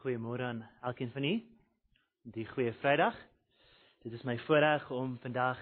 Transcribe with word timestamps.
Goeiemôre 0.00 0.42
aan 0.42 0.68
elkeen 0.80 1.10
van 1.12 1.24
u. 1.24 1.42
Die 2.32 2.46
goeie 2.48 2.72
Vrydag. 2.72 3.16
Dit 4.00 4.12
is 4.16 4.22
my 4.24 4.38
voorreg 4.46 4.90
om 4.90 5.18
vandag 5.20 5.58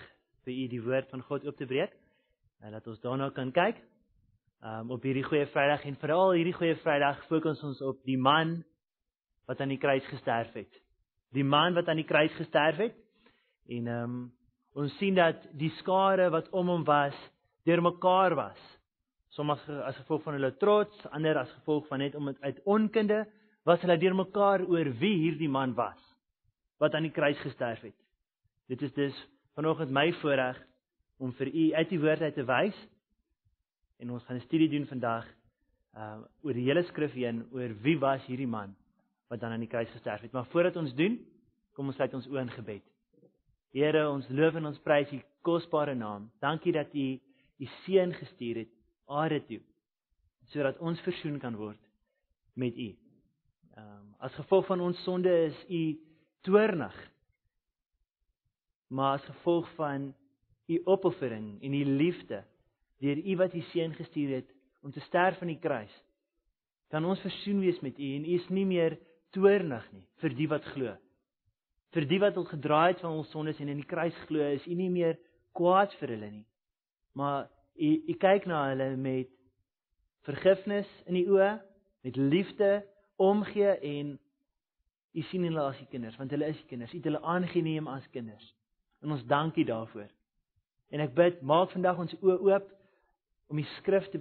vir 0.47 0.53
u 0.53 0.67
die 0.71 0.83
woord 0.83 1.09
van 1.11 1.25
God 1.27 1.47
oop 1.47 1.57
te 1.59 1.67
breek 1.67 1.97
en 2.63 2.71
dat 2.77 2.87
ons 2.87 3.01
daarna 3.03 3.33
kan 3.35 3.51
kyk. 3.51 3.81
Um 4.63 4.93
op 4.95 5.03
hierdie 5.03 5.25
goeie 5.27 5.49
Vrydag 5.51 5.83
en 5.91 5.99
veral 5.99 6.37
hierdie 6.37 6.55
goeie 6.55 6.77
Vrydag 6.85 7.25
fokus 7.27 7.65
ons 7.67 7.81
op 7.83 7.99
die 8.07 8.15
man 8.19 8.61
wat 9.51 9.59
aan 9.59 9.75
die 9.75 9.81
kruis 9.83 10.07
gesterf 10.07 10.55
het. 10.55 10.71
Die 11.35 11.43
man 11.43 11.75
wat 11.75 11.91
aan 11.91 11.99
die 11.99 12.07
kruis 12.07 12.37
gesterf 12.39 12.79
het. 12.79 12.95
En 13.67 13.91
um 13.97 14.15
ons 14.79 14.95
sien 15.03 15.19
dat 15.19 15.49
die 15.59 15.73
skare 15.81 16.29
wat 16.31 16.47
om 16.55 16.71
hom 16.71 16.87
was, 16.87 17.19
deurmekaar 17.67 18.39
was. 18.39 18.63
Sommige 19.35 19.83
as 19.83 19.99
gevolg 19.99 20.23
van 20.23 20.39
hulle 20.39 20.55
trots, 20.63 21.11
ander 21.11 21.43
as 21.43 21.51
gevolg 21.59 21.91
van 21.91 22.07
net 22.07 22.15
om 22.15 22.31
uit 22.39 22.63
onkunde 22.63 23.25
was 23.65 23.81
hulle 23.81 23.99
deurmekaar 23.99 24.65
oor 24.67 24.93
wie 25.01 25.17
hierdie 25.25 25.51
man 25.51 25.75
was 25.75 25.99
wat 26.79 26.95
aan 26.95 27.09
die 27.09 27.15
kruis 27.15 27.39
gesterf 27.43 27.81
het. 27.83 27.97
Dit 28.69 28.83
is 28.83 28.93
dus 28.95 29.17
vanoggend 29.59 29.91
my 29.91 30.13
voorreg 30.21 30.59
om 31.19 31.33
vir 31.35 31.51
u 31.51 31.65
uit 31.75 31.89
die 31.91 32.01
woord 32.01 32.23
uit 32.23 32.35
te 32.35 32.45
wys 32.47 32.77
en 33.99 34.11
ons 34.11 34.25
gaan 34.25 34.37
'n 34.37 34.47
studie 34.47 34.69
doen 34.69 34.87
vandag 34.87 35.27
uh 35.97 36.21
oor 36.43 36.55
die 36.55 36.69
hele 36.69 36.83
skrif 36.83 37.13
heen 37.13 37.47
oor 37.51 37.75
wie 37.83 37.99
was 37.99 38.25
hierdie 38.27 38.47
man 38.47 38.77
wat 39.29 39.41
dan 39.41 39.53
aan 39.53 39.61
die 39.61 39.69
kruis 39.69 39.91
gesterf 39.91 40.21
het. 40.21 40.33
Maar 40.33 40.47
voordat 40.47 40.77
ons 40.77 40.95
doen, 40.95 41.19
kom 41.73 41.87
ons 41.87 41.97
sluit 41.97 42.15
ons 42.15 42.29
oë 42.29 42.41
in 42.41 42.51
gebed. 42.51 42.83
Here, 43.73 44.09
ons 44.09 44.29
loof 44.29 44.55
en 44.55 44.67
ons 44.67 44.79
prys 44.79 45.13
u 45.13 45.21
kosbare 45.43 45.95
naam. 45.95 46.31
Dankie 46.41 46.73
dat 46.73 46.95
u 46.95 47.21
u 47.59 47.67
seun 47.85 48.15
gestuur 48.15 48.57
het 48.57 48.73
aarde 49.07 49.41
toe 49.47 49.61
sodat 50.49 50.79
ons 50.79 51.01
versoen 51.05 51.37
kan 51.39 51.57
word 51.57 51.81
met 52.57 52.77
u. 52.77 52.95
Ehm 53.79 53.87
um, 53.87 54.15
as 54.19 54.35
gevolg 54.35 54.67
van 54.67 54.81
ons 54.81 55.03
sonde 55.07 55.31
is 55.47 55.59
u 55.71 55.83
toornig. 56.43 56.95
Maar 58.91 59.13
as 59.19 59.25
gevolg 59.25 59.69
van 59.75 60.15
u 60.67 60.81
opoffering 60.85 61.63
en 61.63 61.75
u 61.75 61.85
liefde 61.85 62.45
deur 62.99 63.17
u 63.17 63.37
wat 63.37 63.55
u 63.55 63.61
seun 63.61 63.95
gestuur 63.95 64.35
het 64.35 64.55
om 64.83 64.91
te 64.91 65.01
sterf 65.01 65.41
aan 65.41 65.53
die 65.53 65.59
kruis, 65.59 65.95
kan 66.89 67.05
ons 67.05 67.21
versoen 67.21 67.61
wees 67.61 67.79
met 67.81 67.99
u 67.99 68.15
en 68.17 68.25
u 68.25 68.35
is 68.35 68.49
nie 68.49 68.67
meer 68.67 68.99
toornig 69.31 69.87
nie 69.93 70.07
vir 70.23 70.35
die 70.35 70.49
wat 70.51 70.67
glo. 70.75 70.97
Vir 71.95 72.09
die 72.11 72.21
wat 72.21 72.37
al 72.37 72.51
gedraai 72.51 72.93
het 72.93 73.01
van 73.05 73.15
ons 73.21 73.31
sondes 73.31 73.61
en 73.63 73.71
in 73.71 73.81
die 73.81 73.89
kruis 73.89 74.17
glo, 74.27 74.43
is 74.43 74.67
u 74.67 74.75
nie 74.75 74.91
meer 74.91 75.19
kwaad 75.55 75.95
vir 76.01 76.17
hulle 76.17 76.31
nie. 76.31 76.47
Maar 77.15 77.47
u 77.79 77.95
u 78.09 78.15
kyk 78.19 78.51
na 78.51 78.67
hulle 78.73 78.97
met 78.97 79.31
vergifnis 80.27 80.91
in 81.07 81.21
die 81.21 81.29
oë, 81.31 81.55
met 82.03 82.17
liefde 82.17 82.83
omgee 83.19 83.75
en 83.79 84.15
u 85.13 85.23
sien 85.31 85.43
hulle 85.43 85.65
as 85.67 85.81
u 85.81 85.87
kinders 85.91 86.17
want 86.17 86.31
hulle 86.31 86.47
is 86.47 86.61
u 86.63 86.67
kinders. 86.71 86.93
U 86.93 86.97
het 86.97 87.09
hulle 87.11 87.23
aangeneem 87.23 87.87
as 87.91 88.07
kinders. 88.15 88.55
En 89.03 89.11
ons 89.15 89.25
dankie 89.27 89.65
daarvoor. 89.65 90.09
En 90.91 91.03
ek 91.05 91.15
bid 91.15 91.41
maak 91.47 91.73
vandag 91.75 91.99
ons 91.99 92.15
oë 92.23 92.39
oop 92.49 92.71
om 93.49 93.61
die 93.61 93.69
skrif 93.79 94.09
te 94.13 94.21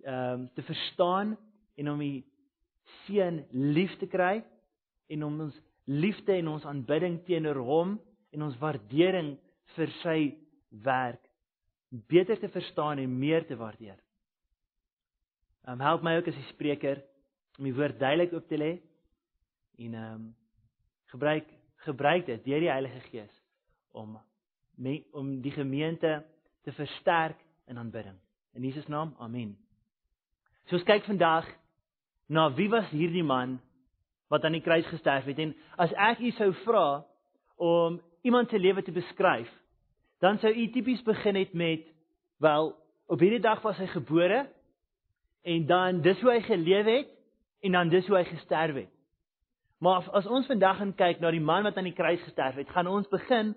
ehm 0.00 0.40
um, 0.40 0.44
te 0.56 0.62
verstaan 0.64 1.34
en 1.76 1.90
om 1.90 2.00
u 2.00 2.22
seun 3.04 3.42
lief 3.50 3.92
te 4.00 4.06
kry 4.08 4.40
en 5.12 5.24
om 5.24 5.40
ons 5.46 5.58
liefde 5.84 6.32
en 6.32 6.48
ons 6.48 6.64
aanbidding 6.64 7.18
teenoor 7.26 7.60
hom 7.66 7.98
en 8.32 8.42
ons 8.46 8.56
waardering 8.62 9.34
vir 9.76 9.92
sy 10.00 10.18
werk 10.70 11.20
beter 11.90 12.38
te 12.40 12.48
verstaan 12.48 13.02
en 13.02 13.18
meer 13.18 13.44
te 13.46 13.56
waardeer. 13.56 13.98
Ehm 15.66 15.80
um, 15.80 15.84
help 15.84 16.02
my 16.02 16.16
ook 16.16 16.32
as 16.32 16.38
die 16.38 16.52
spreker 16.54 17.02
om 17.58 17.64
die 17.64 17.74
woord 17.74 17.98
duidelik 17.98 18.32
op 18.32 18.48
te 18.48 18.58
lê 18.58 18.72
en 19.78 19.94
ehm 19.94 20.14
um, 20.14 20.28
gebruik 21.10 21.46
gebruik 21.84 22.26
dit 22.26 22.44
deur 22.44 22.60
die 22.60 22.70
Heilige 22.70 23.00
Gees 23.08 23.32
om 23.96 24.18
me, 24.76 25.00
om 25.12 25.40
die 25.40 25.52
gemeente 25.52 26.24
te 26.62 26.72
versterk 26.72 27.38
in 27.66 27.78
aanbidding. 27.78 28.18
In 28.52 28.62
Jesus 28.62 28.86
naam. 28.86 29.14
Amen. 29.18 29.56
So 30.68 30.76
ons 30.76 30.86
kyk 30.86 31.06
vandag 31.08 31.48
na 32.30 32.50
wie 32.54 32.68
was 32.70 32.88
hierdie 32.94 33.24
man 33.26 33.58
wat 34.30 34.44
aan 34.44 34.54
die 34.54 34.62
kruis 34.62 34.86
gesterf 34.86 35.26
het 35.26 35.40
en 35.42 35.54
as 35.82 35.94
ek 35.98 36.20
u 36.22 36.30
sou 36.36 36.52
vra 36.64 37.02
om 37.56 37.98
iemand 38.22 38.50
se 38.50 38.58
lewe 38.58 38.82
te 38.82 38.92
beskryf, 38.94 39.48
dan 40.20 40.38
sou 40.38 40.52
u 40.52 40.66
tipies 40.70 41.02
begin 41.02 41.40
het 41.40 41.54
met 41.54 41.88
wel 42.38 42.70
op 43.10 43.20
hierdie 43.20 43.42
dag 43.42 43.62
was 43.64 43.78
hy 43.80 43.88
gebore 43.90 44.44
en 45.42 45.66
dan 45.66 46.02
dis 46.04 46.20
hoe 46.20 46.34
hy 46.36 46.42
geleef 46.46 46.86
het 46.86 47.16
en 47.60 47.72
dan 47.72 47.88
dis 47.88 48.06
hoe 48.06 48.16
hy 48.16 48.24
gesterf 48.24 48.74
het. 48.74 48.92
Maar 49.80 50.10
as 50.12 50.26
ons 50.26 50.46
vandag 50.46 50.76
gaan 50.76 50.94
kyk 50.94 51.20
na 51.20 51.30
die 51.32 51.40
man 51.40 51.64
wat 51.64 51.76
aan 51.76 51.88
die 51.88 51.96
kruis 51.96 52.20
gesterf 52.22 52.58
het, 52.60 52.68
gaan 52.68 52.86
ons 52.86 53.08
begin 53.08 53.54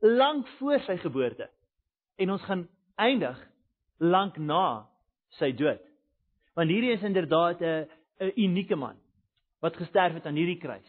lank 0.00 0.48
voor 0.58 0.80
sy 0.86 0.96
geboorte 1.00 1.48
en 2.16 2.30
ons 2.32 2.44
gaan 2.48 2.66
eindig 2.96 3.40
lank 4.00 4.38
na 4.40 4.86
sy 5.36 5.52
dood. 5.52 5.82
Want 6.56 6.72
hierdie 6.72 6.94
is 6.96 7.04
inderdaad 7.04 7.60
'n 7.60 7.88
'n 8.20 8.32
unieke 8.36 8.76
man 8.76 8.96
wat 9.60 9.76
gesterf 9.76 10.14
het 10.14 10.26
aan 10.26 10.36
hierdie 10.36 10.60
kruis. 10.60 10.88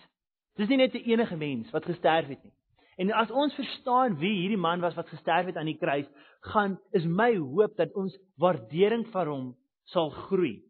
Dis 0.56 0.70
nie 0.70 0.78
net 0.78 0.94
'n 0.94 1.10
enige 1.12 1.36
mens 1.36 1.72
wat 1.72 1.86
gesterf 1.86 2.28
het 2.28 2.44
nie. 2.44 2.54
En 2.98 3.12
as 3.12 3.32
ons 3.32 3.54
verstaan 3.54 4.18
wie 4.18 4.40
hierdie 4.42 4.58
man 4.58 4.80
was 4.80 4.96
wat 4.96 5.10
gesterf 5.10 5.46
het 5.46 5.58
aan 5.58 5.66
die 5.66 5.78
kruis, 5.78 6.08
gaan 6.42 6.80
is 6.92 7.06
my 7.06 7.36
hoop 7.36 7.76
dat 7.78 7.94
ons 7.94 8.18
waardering 8.38 9.06
vir 9.12 9.26
hom 9.26 9.56
sal 9.84 10.10
groei 10.10 10.67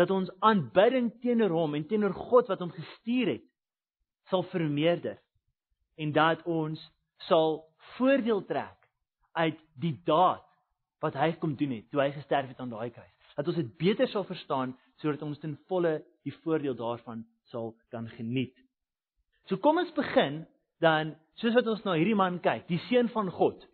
dat 0.00 0.10
ons 0.14 0.30
aanbidding 0.40 1.10
teenoor 1.20 1.52
hom 1.52 1.76
en 1.76 1.86
teenoor 1.88 2.14
God 2.16 2.48
wat 2.48 2.62
hom 2.64 2.72
gestuur 2.72 3.34
het 3.34 3.46
sal 4.32 4.46
vermeerder 4.48 5.18
en 6.00 6.12
dat 6.16 6.44
ons 6.48 6.80
sal 7.28 7.58
voordeel 7.96 8.40
trek 8.48 8.76
uit 9.36 9.58
die 9.80 9.96
daad 10.08 10.46
wat 11.04 11.16
hy 11.20 11.32
kom 11.40 11.56
doen 11.56 11.74
het 11.76 11.90
toe 11.92 12.00
hy 12.02 12.12
gesterf 12.14 12.48
het 12.52 12.60
aan 12.60 12.72
daai 12.72 12.90
kruis. 12.92 13.12
Dat 13.36 13.48
ons 13.48 13.58
dit 13.60 13.72
beter 13.80 14.08
sal 14.08 14.24
verstaan 14.28 14.72
sodat 15.00 15.22
ons 15.24 15.40
ten 15.40 15.56
volle 15.68 15.98
die 16.24 16.34
voordeel 16.44 16.76
daarvan 16.76 17.24
sal 17.52 17.74
kan 17.92 18.08
geniet. 18.16 18.54
So 19.48 19.60
kom 19.60 19.80
ons 19.80 19.92
begin 19.96 20.44
dan 20.80 21.14
soos 21.40 21.56
wat 21.56 21.68
ons 21.68 21.84
na 21.84 21.96
hierdie 21.98 22.16
man 22.16 22.38
kyk, 22.44 22.66
die 22.68 22.80
seun 22.88 23.08
van 23.12 23.28
God. 23.32 23.64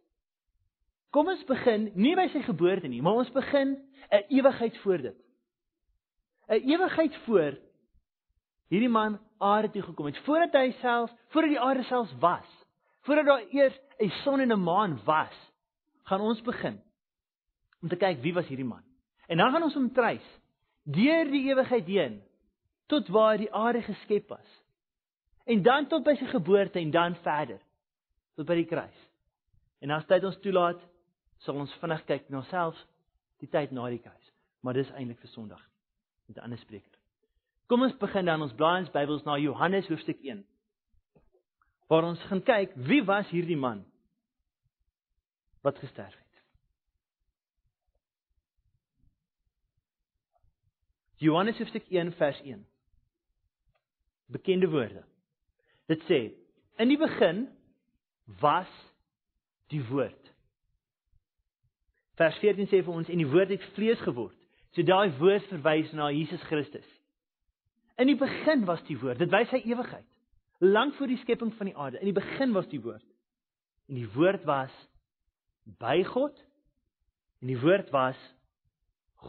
Kom 1.14 1.31
ons 1.31 1.43
begin 1.48 1.91
nie 1.94 2.14
by 2.19 2.26
sy 2.32 2.43
geboorte 2.47 2.91
nie, 2.91 3.03
maar 3.03 3.22
ons 3.22 3.31
begin 3.34 3.76
'n 4.10 4.25
ewigheid 4.31 4.76
voor 4.82 4.98
dit. 5.03 5.25
'n 6.49 6.62
ewigheid 6.62 7.17
voor 7.27 7.59
hierdie 8.69 8.91
man 8.91 9.19
aarde 9.39 9.71
toe 9.71 9.83
gekom 9.83 10.07
het. 10.07 10.19
Voordat 10.19 10.53
hy 10.53 10.71
self 10.81 11.11
voordat 11.29 11.51
die 11.51 11.61
aarde 11.61 11.83
selfs 11.83 12.15
was 12.21 12.67
voordat 13.07 13.27
daar 13.27 13.45
eers 13.51 13.79
'n 13.99 14.11
son 14.23 14.41
en 14.41 14.53
'n 14.53 14.62
maan 14.62 15.01
was 15.05 15.53
gaan 16.03 16.21
ons 16.21 16.43
begin 16.43 16.83
om 17.83 17.89
te 17.89 17.97
kyk 17.97 18.23
wie 18.23 18.35
was 18.35 18.47
hierdie 18.47 18.67
man. 18.67 18.83
En 19.27 19.37
dan 19.37 19.53
gaan 19.53 19.62
ons 19.62 19.75
hom 19.75 19.93
trys 19.93 20.27
deur 20.85 21.31
die 21.31 21.49
ewigheid 21.51 21.87
heen 21.87 22.23
tot 22.87 23.09
waar 23.09 23.39
die 23.39 23.53
aarde 23.53 23.83
geskep 23.83 24.29
was. 24.29 24.62
En 25.45 25.62
dan 25.62 25.87
tot 25.87 26.05
by 26.05 26.15
sy 26.15 26.27
geboorte 26.27 26.79
en 26.79 26.91
dan 26.91 27.15
verder 27.15 27.61
tot 28.35 28.47
by 28.47 28.55
die 28.55 28.67
kruis. 28.67 29.09
En 29.81 29.91
as 29.91 30.06
tyd 30.06 30.25
ons 30.25 30.41
toelaat 30.41 30.81
sal 31.39 31.55
ons 31.55 31.75
vinnig 31.75 32.05
kyk 32.05 32.29
na 32.29 32.43
selfs 32.43 32.87
die 33.39 33.49
tyd 33.49 33.71
na 33.71 33.89
die 33.89 34.03
kruis. 34.03 34.33
Maar 34.61 34.75
dis 34.75 34.91
eintlik 34.91 35.19
vir 35.19 35.29
Sondag 35.29 35.75
met 36.26 36.37
'n 36.37 36.41
ander 36.41 36.59
spreker. 36.59 36.98
Kom 37.66 37.82
ons 37.82 37.97
begin 37.97 38.25
dan 38.25 38.42
ons 38.42 38.54
blaai 38.54 38.81
ons 38.81 38.91
Bybels 38.91 39.25
na 39.26 39.38
Johannes 39.38 39.88
hoofstuk 39.88 40.22
1. 40.22 40.47
Waar 41.87 42.04
ons 42.04 42.22
gaan 42.28 42.42
kyk 42.42 42.75
wie 42.75 43.03
was 43.04 43.28
hierdie 43.28 43.56
man 43.56 43.84
wat 45.60 45.78
gesterf 45.78 46.14
het. 46.14 46.42
Johannes 51.16 51.59
hoofstuk 51.59 51.88
1 51.88 52.12
vers 52.12 52.41
1. 52.41 52.66
Bekende 54.26 54.69
woorde. 54.69 55.05
Dit 55.87 56.02
sê: 56.11 56.34
In 56.76 56.88
die 56.88 56.99
begin 56.99 57.49
was 58.40 58.70
die 59.67 59.82
woord. 59.88 60.32
Vers 62.14 62.38
14 62.38 62.67
sê 62.67 62.82
vir 62.82 62.94
ons 62.94 63.08
en 63.08 63.19
die 63.19 63.31
woord 63.31 63.49
het 63.49 63.64
vlees 63.75 64.00
geword 64.00 64.45
So 64.75 64.83
daai 64.83 65.11
woord 65.21 65.47
verwys 65.53 65.93
na 65.97 66.11
Jesus 66.11 66.43
Christus. 66.51 66.87
In 67.97 68.11
die 68.11 68.19
begin 68.21 68.67
was 68.69 68.83
die 68.89 68.99
woord. 69.01 69.21
Dit 69.23 69.33
wys 69.33 69.49
sy 69.53 69.63
ewigheid. 69.65 70.05
Lank 70.65 70.97
voor 70.97 71.11
die 71.13 71.21
skepping 71.23 71.53
van 71.57 71.71
die 71.71 71.77
aarde. 71.77 72.01
In 72.01 72.11
die 72.11 72.17
begin 72.17 72.53
was 72.57 72.69
die 72.73 72.81
woord. 72.81 73.05
En 73.89 74.01
die 74.01 74.09
woord 74.15 74.45
was 74.49 74.73
by 75.81 76.03
God. 76.05 76.37
En 77.41 77.53
die 77.53 77.61
woord 77.61 77.93
was 77.95 78.19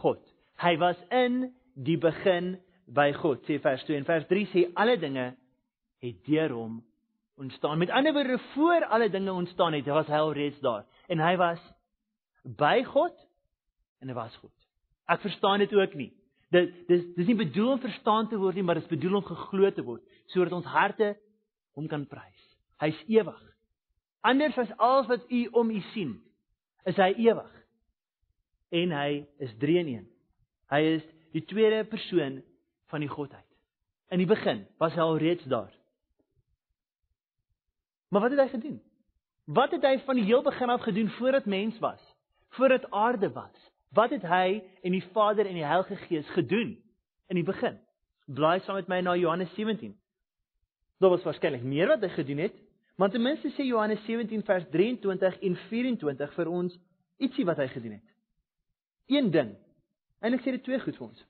God. 0.00 0.20
Hy 0.60 0.74
was 0.80 1.00
in 1.14 1.48
die 1.78 1.98
begin 2.00 2.56
by 2.88 3.12
God. 3.16 3.44
Sê 3.46 3.60
vers 3.62 3.84
2 3.86 4.00
en 4.00 4.08
vers 4.08 4.26
3 4.28 4.46
sê 4.52 4.66
alle 4.74 4.98
dinge 5.00 5.30
het 6.02 6.20
deur 6.26 6.54
hom 6.56 6.78
ontstaan. 7.38 7.78
Met 7.78 7.90
ander 7.94 8.12
woorde 8.12 8.38
voor 8.54 8.84
alle 8.84 9.10
dinge 9.10 9.32
ontstaan 9.32 9.72
het, 9.72 9.86
was 9.86 10.06
hy 10.10 10.20
alreeds 10.22 10.60
daar. 10.60 10.84
En 11.08 11.22
hy 11.22 11.36
was 11.38 11.62
by 12.42 12.82
God 12.84 13.14
en 14.02 14.10
hy 14.10 14.16
was 14.16 14.36
God. 14.42 14.57
Ek 15.08 15.22
verstaan 15.24 15.62
dit 15.64 15.72
ook 15.74 15.94
nie. 15.96 16.10
Dit 16.52 16.72
dis 16.88 17.04
dis 17.16 17.28
nie 17.28 17.36
bedoel 17.36 17.74
om 17.74 17.80
verstaan 17.80 18.28
te 18.28 18.38
word 18.40 18.56
nie, 18.56 18.64
maar 18.64 18.78
dit 18.78 18.86
is 18.86 18.92
bedoel 18.92 19.20
om 19.20 19.26
geglo 19.26 19.70
te 19.72 19.84
word 19.84 20.04
sodat 20.28 20.52
ons 20.52 20.68
harte 20.68 21.14
hom 21.76 21.86
kan 21.88 22.04
prys. 22.08 22.42
Hy's 22.82 22.98
ewig. 23.08 23.38
Anders 24.20 24.58
as 24.60 24.72
alles 24.76 25.08
wat 25.08 25.30
u 25.32 25.46
om 25.56 25.70
u 25.70 25.80
sien, 25.94 26.18
is 26.84 26.98
hy 27.00 27.12
ewig. 27.24 27.52
En 28.74 28.92
hy 28.92 29.10
is 29.40 29.54
3 29.62 29.78
in 29.80 29.92
1. 29.94 30.08
Hy 30.74 30.80
is 30.98 31.06
die 31.32 31.44
tweede 31.48 31.84
persoon 31.88 32.42
van 32.92 33.04
die 33.04 33.08
godheid. 33.08 33.46
In 34.12 34.20
die 34.20 34.28
begin 34.28 34.66
was 34.80 34.96
hy 34.96 35.04
al 35.04 35.20
reeds 35.20 35.44
daar. 35.48 35.72
Maar 38.08 38.24
wat 38.24 38.36
het 38.36 38.40
hy 38.40 38.48
gedoen? 38.52 38.78
Wat 39.48 39.72
het 39.72 39.84
hy 39.84 39.96
van 40.04 40.20
die 40.20 40.28
heel 40.28 40.42
begin 40.44 40.72
af 40.72 40.84
gedoen 40.84 41.10
voordat 41.16 41.48
mens 41.48 41.78
was? 41.80 42.00
Voordat 42.56 42.90
aarde 42.90 43.32
was? 43.32 43.67
Wat 43.94 44.10
het 44.10 44.22
hy 44.22 44.62
en 44.82 44.92
die 44.92 45.04
Vader 45.12 45.46
en 45.46 45.56
die 45.56 45.64
Heilige 45.64 45.96
Gees 45.96 46.28
gedoen 46.36 46.76
in 47.28 47.38
die 47.40 47.46
begin? 47.46 47.78
Blaai 48.26 48.60
saam 48.60 48.76
met 48.76 48.88
my 48.88 49.00
na 49.00 49.14
Johannes 49.16 49.54
17. 49.56 49.94
Daar 50.98 51.14
was 51.14 51.24
waarskynlik 51.24 51.62
meer 51.62 51.88
wat 51.88 52.02
hy 52.04 52.10
gedoen 52.12 52.42
het, 52.42 52.56
maar 52.98 53.10
ten 53.10 53.22
minste 53.22 53.48
sê 53.54 53.64
Johannes 53.64 54.02
17 54.04 54.42
vers 54.44 54.66
23 54.70 55.38
en 55.48 55.56
24 55.70 56.34
vir 56.34 56.50
ons 56.50 56.76
ietsie 57.22 57.46
wat 57.48 57.62
hy 57.62 57.68
gedoen 57.72 57.96
het. 58.00 58.14
Een 59.08 59.30
ding. 59.30 59.54
Ek 60.20 60.42
sê 60.42 60.52
dit 60.52 60.64
twee 60.66 60.80
goed 60.82 60.96
vir 60.98 61.06
ons. 61.06 61.24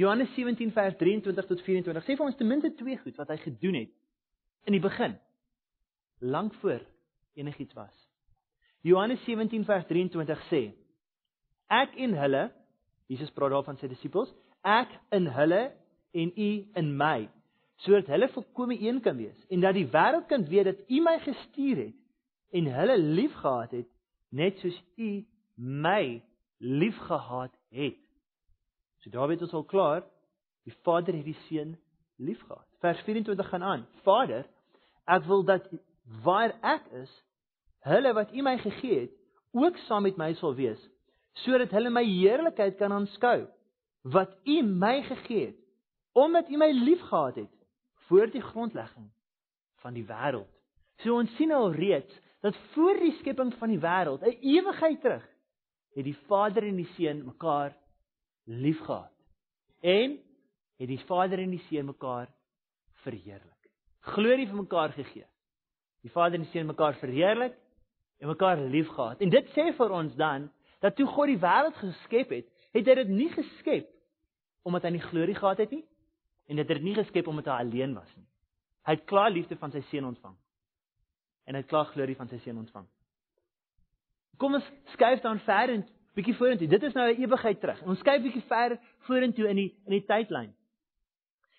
Johannes 0.00 0.32
17 0.34 0.72
vers 0.72 0.96
23 0.96 1.46
tot 1.46 1.62
24 1.64 2.04
sê 2.04 2.16
vir 2.16 2.26
ons 2.26 2.36
ten 2.36 2.48
minste 2.48 2.72
twee 2.76 2.98
goed 3.00 3.16
wat 3.20 3.30
hy 3.32 3.38
gedoen 3.44 3.78
het 3.82 3.92
in 4.68 4.76
die 4.76 4.82
begin. 4.82 5.16
Lank 6.20 6.54
voor 6.60 6.82
enigiets 7.38 7.76
was. 7.78 7.94
Johannes 8.84 9.22
17 9.24 9.64
vers 9.68 9.86
23 9.88 10.44
sê 10.50 10.62
ek 11.70 11.96
en 12.06 12.16
hulle 12.22 12.46
Jesus 13.10 13.32
praat 13.34 13.54
daarvan 13.54 13.78
sy 13.80 13.90
disippels 13.90 14.30
ek 14.66 14.92
in 15.16 15.28
hulle 15.34 15.62
en 16.12 16.32
u 16.34 16.50
in 16.82 16.90
my 16.98 17.28
sodat 17.84 18.10
hulle 18.12 18.28
volkome 18.34 18.76
een 18.80 19.00
kan 19.00 19.16
wees 19.16 19.46
en 19.48 19.62
dat 19.64 19.74
die 19.78 19.88
wêreld 19.88 20.28
kan 20.28 20.44
weet 20.50 20.68
dat 20.72 20.82
u 20.88 21.00
my 21.04 21.16
gestuur 21.24 21.84
het 21.86 21.96
en 22.52 22.66
hulle 22.74 22.98
liefgehad 22.98 23.70
het 23.70 23.88
net 24.30 24.58
soos 24.58 24.76
u 24.96 25.10
my 25.56 26.22
liefgehad 26.58 27.52
het. 27.70 27.98
So 29.00 29.10
daar 29.10 29.28
weet 29.28 29.42
ons 29.42 29.52
al 29.52 29.64
klaar 29.64 30.02
die 30.64 30.74
Vader 30.84 31.14
het 31.14 31.24
die 31.24 31.38
seun 31.48 31.76
liefgehad. 32.16 32.66
Vers 32.80 33.00
24 33.06 33.48
gaan 33.48 33.62
aan 33.62 33.86
Vader 34.02 34.44
ek 35.04 35.24
wil 35.24 35.44
dat 35.44 35.66
waar 36.22 36.52
ek 36.60 36.86
is 37.02 37.12
hulle 37.86 38.12
wat 38.12 38.34
u 38.34 38.42
my 38.42 38.58
gegee 38.58 39.00
het 39.06 39.16
ook 39.56 39.76
saam 39.86 40.02
met 40.02 40.18
my 40.20 40.34
sal 40.38 40.54
wees 40.54 40.80
sodat 41.44 41.70
hulle 41.70 41.90
my 41.90 42.04
heerlikheid 42.04 42.76
kan 42.78 42.92
aanskou 42.92 43.46
wat 44.02 44.36
U 44.46 44.62
my 44.62 45.02
gegee 45.02 45.46
het 45.46 45.58
omdat 46.12 46.48
U 46.50 46.56
my 46.56 46.70
liefgehad 46.72 47.34
het 47.34 47.56
voor 48.08 48.30
die 48.30 48.42
grondlegging 48.42 49.10
van 49.80 49.94
die 49.94 50.04
wêreld. 50.04 50.48
So 51.04 51.16
ons 51.16 51.30
sien 51.38 51.52
al 51.52 51.70
reeds 51.72 52.16
dat 52.44 52.56
voor 52.74 52.98
die 52.98 53.12
skepping 53.20 53.52
van 53.60 53.68
die 53.68 53.80
wêreld, 53.80 54.24
'n 54.24 54.40
ewigheid 54.40 55.00
terug, 55.00 55.26
het 55.94 56.04
die 56.04 56.16
Vader 56.26 56.62
en 56.62 56.76
die 56.76 56.88
Seun 56.96 57.24
mekaar 57.24 57.76
liefgehad. 58.44 59.12
En 59.80 60.18
het 60.76 60.88
die 60.88 61.04
Vader 61.06 61.38
en 61.38 61.50
die 61.50 61.64
Seun 61.68 61.84
mekaar 61.84 62.28
verheerlik. 63.02 63.70
Glorie 64.00 64.46
vir 64.46 64.56
mekaar 64.56 64.92
gegee. 64.92 65.26
Die 66.02 66.10
Vader 66.10 66.34
en 66.34 66.44
die 66.44 66.50
Seun 66.50 66.66
mekaar 66.66 66.94
verheerlik 66.94 67.56
en 68.18 68.28
mekaar 68.28 68.58
liefgehad. 68.58 69.20
En 69.20 69.30
dit 69.30 69.46
sê 69.56 69.72
vir 69.76 69.90
ons 69.90 70.14
dan 70.16 70.50
dat 70.80 70.96
toe 70.96 71.06
God 71.06 71.26
die 71.26 71.40
wêreld 71.40 71.76
geskep 71.76 72.30
het, 72.30 72.46
het 72.72 72.86
hy 72.86 72.94
dit 73.02 73.08
nie 73.08 73.30
geskep 73.32 73.88
omdat 74.62 74.84
hy 74.84 74.94
nie 74.96 75.04
glorie 75.04 75.34
gehad 75.34 75.58
het 75.62 75.70
nie 75.70 75.84
en 76.50 76.56
dit 76.60 76.68
het 76.68 76.82
nie 76.82 76.94
geskep 76.94 77.28
omdat 77.30 77.48
hy 77.52 77.58
alleen 77.64 77.94
was 77.94 78.10
nie. 78.16 78.26
Hy 78.88 78.96
het 78.96 79.04
klaar 79.08 79.30
liefde 79.30 79.56
van 79.60 79.72
sy 79.72 79.82
seun 79.90 80.08
ontvang. 80.08 80.34
En 81.46 81.56
hy 81.56 81.62
het 81.62 81.70
klaar 81.70 81.88
glorie 81.92 82.16
van 82.16 82.28
sy 82.30 82.40
seun 82.44 82.58
ontvang. 82.62 82.86
Kom 84.40 84.56
ons 84.56 84.70
skuif 84.94 85.20
dan 85.20 85.38
verder 85.44 85.76
'n 85.76 85.84
bietjie 86.16 86.34
vorentoe. 86.34 86.68
Dit 86.68 86.82
is 86.82 86.94
nou 86.94 87.06
'n 87.08 87.22
ewigheid 87.22 87.60
terug. 87.60 87.82
Ons 87.82 87.98
skuif 87.98 88.22
bietjie 88.22 88.46
verder 88.48 88.78
vorentoe 89.06 89.48
in 89.48 89.56
die 89.56 89.74
in 89.86 89.92
die 89.92 90.04
tydlyn. 90.06 90.54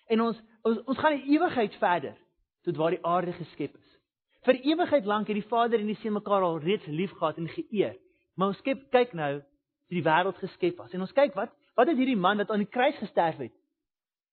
En 0.08 0.20
ons 0.20 0.42
ons 0.62 0.78
ons 0.84 0.98
gaan 0.98 1.16
die 1.16 1.36
ewigheid 1.36 1.74
verder 1.74 2.16
tot 2.62 2.76
waar 2.76 2.90
die 2.90 3.04
aarde 3.04 3.32
geskep 3.32 3.74
is. 3.74 3.98
Vir 4.42 4.54
ewigheid 4.54 5.04
lank 5.04 5.26
het 5.26 5.36
die 5.36 5.48
Vader 5.48 5.78
en 5.78 5.86
die 5.86 5.94
Seun 5.94 6.12
mekaar 6.12 6.42
al 6.42 6.58
reeds 6.58 6.86
liefgehad 6.86 7.36
en 7.38 7.48
geëer. 7.48 7.96
Maar 8.34 8.52
ons 8.52 8.60
skep 8.62 8.84
kyk 8.94 9.12
nou 9.16 9.32
hoe 9.40 9.96
die 9.96 10.04
wêreld 10.04 10.38
geskep 10.40 10.78
was. 10.80 10.92
En 10.92 11.04
ons 11.04 11.12
kyk 11.16 11.36
wat 11.38 11.52
wat 11.76 11.88
het 11.88 11.96
hierdie 11.96 12.18
man 12.20 12.36
wat 12.36 12.50
aan 12.52 12.60
die 12.60 12.68
kruis 12.68 12.96
gesterf 13.00 13.38
het 13.40 13.52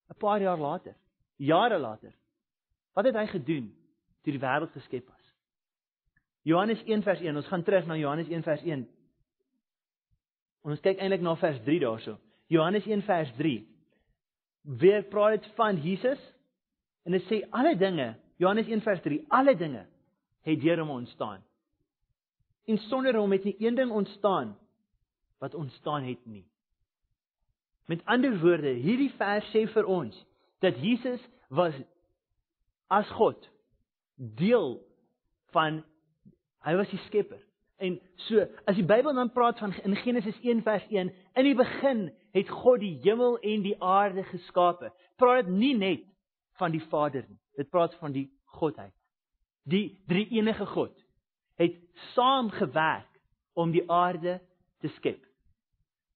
'n 0.09 0.17
paar 0.19 0.41
jaar 0.41 0.57
later, 0.57 0.95
jare 1.37 1.77
later. 1.79 2.13
Wat 2.93 3.05
het 3.05 3.15
hy 3.15 3.25
gedoen 3.27 3.75
toe 4.23 4.33
die 4.33 4.39
wêreld 4.39 4.71
geskep 4.71 5.07
was? 5.07 5.35
Johannes 6.41 6.83
1 6.83 7.03
vers 7.03 7.21
1. 7.21 7.35
Ons 7.35 7.47
gaan 7.47 7.63
terug 7.63 7.85
na 7.85 7.95
Johannes 7.95 8.27
1 8.27 8.43
vers 8.43 8.61
1. 8.61 8.87
En 10.63 10.71
ons 10.71 10.79
kyk 10.79 10.99
eintlik 10.99 11.21
na 11.21 11.35
vers 11.35 11.59
3 11.63 11.79
daarso. 11.79 12.17
Johannes 12.47 12.85
1 12.85 13.01
vers 13.01 13.31
3. 13.37 13.67
Weer 14.61 15.03
praat 15.03 15.41
dit 15.41 15.51
van 15.55 15.77
Jesus 15.81 16.19
en 17.03 17.11
dit 17.11 17.23
sê 17.23 17.49
alle 17.49 17.75
dinge, 17.75 18.15
Johannes 18.37 18.67
1 18.67 18.81
vers 18.81 19.01
3, 19.01 19.25
alle 19.29 19.55
dinge 19.55 19.85
het 20.41 20.61
deur 20.61 20.79
hom 20.79 20.89
ontstaan 20.89 21.43
en 22.69 22.77
sonder 22.77 23.17
hom 23.17 23.33
het 23.33 23.43
nie 23.47 23.55
een 23.57 23.75
ding 23.75 23.91
ontstaan 23.91 24.53
wat 25.39 25.55
ontstaan 25.55 26.03
het 26.03 26.25
nie. 26.25 26.45
Met 27.85 28.05
ander 28.05 28.35
woorde, 28.39 28.75
hierdie 28.77 29.11
vers 29.17 29.45
sê 29.53 29.65
vir 29.73 29.87
ons 29.89 30.17
dat 30.61 30.77
Jesus 30.83 31.21
was 31.49 31.73
as 32.93 33.09
God 33.17 33.47
deel 34.15 34.75
van 35.55 35.81
hy 36.67 36.75
was 36.77 36.91
die 36.91 37.01
skepper. 37.07 37.41
En 37.79 37.95
so, 38.27 38.43
as 38.67 38.75
die 38.75 38.85
Bybel 38.85 39.15
dan 39.15 39.31
praat 39.31 39.61
van 39.63 39.73
in 39.87 39.95
Genesis 40.03 40.37
1 40.43 40.61
vers 40.67 40.85
1, 40.91 41.09
in 41.39 41.47
die 41.47 41.55
begin 41.55 42.09
het 42.35 42.49
God 42.51 42.83
die 42.83 42.97
hemel 43.05 43.39
en 43.39 43.63
die 43.63 43.77
aarde 43.81 44.25
geskape. 44.33 44.91
Praat 45.17 45.47
dit 45.47 45.55
nie 45.55 45.75
net 45.79 46.03
van 46.59 46.75
die 46.75 46.83
Vader 46.91 47.23
nie. 47.23 47.39
Dit 47.57 47.71
praat 47.71 47.95
van 48.01 48.11
die 48.13 48.27
Godheid. 48.59 48.93
Die 49.63 50.01
drie 50.11 50.27
enige 50.35 50.67
God 50.75 50.93
het 51.59 51.75
saamgewerk 52.13 53.19
om 53.53 53.71
die 53.71 53.83
aarde 53.91 54.39
te 54.79 54.87
skep. 54.87 55.19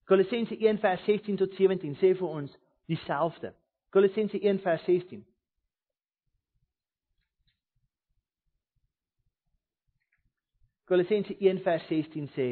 Kolossense 0.08 0.56
1 0.56 0.78
vers 0.80 1.04
16 1.04 1.36
tot 1.36 1.54
17 1.56 1.96
sê 2.00 2.14
vir 2.16 2.28
ons 2.28 2.52
dieselfde. 2.88 3.52
Kolossense 3.92 4.40
1 4.40 4.60
vers 4.64 4.84
16. 4.88 5.24
Kolossense 10.88 11.36
1 11.38 11.60
vers 11.64 11.88
16 11.88 12.30
sê 12.36 12.48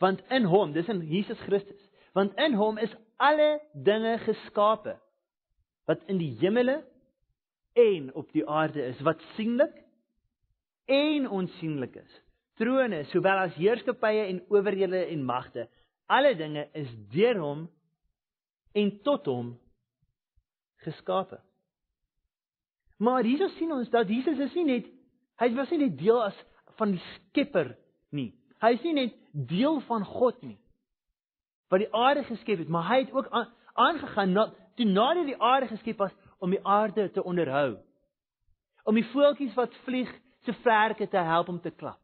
want 0.00 0.22
in 0.32 0.46
hom, 0.48 0.72
dis 0.72 0.88
in 0.88 1.02
Jesus 1.04 1.38
Christus, 1.44 1.80
want 2.16 2.32
in 2.40 2.54
hom 2.56 2.78
is 2.80 2.92
alle 3.20 3.58
dinge 3.84 4.14
geskape 4.24 4.94
wat 5.84 6.00
in 6.08 6.16
die 6.16 6.30
hemele 6.40 6.78
en 7.76 8.08
op 8.16 8.30
die 8.32 8.46
aarde 8.48 8.80
is, 8.86 9.00
wat 9.04 9.20
sienlik 9.34 9.74
en 10.86 11.28
is. 11.94 12.22
Trone, 12.60 13.04
sowel 13.04 13.38
as 13.38 13.54
heerskappye 13.56 14.26
en 14.28 14.42
owerhede 14.48 15.06
en 15.06 15.24
magte, 15.24 15.68
alle 16.06 16.34
dinge 16.36 16.68
is 16.74 16.90
deur 17.08 17.38
hom 17.38 17.68
en 18.72 18.90
tot 19.02 19.26
hom 19.26 19.54
geskape. 20.84 21.40
Maar 22.98 23.24
Jesus 23.24 23.56
sien 23.56 23.72
ons 23.72 23.88
dat 23.90 24.08
Jesus 24.08 24.38
is 24.38 24.54
nie 24.54 24.64
net 24.64 24.88
hy 25.40 25.48
was 25.56 25.70
nie 25.72 25.86
net 25.86 25.96
deel 25.96 26.20
as 26.20 26.36
van 26.76 26.92
die 26.92 27.00
Skepper 27.14 27.72
nie. 28.12 28.34
Hy 28.60 28.74
is 28.76 28.82
nie 28.84 28.96
net 28.98 29.14
deel 29.32 29.80
van 29.88 30.04
God 30.04 30.42
nie. 30.44 30.58
Wat 31.72 31.80
die 31.80 31.92
aarde 31.96 32.26
geskep 32.28 32.60
het, 32.60 32.68
maar 32.68 32.88
hy 32.90 32.98
het 33.06 33.14
ook 33.14 33.30
aangegaan 33.32 34.34
na 34.36 34.50
toe 34.76 34.84
nadat 34.84 35.30
die 35.30 35.38
aarde 35.38 35.70
geskep 35.70 36.02
was 36.02 36.12
om 36.44 36.52
die 36.52 36.60
aarde 36.66 37.08
te 37.14 37.24
onderhou. 37.24 37.78
Om 38.84 38.98
die 38.98 39.06
voeltjies 39.12 39.56
wat 39.56 39.76
vlieg 39.86 40.10
se 40.44 40.54
vlerke 40.62 41.08
te 41.08 41.16
help 41.16 41.48
om 41.48 41.60
te 41.60 41.70
klap. 41.70 42.00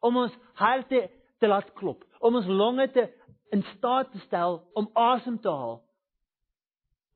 Om 0.00 0.16
ons 0.16 0.36
harte 0.60 1.08
te 1.40 1.48
laat 1.48 1.72
klop, 1.76 2.04
om 2.20 2.36
ons 2.36 2.48
longe 2.48 2.86
te 2.92 3.06
in 3.50 3.62
staat 3.74 4.12
te 4.12 4.20
stel 4.26 4.60
om 4.78 4.90
asem 4.94 5.38
te 5.42 5.50
haal. 5.50 5.80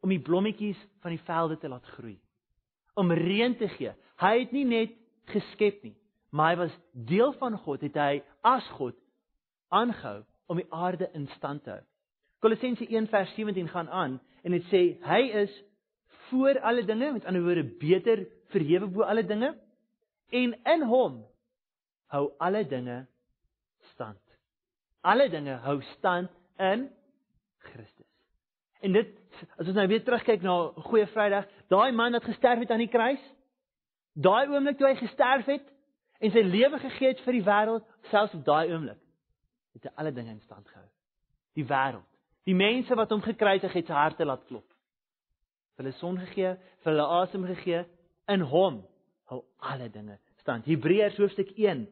Om 0.04 0.12
die 0.12 0.20
blommetjies 0.20 0.80
van 1.04 1.14
die 1.14 1.22
velde 1.26 1.58
te 1.60 1.70
laat 1.70 1.86
groei. 1.96 2.16
Om 2.98 3.12
reën 3.12 3.56
te 3.58 3.68
gee. 3.76 3.94
Hy 4.20 4.32
het 4.40 4.52
nie 4.54 4.64
net 4.68 4.94
geskep 5.30 5.82
nie, 5.86 5.94
maar 6.30 6.52
hy 6.52 6.60
was 6.64 6.76
deel 6.92 7.32
van 7.40 7.56
God, 7.64 7.82
het 7.82 7.96
hy 7.98 8.22
as 8.46 8.66
God 8.78 8.96
aangehou 9.74 10.22
om 10.50 10.60
die 10.60 10.68
aarde 10.70 11.08
in 11.16 11.26
stand 11.38 11.64
te 11.64 11.72
hou. 11.72 11.82
Kolossense 12.44 12.86
1:17 12.86 13.70
gaan 13.72 13.88
aan 13.88 14.18
en 14.44 14.52
dit 14.52 14.66
sê 14.68 14.82
hy 15.02 15.20
is 15.44 15.52
voor 16.28 16.60
alle 16.60 16.84
dinge, 16.84 17.12
met 17.12 17.24
ander 17.24 17.42
woorde 17.42 17.64
beter 17.80 18.26
verhewe 18.52 18.86
bo 18.86 19.02
alle 19.02 19.24
dinge 19.24 19.54
en 20.30 20.54
in 20.64 20.82
hom 20.88 21.20
hou 22.14 22.24
alle 22.38 22.64
dinge 22.68 23.06
stand. 23.92 24.20
Alle 25.00 25.28
dinge 25.30 25.58
hou 25.64 25.80
stand 25.94 26.30
in 26.58 26.88
Christus. 27.58 28.10
En 28.80 28.92
dit 28.92 29.12
as 29.58 29.66
ons 29.66 29.76
nou 29.76 29.86
weer 29.90 30.02
terugkyk 30.04 30.42
na 30.44 30.54
Goeie 30.86 31.06
Vrydag, 31.10 31.48
daai 31.72 31.92
man 31.92 32.14
wat 32.14 32.26
gesterf 32.28 32.62
het 32.62 32.70
aan 32.70 32.84
die 32.84 32.92
kruis, 32.92 33.22
daai 34.14 34.46
oomblik 34.52 34.78
toe 34.78 34.88
hy 34.88 34.98
gesterf 35.00 35.48
het 35.50 35.66
en 36.22 36.30
sy 36.30 36.44
lewe 36.46 36.78
gegee 36.78 37.10
het 37.10 37.22
vir 37.24 37.38
die 37.38 37.46
wêreld, 37.46 37.86
selfs 38.12 38.36
op 38.38 38.44
daai 38.46 38.70
oomblik 38.70 39.00
het 39.74 39.88
hy 39.88 39.94
alle 39.98 40.12
dinge 40.14 40.30
in 40.36 40.42
stand 40.44 40.68
gehou. 40.70 40.86
Die 41.58 41.66
wêreld, 41.66 42.06
die 42.46 42.54
mense 42.54 42.94
wat 42.98 43.10
hom 43.10 43.24
gekruisig 43.24 43.72
het, 43.74 43.90
se 43.90 43.96
harte 43.96 44.26
laat 44.26 44.44
klop. 44.46 44.66
Vir 45.74 45.82
hulle 45.82 45.96
son 45.98 46.18
gegee, 46.22 46.54
vir 46.84 46.92
hulle 46.92 47.06
asem 47.18 47.46
gegee 47.50 47.82
in 48.30 48.44
hom 48.52 48.84
hou 49.32 49.42
alle 49.58 49.88
dinge 49.92 50.18
stand. 50.42 50.66
Hebreërs 50.68 51.16
hoofstuk 51.20 51.54
1 51.56 51.86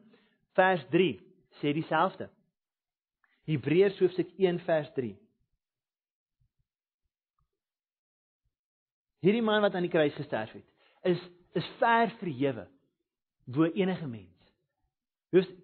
vers 0.57 0.85
3 0.93 1.09
sê 1.61 1.73
dieselfde. 1.75 2.29
Hebreërs 3.49 3.99
hoofstuk 3.99 4.31
1 4.39 4.59
vers 4.67 4.91
3. 4.97 5.13
Hierdie 9.23 9.43
man 9.45 9.63
wat 9.63 9.75
aan 9.75 9.85
die 9.87 9.93
kruis 9.93 10.15
gesterf 10.19 10.51
het, 10.57 10.67
is 11.13 11.21
is 11.53 11.65
ver 11.77 12.09
verhewe 12.17 12.63
bo 13.45 13.67
enige 13.77 14.07
mens. 14.09 14.29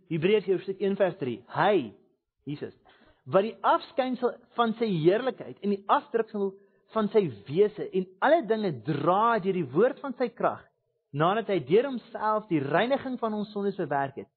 Hebreërs 0.09 0.45
hoofstuk 0.45 0.81
1 0.81 0.97
vers 0.99 1.15
3. 1.17 1.39
Hy, 1.55 1.89
Jesus, 2.45 2.75
wat 3.29 3.45
die 3.45 3.55
afskynsel 3.65 4.35
van 4.57 4.75
sy 4.77 4.89
heerlikheid 4.89 5.57
en 5.65 5.73
die 5.73 5.83
afdruksel 5.89 6.51
van 6.93 7.09
sy 7.13 7.27
wese 7.47 7.85
en 7.93 8.07
alle 8.25 8.41
dinge 8.49 8.71
dra 8.85 9.37
deur 9.41 9.57
die 9.57 9.67
woord 9.73 9.99
van 10.01 10.15
sy 10.17 10.29
krag, 10.33 10.63
nadat 11.11 11.49
hy 11.49 11.59
deur 11.65 11.89
homself 11.89 12.47
die 12.49 12.61
reiniging 12.61 13.17
van 13.19 13.33
ons 13.33 13.51
sondes 13.53 13.77
bewerk 13.79 14.15
het, 14.21 14.29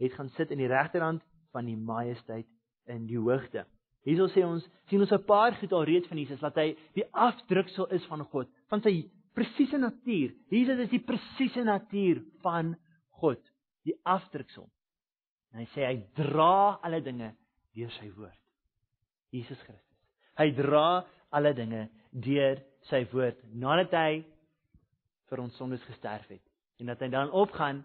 het 0.00 0.12
gaan 0.16 0.30
sit 0.36 0.50
in 0.50 0.62
die 0.62 0.70
regterhand 0.70 1.22
van 1.54 1.68
die 1.68 1.76
majesteit 1.76 2.48
in 2.90 3.06
die 3.08 3.20
hoogte. 3.20 3.64
Hierso 4.04 4.28
sê 4.32 4.44
ons 4.44 4.64
sien 4.90 5.00
ons 5.00 5.12
'n 5.12 5.24
paar 5.24 5.54
goed 5.56 5.72
alreeds 5.72 6.08
van 6.08 6.18
Jesus 6.18 6.40
dat 6.40 6.56
hy 6.56 6.76
die 6.94 7.06
afdruksel 7.12 7.86
is 7.86 8.04
van 8.06 8.24
God, 8.24 8.48
van 8.68 8.82
sy 8.82 9.10
presiese 9.34 9.78
natuur. 9.78 10.34
Jesus 10.50 10.78
is 10.78 10.90
die 10.90 11.00
presiese 11.00 11.64
natuur 11.64 12.22
van 12.42 12.76
God, 13.20 13.40
die 13.84 13.96
afdruksel. 14.04 14.68
En 15.52 15.60
hy 15.60 15.66
sê 15.72 15.86
hy 15.86 15.96
dra 16.14 16.78
alle 16.82 17.00
dinge 17.00 17.34
deur 17.74 17.90
sy 17.90 18.10
woord. 18.16 18.38
Jesus 19.32 19.58
Christus. 19.62 19.98
Hy 20.38 20.50
dra 20.50 21.04
alle 21.34 21.54
dinge 21.54 21.88
deur 22.12 22.60
sy 22.90 23.04
woord 23.12 23.40
nadat 23.54 23.92
hy 23.92 24.24
vir 25.30 25.42
ons 25.42 25.56
sondes 25.56 25.82
gesterf 25.88 26.26
het 26.28 26.42
en 26.82 26.90
dat 26.90 27.00
hy 27.00 27.08
dan 27.12 27.30
opgaan 27.30 27.84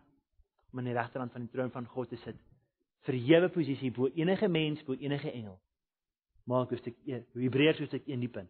om 0.72 0.79
aan 0.79 0.89
die 0.89 0.96
regterkant 0.98 1.34
van 1.34 1.46
die 1.46 1.51
troon 1.53 1.72
van 1.74 1.88
God 1.89 2.10
te 2.10 2.17
sit. 2.24 2.38
Verhewe 3.08 3.50
posisie 3.53 3.91
bo 3.93 4.10
enige 4.17 4.48
mens, 4.48 4.81
bo 4.86 4.98
enige 4.98 5.31
engel. 5.31 5.58
Hoofstuk 6.50 6.98
1, 7.05 7.25
Hebreërs 7.38 7.79
hoofstuk 7.79 8.08
1 8.10 8.24
die 8.25 8.31
punt. 8.34 8.50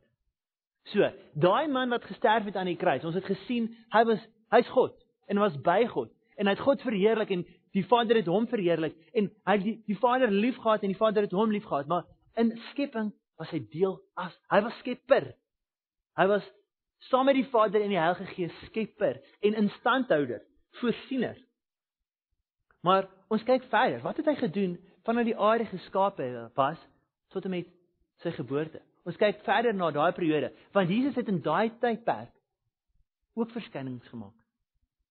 So, 0.94 1.06
daai 1.36 1.68
man 1.68 1.92
wat 1.92 2.08
gesterf 2.08 2.48
het 2.48 2.56
aan 2.58 2.70
die 2.72 2.80
kruis, 2.80 3.04
ons 3.06 3.18
het 3.18 3.28
gesien 3.28 3.68
hy 3.94 4.04
was 4.08 4.22
hy's 4.54 4.70
God 4.74 4.96
en 5.30 5.42
was 5.44 5.58
by 5.66 5.84
God 5.92 6.12
en 6.40 6.48
hy 6.48 6.56
het 6.56 6.64
God 6.64 6.82
verheerlik 6.82 7.34
en 7.36 7.44
die 7.76 7.84
Vader 7.86 8.18
het 8.18 8.30
hom 8.32 8.48
verheerlik 8.50 8.96
en 9.14 9.28
hy 9.46 9.58
die, 9.62 9.76
die 9.92 9.98
Vader 10.00 10.32
liefgehad 10.32 10.86
en 10.86 10.94
die 10.94 10.98
Vader 10.98 11.28
het 11.28 11.36
hom 11.36 11.52
liefgehad, 11.54 11.92
maar 11.92 12.08
in 12.40 12.56
skepping 12.72 13.12
was 13.40 13.52
hy 13.54 13.60
deel 13.72 14.00
as 14.20 14.34
hy 14.52 14.64
was 14.66 14.80
skepper. 14.82 15.34
Hy 16.20 16.26
was 16.32 16.48
saam 17.08 17.26
met 17.26 17.38
die 17.40 17.48
Vader 17.52 17.82
en 17.82 17.94
die 17.94 18.00
Heilige 18.00 18.26
Gees 18.34 18.56
skepper 18.68 19.22
en 19.40 19.54
instandhouder, 19.64 20.42
voorsiener. 20.82 21.38
Maar 22.82 23.08
ons 23.28 23.44
kyk 23.44 23.66
verder. 23.72 24.02
Wat 24.04 24.18
het 24.18 24.28
hy 24.28 24.36
gedoen 24.40 24.78
vanaf 25.08 25.28
die 25.28 25.38
aarde 25.38 25.68
geskape 25.70 26.50
was 26.56 26.80
tot 27.34 27.46
en 27.46 27.56
met 27.56 27.72
sy 28.24 28.34
geboorte? 28.36 28.82
Ons 29.08 29.18
kyk 29.20 29.42
verder 29.46 29.74
na 29.74 29.92
daai 29.96 30.12
periode, 30.14 30.52
want 30.76 30.92
Jesus 30.92 31.16
het 31.18 31.30
in 31.32 31.42
daai 31.42 31.72
tydperk 31.82 32.34
ook 33.40 33.52
verskynings 33.56 34.08
gemaak. 34.12 34.36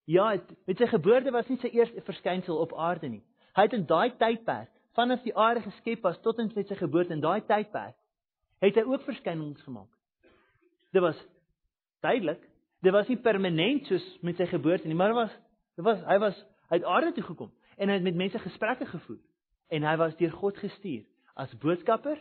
Ja, 0.08 0.30
het, 0.32 0.44
met 0.68 0.80
sy 0.80 0.88
geboorte 0.88 1.32
was 1.32 1.48
nie 1.48 1.58
sy 1.60 1.70
eerste 1.72 2.04
verskynsel 2.04 2.60
op 2.60 2.74
aarde 2.76 3.08
nie. 3.12 3.22
Hy 3.56 3.64
het 3.66 3.74
in 3.76 3.86
daai 3.88 4.12
tydperk, 4.20 4.70
vanaf 4.96 5.24
die 5.24 5.34
aarde 5.36 5.64
geskep 5.64 6.04
was 6.04 6.20
tot 6.24 6.38
en 6.40 6.50
met 6.54 6.68
sy 6.68 6.76
geboorte 6.78 7.12
in 7.16 7.24
daai 7.24 7.40
tydperk, 7.48 7.96
het 8.64 8.78
hy 8.78 8.84
ook 8.88 9.04
verskynings 9.06 9.64
gemaak. 9.66 9.90
Dit 10.96 11.04
was 11.04 11.18
tydelik. 12.00 12.42
Dit 12.80 12.92
was 12.92 13.08
nie 13.08 13.18
permanent 13.18 13.86
soos 13.86 14.04
met 14.22 14.36
sy 14.36 14.46
geboorte 14.46 14.86
nie, 14.86 14.96
maar 14.96 15.14
was 15.14 15.32
dit 15.76 15.84
was 15.84 16.02
hy 16.06 16.18
was 16.18 16.38
uit 16.68 16.84
aarde 16.84 17.12
toe 17.12 17.24
gekom 17.24 17.50
en 17.76 17.88
hy 17.88 17.94
het 17.94 18.06
met 18.06 18.18
mense 18.18 18.38
gesprekke 18.38 18.86
gevoer 18.86 19.18
en 19.68 19.82
hy 19.82 19.96
was 19.96 20.16
deur 20.16 20.32
God 20.32 20.56
gestuur 20.58 21.04
as 21.38 21.54
boodskapper 21.62 22.20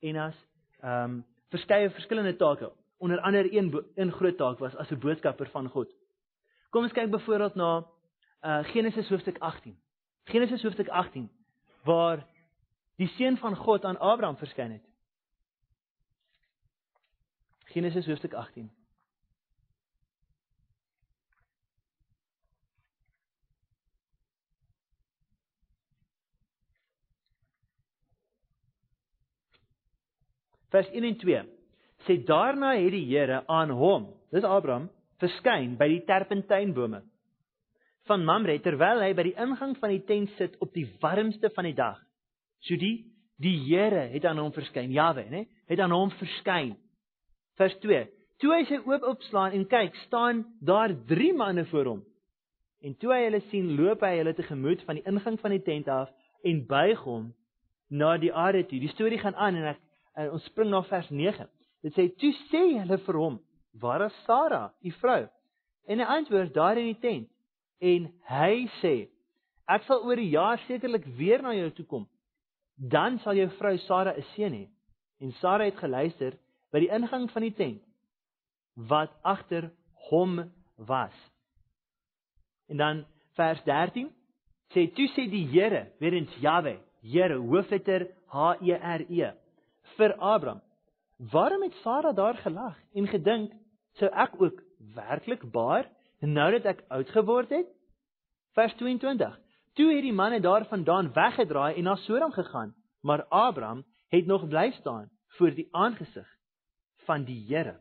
en 0.00 0.16
as 0.16 0.38
ehm 0.80 1.04
um, 1.04 1.18
verskeie 1.50 1.90
verskillende 1.90 2.36
take. 2.38 2.70
Onder 2.98 3.20
andere 3.20 3.52
een 3.56 3.84
een 3.94 4.12
groot 4.12 4.36
taak 4.36 4.58
was 4.58 4.76
as 4.76 4.90
'n 4.90 4.98
boodskapper 4.98 5.48
van 5.50 5.68
God. 5.68 5.90
Kom 6.70 6.82
ons 6.82 6.92
kyk 6.92 7.10
byvoorbeeld 7.10 7.54
na 7.54 7.86
uh 8.42 8.64
Genesis 8.64 9.08
hoofstuk 9.08 9.38
18. 9.38 9.76
Genesis 10.24 10.62
hoofstuk 10.62 10.88
18 10.88 11.30
waar 11.84 12.26
die 12.96 13.08
seun 13.08 13.36
van 13.36 13.56
God 13.56 13.84
aan 13.84 13.98
Abraham 13.98 14.36
verskyn 14.36 14.70
het. 14.70 14.84
Genesis 17.64 18.06
hoofstuk 18.06 18.32
18. 18.32 18.70
Vers 30.70 30.90
1 30.94 31.04
en 31.04 31.16
2 31.18 31.42
sê 32.06 32.16
daarna 32.24 32.74
het 32.78 32.94
die 32.94 33.04
Here 33.10 33.42
aan 33.46 33.70
hom, 33.76 34.06
dis 34.32 34.46
Abraham, 34.46 34.88
verskyn 35.20 35.74
by 35.76 35.88
die 35.90 36.04
terpentynbome 36.08 37.02
van 38.08 38.24
Mamre 38.24 38.56
terwyl 38.64 39.02
hy 39.04 39.10
by 39.14 39.24
die 39.28 39.36
ingang 39.38 39.76
van 39.78 39.92
die 39.92 40.02
tent 40.08 40.32
sit 40.38 40.56
op 40.64 40.72
die 40.74 40.86
warmste 41.02 41.50
van 41.54 41.68
die 41.68 41.76
dag. 41.76 41.98
So 42.66 42.78
die 42.80 43.06
die 43.40 43.56
Here 43.64 44.08
het 44.12 44.26
aan 44.28 44.40
hom 44.40 44.52
verskyn, 44.52 44.92
Jahwe, 44.92 45.24
né? 45.32 45.46
Het 45.70 45.80
aan 45.80 45.94
hom 45.94 46.10
verskyn. 46.18 46.74
Vers 47.56 47.76
2. 47.80 48.02
Toe 48.40 48.50
hy 48.52 48.60
sy 48.68 48.80
oop 48.84 49.04
opslaan 49.08 49.54
en 49.56 49.64
kyk, 49.68 49.96
staan 50.06 50.42
daar 50.60 50.92
3 51.08 51.32
manne 51.36 51.64
voor 51.70 51.88
hom. 51.88 52.02
En 52.84 52.96
toe 53.00 53.12
hy 53.14 53.22
hulle 53.26 53.40
sien, 53.48 53.74
loop 53.76 54.04
hy 54.04 54.14
hulle 54.18 54.34
tegemoet 54.36 54.84
van 54.88 55.00
die 55.00 55.06
ingang 55.08 55.38
van 55.40 55.54
die 55.56 55.62
tent 55.64 55.88
af 55.92 56.12
en 56.44 56.62
buig 56.68 57.00
hom 57.04 57.30
na 57.88 58.14
die 58.20 58.32
aarde 58.32 58.66
toe. 58.68 58.80
Die 58.80 58.92
storie 58.92 59.20
gaan 59.20 59.36
aan 59.36 59.56
en 59.60 59.72
ek 59.72 59.80
en 60.20 60.34
ons 60.36 60.44
spring 60.50 60.70
na 60.70 60.82
vers 60.88 61.08
9. 61.10 61.46
Dit 61.84 61.96
sê 61.96 62.08
toe 62.20 62.32
sê 62.50 62.62
hulle 62.76 62.98
vir 63.06 63.18
hom: 63.18 63.38
"Waar 63.80 64.06
is 64.06 64.16
Sara, 64.26 64.72
u 64.84 64.90
vrou?" 65.00 65.28
En 65.88 65.98
hy 65.98 66.04
antwoord: 66.04 66.54
"Daar 66.54 66.78
in 66.78 66.92
die 66.92 67.00
tent." 67.00 67.28
En 67.80 68.12
hy 68.28 68.68
sê: 68.80 69.08
"Ek 69.68 69.82
sal 69.84 70.04
oor 70.04 70.16
'n 70.16 70.30
jaar 70.30 70.58
sekerlik 70.66 71.06
weer 71.16 71.42
na 71.42 71.54
jou 71.54 71.70
toe 71.70 71.86
kom. 71.86 72.08
Dan 72.76 73.18
sal 73.18 73.34
jou 73.34 73.48
vrou 73.58 73.76
Sara 73.78 74.12
'n 74.16 74.22
seun 74.34 74.52
hê." 74.52 74.68
En 75.20 75.32
Sara 75.32 75.64
het 75.64 75.76
geluister 75.76 76.32
by 76.72 76.80
die 76.80 76.90
ingang 76.90 77.30
van 77.30 77.42
die 77.42 77.54
tent 77.54 77.82
wat 78.76 79.10
agter 79.22 79.70
hom 80.10 80.52
was. 80.76 81.12
En 82.68 82.76
dan 82.76 83.04
vers 83.34 83.62
13 83.64 84.10
sê 84.72 84.86
toe 84.94 85.08
sê 85.08 85.28
die 85.30 85.46
Here, 85.46 85.92
weer 85.98 86.12
eens 86.12 86.34
Jahwe, 86.40 86.78
Here, 87.02 87.36
hoofletter 87.36 88.08
H 88.26 88.56
E 88.62 88.72
R 88.72 89.02
E 89.08 89.39
vir 89.96 90.14
Abraham. 90.18 90.62
Waarom 91.30 91.62
het 91.62 91.74
Sara 91.82 92.12
daar 92.12 92.34
gelag 92.34 92.76
en 92.94 93.08
gedink 93.08 93.52
sou 93.98 94.10
ek 94.10 94.40
ook 94.40 94.62
werklik 94.94 95.42
baar 95.52 95.88
nou 96.20 96.50
dat 96.52 96.64
ek 96.64 96.84
oud 96.88 97.08
geword 97.08 97.48
het? 97.48 97.68
Vers 98.56 98.74
22. 98.74 99.38
Toe 99.74 99.88
het 99.94 100.02
die 100.02 100.12
manne 100.12 100.40
daarvandaan 100.40 101.12
weggedraai 101.12 101.74
en 101.74 101.84
na 101.84 101.94
Sodom 101.96 102.32
gegaan, 102.32 102.74
maar 103.00 103.24
Abraham 103.28 103.84
het 104.08 104.26
nog 104.26 104.48
bly 104.48 104.70
staan 104.70 105.10
voor 105.38 105.54
die 105.54 105.68
aangesig 105.70 106.26
van 107.06 107.24
die 107.24 107.44
Here. 107.48 107.78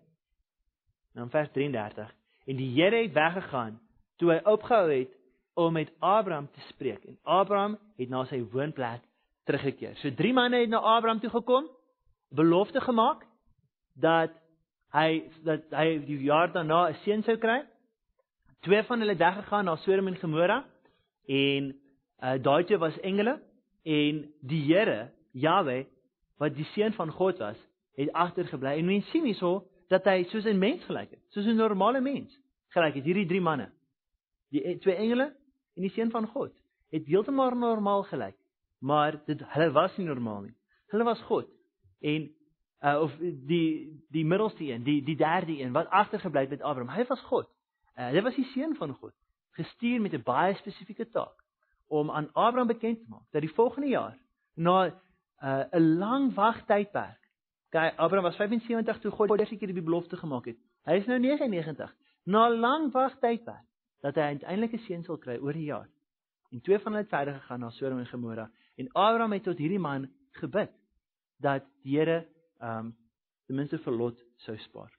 Nou 1.13 1.29
vers 1.29 1.49
33. 1.51 2.13
En 2.45 2.55
die 2.55 2.69
Here 2.75 3.03
het 3.03 3.13
weggegaan 3.13 3.79
toe 4.17 4.31
hy 4.31 4.39
opgehou 4.43 4.91
het 4.91 5.15
om 5.53 5.73
met 5.73 5.91
Abraham 5.99 6.47
te 6.51 6.61
spreek 6.69 7.03
en 7.03 7.19
Abraham 7.23 7.77
het 7.97 8.09
na 8.09 8.23
sy 8.29 8.39
woonplek 8.51 9.03
teruggekeer. 9.43 9.97
So 9.99 10.11
drie 10.15 10.33
manne 10.33 10.61
het 10.61 10.69
na 10.69 10.79
Abraham 10.79 11.19
toe 11.19 11.31
gekom 11.33 11.67
belofte 12.29 12.81
gemaak 12.81 13.25
dat 13.93 14.31
hy 14.93 15.23
dat 15.45 15.69
hy 15.75 15.99
die 16.05 16.17
jaar 16.25 16.51
daarna 16.51 16.89
'n 16.89 16.97
seun 17.03 17.23
sou 17.23 17.37
kry. 17.37 17.63
Twee 18.61 18.83
van 18.83 18.99
hulle 18.99 19.11
het 19.11 19.19
weggegaan 19.19 19.65
na 19.65 19.75
Sodom 19.75 20.07
en 20.07 20.17
Gomora 20.17 20.65
en 21.27 21.75
uh, 22.23 22.37
daai 22.41 22.63
twee 22.63 22.77
was 22.77 22.99
engele 22.99 23.39
en 23.83 24.33
die 24.41 24.61
Here, 24.73 25.11
Jahwe, 25.31 25.85
wat 26.37 26.55
die 26.55 26.65
seun 26.73 26.93
van 26.93 27.11
God 27.11 27.37
was, 27.37 27.57
het 27.95 28.11
agtergebly. 28.11 28.77
En 28.77 28.85
mens 28.85 29.09
sien 29.09 29.23
hierso 29.23 29.67
dat 29.89 30.05
hy 30.05 30.23
soos 30.23 30.45
'n 30.45 30.59
mens 30.59 30.83
gelyk 30.85 31.09
het, 31.09 31.19
soos 31.29 31.45
'n 31.45 31.55
normale 31.55 32.01
mens 32.01 32.39
gelyk 32.69 32.95
het. 32.95 33.03
Hierdie 33.03 33.27
drie 33.27 33.41
manne, 33.41 33.71
die 34.49 34.67
e, 34.67 34.77
twee 34.77 34.95
engele 34.95 35.33
en 35.75 35.81
die 35.81 35.91
seun 35.91 36.11
van 36.11 36.27
God, 36.27 36.53
het 36.91 37.05
heeltemal 37.05 37.55
normaal 37.55 38.03
gelyk, 38.03 38.35
maar 38.79 39.21
dit 39.25 39.41
hulle 39.41 39.71
was 39.71 39.97
nie 39.97 40.07
normaal 40.07 40.41
nie. 40.41 40.55
Hulle 40.91 41.03
was 41.03 41.21
God. 41.21 41.47
En 41.99 42.31
uh, 42.81 43.01
of 43.01 43.15
die 43.19 44.03
die 44.09 44.25
middelste 44.25 44.63
een, 44.63 44.83
die 44.83 45.03
die 45.03 45.15
derde 45.15 45.59
een 45.59 45.71
wat 45.71 45.89
agtergebly 45.89 46.39
het 46.39 46.49
met 46.49 46.61
Abraham. 46.61 46.95
Hy 46.95 47.05
was 47.07 47.21
God. 47.21 47.47
Uh, 47.95 48.07
hy 48.07 48.21
was 48.21 48.35
die 48.35 48.47
seun 48.53 48.75
van 48.75 48.93
God, 48.93 49.13
gestuur 49.51 50.01
met 50.01 50.13
'n 50.13 50.23
baie 50.23 50.55
spesifieke 50.55 51.09
taak 51.09 51.43
om 51.87 52.11
aan 52.11 52.29
Abraham 52.33 52.67
bekend 52.67 52.99
te 52.99 53.05
maak 53.09 53.25
dat 53.31 53.41
die 53.41 53.53
volgende 53.53 53.87
jaar 53.87 54.17
na 54.55 54.85
uh, 54.85 54.93
'n 55.71 55.81
uh, 55.81 55.97
lang 55.97 56.33
wagtydperk. 56.33 57.19
Okay, 57.67 57.89
Abraham 57.95 58.23
was 58.23 58.35
75 58.35 58.99
toe 58.99 59.11
God 59.11 59.29
eers 59.29 59.49
keer 59.49 59.73
die 59.73 59.83
belofte 59.83 60.17
gemaak 60.17 60.45
het. 60.45 60.57
Hy 60.83 60.93
is 60.93 61.05
nou 61.05 61.19
99. 61.19 61.95
Na 62.23 62.47
'n 62.47 62.59
lang 62.59 62.91
wagtydperk 62.91 63.65
dat 64.01 64.15
hy 64.15 64.21
uiteindelik 64.21 64.73
'n 64.73 64.85
seun 64.87 65.03
sal 65.03 65.17
kry 65.17 65.37
oor 65.37 65.53
die 65.53 65.69
jaar. 65.69 65.89
En 66.51 66.61
twee 66.61 66.79
van 66.79 66.91
hulle 66.91 67.03
het 67.03 67.13
verder 67.13 67.33
gegaan 67.33 67.59
na 67.59 67.69
Sodom 67.69 67.99
en 67.99 68.07
Gomora 68.07 68.51
en 68.75 68.91
Abraham 68.91 69.31
het 69.31 69.43
tot 69.43 69.57
hierdie 69.57 69.79
man 69.79 70.09
gebid 70.31 70.71
dat 71.39 71.65
die 71.83 71.97
Here 71.97 72.25
ehm 72.59 72.85
um, 72.85 72.95
ten 73.47 73.55
minste 73.55 73.79
vir 73.81 73.93
Lot 73.93 74.19
sou 74.45 74.57
spaar. 74.57 74.91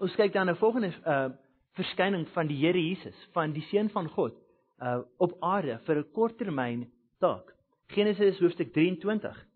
Ons 0.00 0.14
kyk 0.16 0.32
dan 0.32 0.46
na 0.46 0.52
'n 0.52 0.56
volgende 0.58 0.92
uh 1.06 1.30
verskyning 1.72 2.28
van 2.28 2.46
die 2.46 2.56
Here 2.56 2.78
Jesus, 2.78 3.28
van 3.32 3.52
die 3.52 3.62
seun 3.70 3.90
van 3.90 4.08
God 4.08 4.36
uh 4.80 5.02
op 5.18 5.36
aarde 5.40 5.78
vir 5.86 5.96
'n 5.96 6.10
korttermyn 6.12 6.90
taak. 7.18 7.54
Genesis 7.86 8.38
hoofstuk 8.40 8.72
23. 8.72 9.46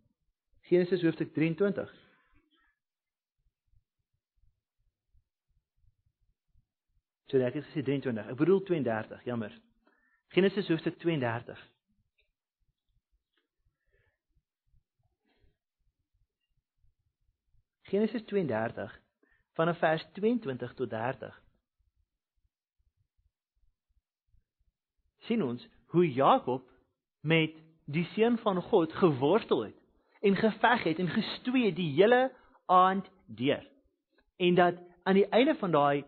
Genesis 0.61 1.03
hoofstuk 1.03 1.33
23. 1.35 1.95
So 7.27 7.39
ek 7.39 7.55
het 7.55 7.65
gesê 7.65 7.83
23. 7.83 8.29
Ek 8.31 8.37
bedoel 8.37 8.63
32, 8.63 9.25
jammer. 9.25 9.53
Genesis 10.29 10.69
hoofstuk 10.69 10.99
32. 10.99 11.59
Genesis 17.91 18.25
32 18.29 18.93
vanaf 19.57 19.79
vers 19.79 20.05
22 20.19 20.75
tot 20.75 20.91
30. 20.91 21.43
sien 25.27 25.43
ons 25.43 25.63
hoe 25.95 26.07
Jakob 26.13 26.65
met 27.21 27.55
die 27.85 28.05
seun 28.15 28.39
van 28.43 28.61
God 28.63 28.93
geworstel 29.01 29.65
het 29.69 30.27
en 30.27 30.37
geveg 30.39 30.85
het 30.91 31.01
en 31.03 31.13
gestoei 31.13 31.71
die 31.75 31.93
hele 31.99 32.31
aand 32.73 33.07
deur. 33.27 33.63
En 34.37 34.55
dat 34.55 34.81
aan 35.07 35.19
die 35.21 35.29
einde 35.29 35.55
van 35.61 35.75
daai 35.75 36.05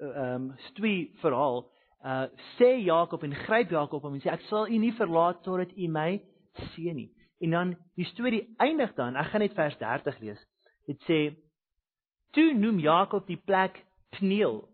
ehm 0.00 0.34
um, 0.34 0.52
stoei 0.70 1.12
verhaal 1.20 1.62
uh 2.04 2.26
sê 2.56 2.70
Jakob 2.80 3.22
en 3.22 3.34
gryp 3.34 3.70
Jakob 3.70 4.04
om 4.04 4.14
en 4.14 4.22
sê 4.24 4.32
ek 4.32 4.44
sal 4.48 4.68
u 4.68 4.78
nie 4.78 4.94
verlaat 4.96 5.42
totdat 5.44 5.76
u 5.76 5.88
my 5.88 6.22
seën 6.72 6.96
nie. 6.96 7.10
En 7.40 7.50
dan 7.50 7.76
die 7.96 8.04
storie 8.04 8.42
eindig 8.56 8.94
dan, 8.94 9.16
ek 9.16 9.30
gaan 9.32 9.40
net 9.40 9.54
vers 9.54 9.76
30 9.78 10.18
lees. 10.20 10.40
Dit 10.90 11.02
sê 11.06 11.20
toe 12.34 12.50
noem 12.58 12.80
Jakob 12.82 13.28
die 13.30 13.38
plek 13.38 13.78
Pneel 14.16 14.64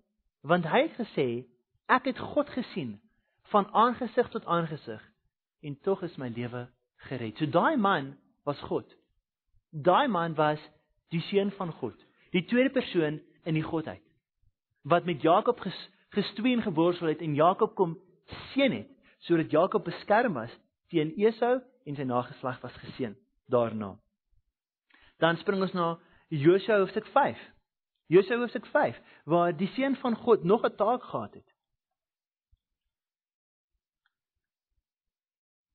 want 0.47 0.65
hy 0.71 0.87
het 0.87 0.95
gesê 0.97 1.27
ek 1.93 2.07
het 2.09 2.23
God 2.33 2.49
gesien 2.55 2.95
van 3.53 3.69
aangesig 3.77 4.31
tot 4.33 4.47
aangesig 4.47 5.03
en 5.67 5.77
tog 5.85 6.05
is 6.07 6.17
my 6.17 6.31
lewe 6.33 6.63
gered. 7.09 7.37
So 7.37 7.47
daai 7.51 7.77
man 7.77 8.15
was 8.47 8.61
God. 8.71 8.87
Daai 9.73 10.09
man 10.09 10.37
was 10.39 10.63
die 11.13 11.21
seun 11.29 11.51
van 11.59 11.73
God, 11.83 11.99
die 12.33 12.47
tweede 12.49 12.73
persoon 12.73 13.21
in 13.45 13.59
die 13.59 13.67
godheid 13.67 14.03
wat 14.87 15.05
met 15.05 15.23
Jakob 15.23 15.59
ges, 15.61 15.77
gestoei 16.15 16.53
en 16.55 16.63
geborsel 16.63 17.11
het 17.11 17.21
en 17.21 17.35
Jakob 17.35 17.75
kom 17.75 17.97
seën 18.55 18.73
het 18.73 18.91
sodat 19.27 19.51
Jakob 19.51 19.85
beskerm 19.85 20.39
was 20.39 20.53
teen 20.89 21.13
Esau 21.19 21.59
en 21.85 21.97
sy 21.99 22.07
nageslag 22.07 22.61
was 22.63 22.77
geseën 22.87 23.17
daarna. 23.51 23.97
Dan 25.19 25.37
spring 25.41 25.65
ons 25.65 25.75
na 25.75 25.97
Josua 26.29 26.79
hoofstuk 26.79 27.07
5. 27.07 27.39
Josua 28.07 28.37
hoofstuk 28.37 28.67
5 28.67 29.01
waar 29.25 29.57
die 29.57 29.69
seun 29.69 29.97
van 29.97 30.17
God 30.17 30.45
nog 30.45 30.65
'n 30.65 30.77
taak 30.77 31.03
gehad 31.03 31.35
het. 31.35 31.55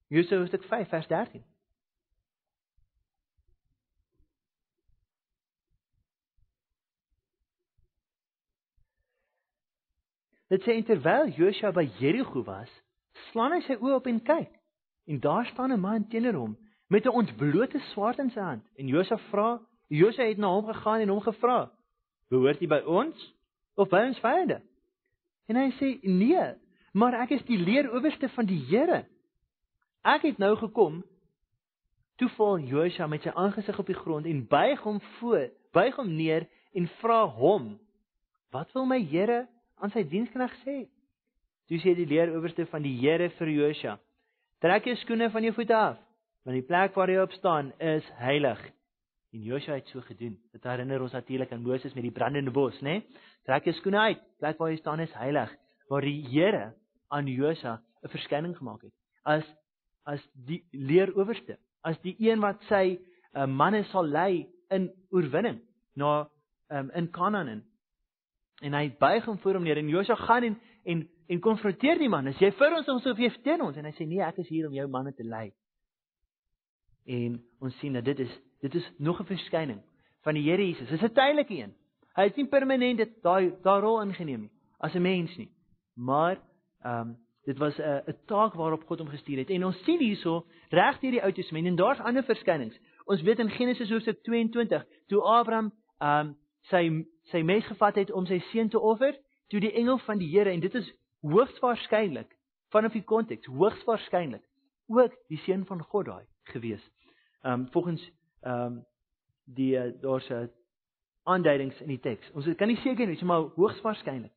Josua 0.07 0.37
hoofstuk 0.37 0.63
5 0.63 0.89
vers 0.89 1.07
13. 1.07 1.45
Dit 10.47 10.61
sê 10.61 10.83
terwyl 10.83 11.29
Josua 11.29 11.71
by 11.71 11.85
Jerigo 11.99 12.43
was, 12.43 12.71
slaan 13.31 13.53
hy 13.55 13.61
sy 13.61 13.77
oë 13.79 13.93
op 13.95 14.07
en 14.07 14.17
kyk. 14.21 14.51
En 15.07 15.19
daar 15.19 15.45
staan 15.45 15.71
'n 15.71 15.79
man 15.79 16.07
teenoor 16.07 16.33
hom 16.33 16.57
met 16.87 17.05
'n 17.05 17.15
ontblote 17.21 17.79
swaard 17.79 18.19
in 18.19 18.29
sy 18.29 18.39
hand. 18.39 18.67
En 18.75 18.87
Josua 18.87 19.17
vra, 19.17 19.61
Josua 19.91 20.25
het 20.25 20.37
na 20.37 20.47
hom 20.47 20.65
gegaan 20.65 20.99
en 20.99 21.09
hom 21.09 21.21
gevra: 21.21 21.71
"Behoort 22.29 22.59
jy 22.59 22.67
by 22.67 22.79
ons 22.87 23.35
of 23.75 23.89
by 23.89 24.05
ons 24.07 24.19
vyande?" 24.23 24.61
En 25.51 25.55
hy 25.59 25.71
sê: 25.75 25.99
"Nee, 26.01 26.55
maar 26.93 27.13
ek 27.13 27.29
is 27.35 27.43
die 27.43 27.57
leeroowerste 27.57 28.29
van 28.29 28.45
die 28.45 28.59
Here." 28.69 29.05
Ek 30.03 30.21
het 30.21 30.37
nou 30.37 30.55
gekom 30.55 31.03
toe 32.15 32.29
val 32.29 32.59
Josua 32.59 33.07
met 33.07 33.21
sy 33.21 33.29
aangesig 33.35 33.79
op 33.79 33.85
die 33.85 33.95
grond 33.95 34.25
en 34.25 34.47
buig 34.47 34.79
hom 34.79 35.01
voor, 35.19 35.49
buig 35.73 35.95
hom 35.95 36.15
neer 36.15 36.47
en 36.73 36.87
vra 36.87 37.27
hom: 37.27 37.79
"Wat 38.51 38.71
wil 38.71 38.85
my 38.85 39.03
Here 39.03 39.47
aan 39.75 39.91
sy 39.91 40.03
dienskneg 40.03 40.55
sê?" 40.63 40.87
Toe 41.67 41.79
sê 41.79 41.95
die 41.95 42.07
leeroowerste 42.07 42.65
van 42.65 42.81
die 42.81 42.95
Here 42.95 43.29
vir 43.29 43.47
Josua: 43.47 43.99
"Trek 44.61 44.85
jou 44.85 44.95
skoene 44.95 45.29
van 45.29 45.43
jou 45.43 45.53
voete 45.53 45.75
af, 45.75 45.97
want 46.43 46.55
die 46.55 46.67
plek 46.67 46.95
waar 46.95 47.09
jy 47.09 47.19
op 47.19 47.31
staan 47.31 47.73
is 47.79 48.07
heilig." 48.15 48.71
En 49.31 49.43
Josua 49.43 49.77
het 49.79 49.87
so 49.87 50.01
gedoen. 50.01 50.35
Dit 50.51 50.63
herinner 50.63 51.01
ons 51.01 51.11
natuurlik 51.15 51.51
aan 51.51 51.63
Moses 51.63 51.93
met 51.93 52.03
die 52.03 52.11
brandende 52.11 52.51
bos, 52.51 52.75
né? 52.83 52.99
Trek 53.47 53.69
jou 53.69 53.73
skoene 53.77 53.99
uit, 54.11 54.23
plek 54.39 54.59
waar 54.59 54.71
jy 54.73 54.79
staan 54.81 54.99
is 54.99 55.13
heilig, 55.15 55.53
waar 55.89 56.03
die 56.03 56.19
Here 56.27 56.73
aan 57.09 57.27
Josua 57.27 57.79
'n 58.03 58.09
verskyning 58.09 58.57
gemaak 58.57 58.81
het. 58.81 58.93
As 59.23 59.45
as 60.03 60.21
die 60.33 60.63
leeroowerste, 60.71 61.57
as 61.81 61.99
die 62.01 62.15
een 62.19 62.39
wat 62.41 62.61
sy 62.67 62.99
uh, 63.33 63.45
manne 63.45 63.83
sal 63.83 64.05
lei 64.05 64.47
in 64.69 64.91
oorwinning 65.09 65.61
na 65.95 66.27
um, 66.69 66.91
in 66.95 67.09
Kanaan 67.11 67.47
in. 67.47 67.63
En 68.61 68.73
hy 68.73 68.89
buig 68.99 69.25
hom 69.25 69.37
voor 69.37 69.53
hom 69.53 69.63
neer 69.63 69.77
en 69.77 69.89
Josua 69.89 70.15
gaan 70.15 70.43
en 70.43 70.59
en 70.83 71.09
en 71.27 71.39
konfronteer 71.39 71.97
die 71.97 72.09
man. 72.09 72.27
As 72.27 72.39
jy 72.39 72.51
vir 72.51 72.75
ons 72.75 72.87
ons 72.87 73.05
of 73.05 73.17
jy 73.17 73.29
teen 73.43 73.61
ons 73.61 73.77
en 73.77 73.85
hy 73.85 73.91
sê 73.91 74.05
nee, 74.05 74.19
ek 74.19 74.37
is 74.43 74.49
hier 74.49 74.67
om 74.67 74.73
jou 74.73 74.87
manne 74.87 75.13
te 75.13 75.23
lei. 75.23 75.53
En 77.05 77.39
ons 77.61 77.77
sien 77.79 77.93
dat 77.93 78.05
dit 78.05 78.19
is 78.19 78.33
dit 78.61 78.75
is 78.75 78.91
nog 78.97 79.19
'n 79.19 79.25
verskyning 79.25 79.81
van 80.23 80.33
die 80.33 80.43
Here 80.43 80.67
Jesus. 80.67 80.89
Dit 80.89 81.01
is 81.01 81.09
'n 81.09 81.13
tydelike 81.13 81.53
een. 81.53 81.73
Hy 82.15 82.23
het 82.23 82.35
nie 82.35 82.47
permanent 82.47 82.97
dit 82.97 83.21
daai 83.23 83.53
daai 83.63 83.81
rol 83.81 84.01
ingeneem 84.01 84.41
nie 84.41 84.51
as 84.79 84.93
'n 84.93 85.01
mens 85.01 85.37
nie. 85.37 85.51
Maar 85.95 86.39
ehm 86.83 86.99
um, 86.99 87.17
Dit 87.43 87.57
was 87.57 87.77
'n 87.77 88.03
'n 88.07 88.17
taak 88.25 88.53
waarop 88.53 88.83
God 88.83 88.99
hom 88.99 89.07
gestuur 89.07 89.37
het. 89.37 89.49
En 89.49 89.65
ons 89.65 89.83
sien 89.83 89.99
hierso 89.99 90.45
reg 90.69 90.99
deur 90.99 91.11
die 91.11 91.23
Ou 91.23 91.31
Testament 91.31 91.67
en 91.67 91.75
daar's 91.75 91.99
ander 91.99 92.23
verskynings. 92.23 92.79
Ons 93.05 93.21
weet 93.21 93.39
in 93.39 93.49
Genesis 93.49 93.89
hoofstuk 93.89 94.23
22, 94.23 94.85
toe 95.07 95.21
Abraham 95.21 95.71
ehm 95.97 96.27
um, 96.27 96.37
sy 96.61 97.05
sy 97.23 97.41
mes 97.41 97.65
gevat 97.65 97.95
het 97.95 98.11
om 98.11 98.25
sy 98.25 98.39
seun 98.39 98.69
te 98.69 98.79
offer, 98.79 99.17
toe 99.47 99.59
die 99.59 99.71
engel 99.71 99.97
van 99.97 100.17
die 100.17 100.29
Here 100.29 100.49
en 100.49 100.59
dit 100.59 100.75
is 100.75 100.93
hoogs 101.21 101.59
waarskynlik 101.59 102.35
vanaf 102.69 102.91
die 102.91 103.03
konteks, 103.03 103.45
hoogs 103.45 103.83
waarskynlik 103.83 104.43
ook 104.87 105.13
die 105.27 105.37
seun 105.37 105.65
van 105.65 105.81
God 105.81 106.05
daai 106.05 106.25
gewees. 106.43 106.91
Ehm 107.41 107.53
um, 107.53 107.67
volgens 107.71 108.11
ehm 108.41 108.65
um, 108.65 108.85
die 109.45 109.75
uh, 109.75 109.91
daar's 110.01 110.29
'n 110.29 110.49
aanduidings 111.23 111.81
in 111.81 111.87
die 111.87 111.99
teks. 111.99 112.31
Ons 112.31 112.47
kan 112.55 112.67
nie 112.67 112.77
seker 112.77 113.07
wees, 113.07 113.21
maar 113.21 113.49
hoogs 113.55 113.81
waarskynlik 113.81 114.31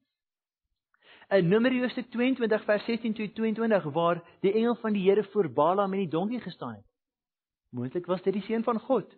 in 1.29 1.49
Numeri 1.49 1.81
hoofstuk 1.81 2.11
22 2.13 2.65
vers 2.65 2.85
16 2.85 3.15
tot 3.15 3.35
22 3.35 3.85
waar 3.93 4.21
die 4.41 4.53
engel 4.53 4.75
van 4.81 4.93
die 4.93 5.05
Here 5.09 5.25
voor 5.33 5.49
Balaam 5.51 5.91
met 5.91 6.05
die 6.05 6.09
donkie 6.09 6.41
gestaan 6.41 6.75
het. 6.75 6.85
Moontlik 7.71 8.07
was 8.07 8.23
dit 8.23 8.33
die 8.33 8.43
seun 8.43 8.63
van 8.63 8.79
God. 8.81 9.09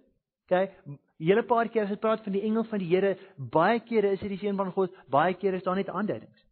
OK, 0.47 0.71
hele 1.19 1.43
paar 1.43 1.69
keer 1.69 1.83
as 1.83 1.91
dit 1.91 2.01
praat 2.01 2.23
van 2.23 2.33
die 2.33 2.45
engel 2.47 2.65
van 2.65 2.79
die 2.79 2.89
Here, 2.89 3.17
baie 3.37 3.81
kere 3.81 4.15
is 4.15 4.23
dit 4.23 4.37
die 4.37 4.39
seun 4.39 4.57
van 4.57 4.71
God, 4.73 4.95
baie 5.11 5.35
kere 5.35 5.59
is 5.59 5.67
daar 5.67 5.77
net 5.77 5.91
aanduidings. 5.91 6.45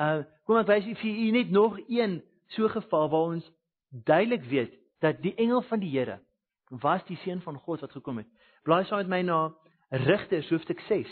Uh 0.00 0.22
kom 0.48 0.58
ek 0.58 0.70
wys 0.70 0.88
vir 0.98 1.10
u 1.10 1.30
net 1.36 1.50
nog 1.54 1.78
een 1.86 2.20
so 2.56 2.68
geval 2.68 3.08
waar 3.12 3.36
ons 3.36 3.46
duidelik 3.90 4.42
weet 4.48 4.74
dat 5.04 5.20
die 5.22 5.34
engel 5.36 5.62
van 5.68 5.82
die 5.82 5.92
Here 5.92 6.18
was 6.70 7.02
die 7.08 7.18
seun 7.24 7.40
van 7.42 7.58
God 7.58 7.80
wat 7.80 7.92
gekom 7.92 8.22
het. 8.22 8.28
Blaai 8.62 8.84
saam 8.84 9.02
met 9.02 9.08
my 9.08 9.22
na 9.26 9.40
Rigters 9.90 10.50
hoofstuk 10.50 10.80
6. 10.86 11.10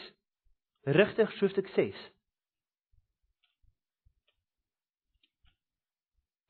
Rigters 0.86 1.40
hoofstuk 1.40 1.68
6. 1.74 1.98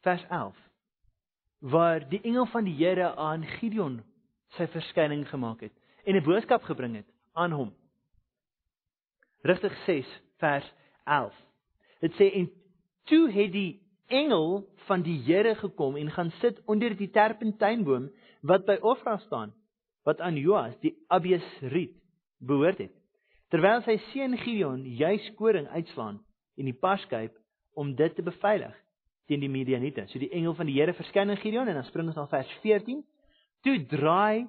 vers 0.09 0.25
11 0.29 0.57
waar 1.59 2.09
die 2.09 2.21
engel 2.21 2.47
van 2.47 2.65
die 2.65 2.77
Here 2.79 3.15
aan 3.17 3.43
Gideon 3.59 3.99
sy 4.57 4.69
verskyning 4.71 5.27
gemaak 5.29 5.61
het 5.67 5.75
en 6.05 6.17
'n 6.17 6.25
boodskap 6.25 6.63
gebring 6.63 6.95
het 6.97 7.09
aan 7.33 7.53
hom. 7.53 7.75
Rigtig 9.43 9.75
6 9.85 10.07
vers 10.39 10.73
11. 11.05 11.35
Dit 12.01 12.13
sê 12.15 12.31
en 12.35 12.51
toe 13.05 13.31
het 13.33 13.53
die 13.53 13.83
engel 14.07 14.69
van 14.87 15.03
die 15.03 15.19
Here 15.23 15.55
gekom 15.55 15.97
en 15.97 16.11
gaan 16.11 16.31
sit 16.31 16.63
onder 16.65 16.97
die 16.97 17.11
terpentynboom 17.11 18.11
wat 18.43 18.67
by 18.67 18.79
Ofra 18.83 19.19
staan 19.27 19.55
wat 20.07 20.21
aan 20.25 20.39
Joas 20.41 20.77
die 20.81 20.95
Abiesriet 21.13 21.93
behoort 22.39 22.79
het. 22.81 22.95
Terwyl 23.53 23.83
sy 23.85 23.99
seun 24.13 24.37
Gideon 24.41 24.85
juis 24.97 25.25
koring 25.37 25.69
uitslaan 25.73 26.21
en 26.59 26.69
die 26.69 26.77
paskyp 26.77 27.35
om 27.79 27.95
dit 27.97 28.15
te 28.17 28.25
beveilig 28.25 28.77
teen 29.29 29.43
die 29.45 29.53
Midianiete. 29.53 30.07
So 30.09 30.21
die 30.21 30.31
engel 30.33 30.55
van 30.57 30.69
die 30.69 30.79
Here 30.79 30.95
verskyn 30.97 31.31
aan 31.31 31.41
Gideon 31.41 31.69
en 31.69 31.77
dan 31.77 31.87
spring 31.89 32.09
ons 32.09 32.17
na 32.17 32.27
vers 32.31 32.51
14. 32.63 33.03
Toe 33.65 33.77
draai 33.91 34.47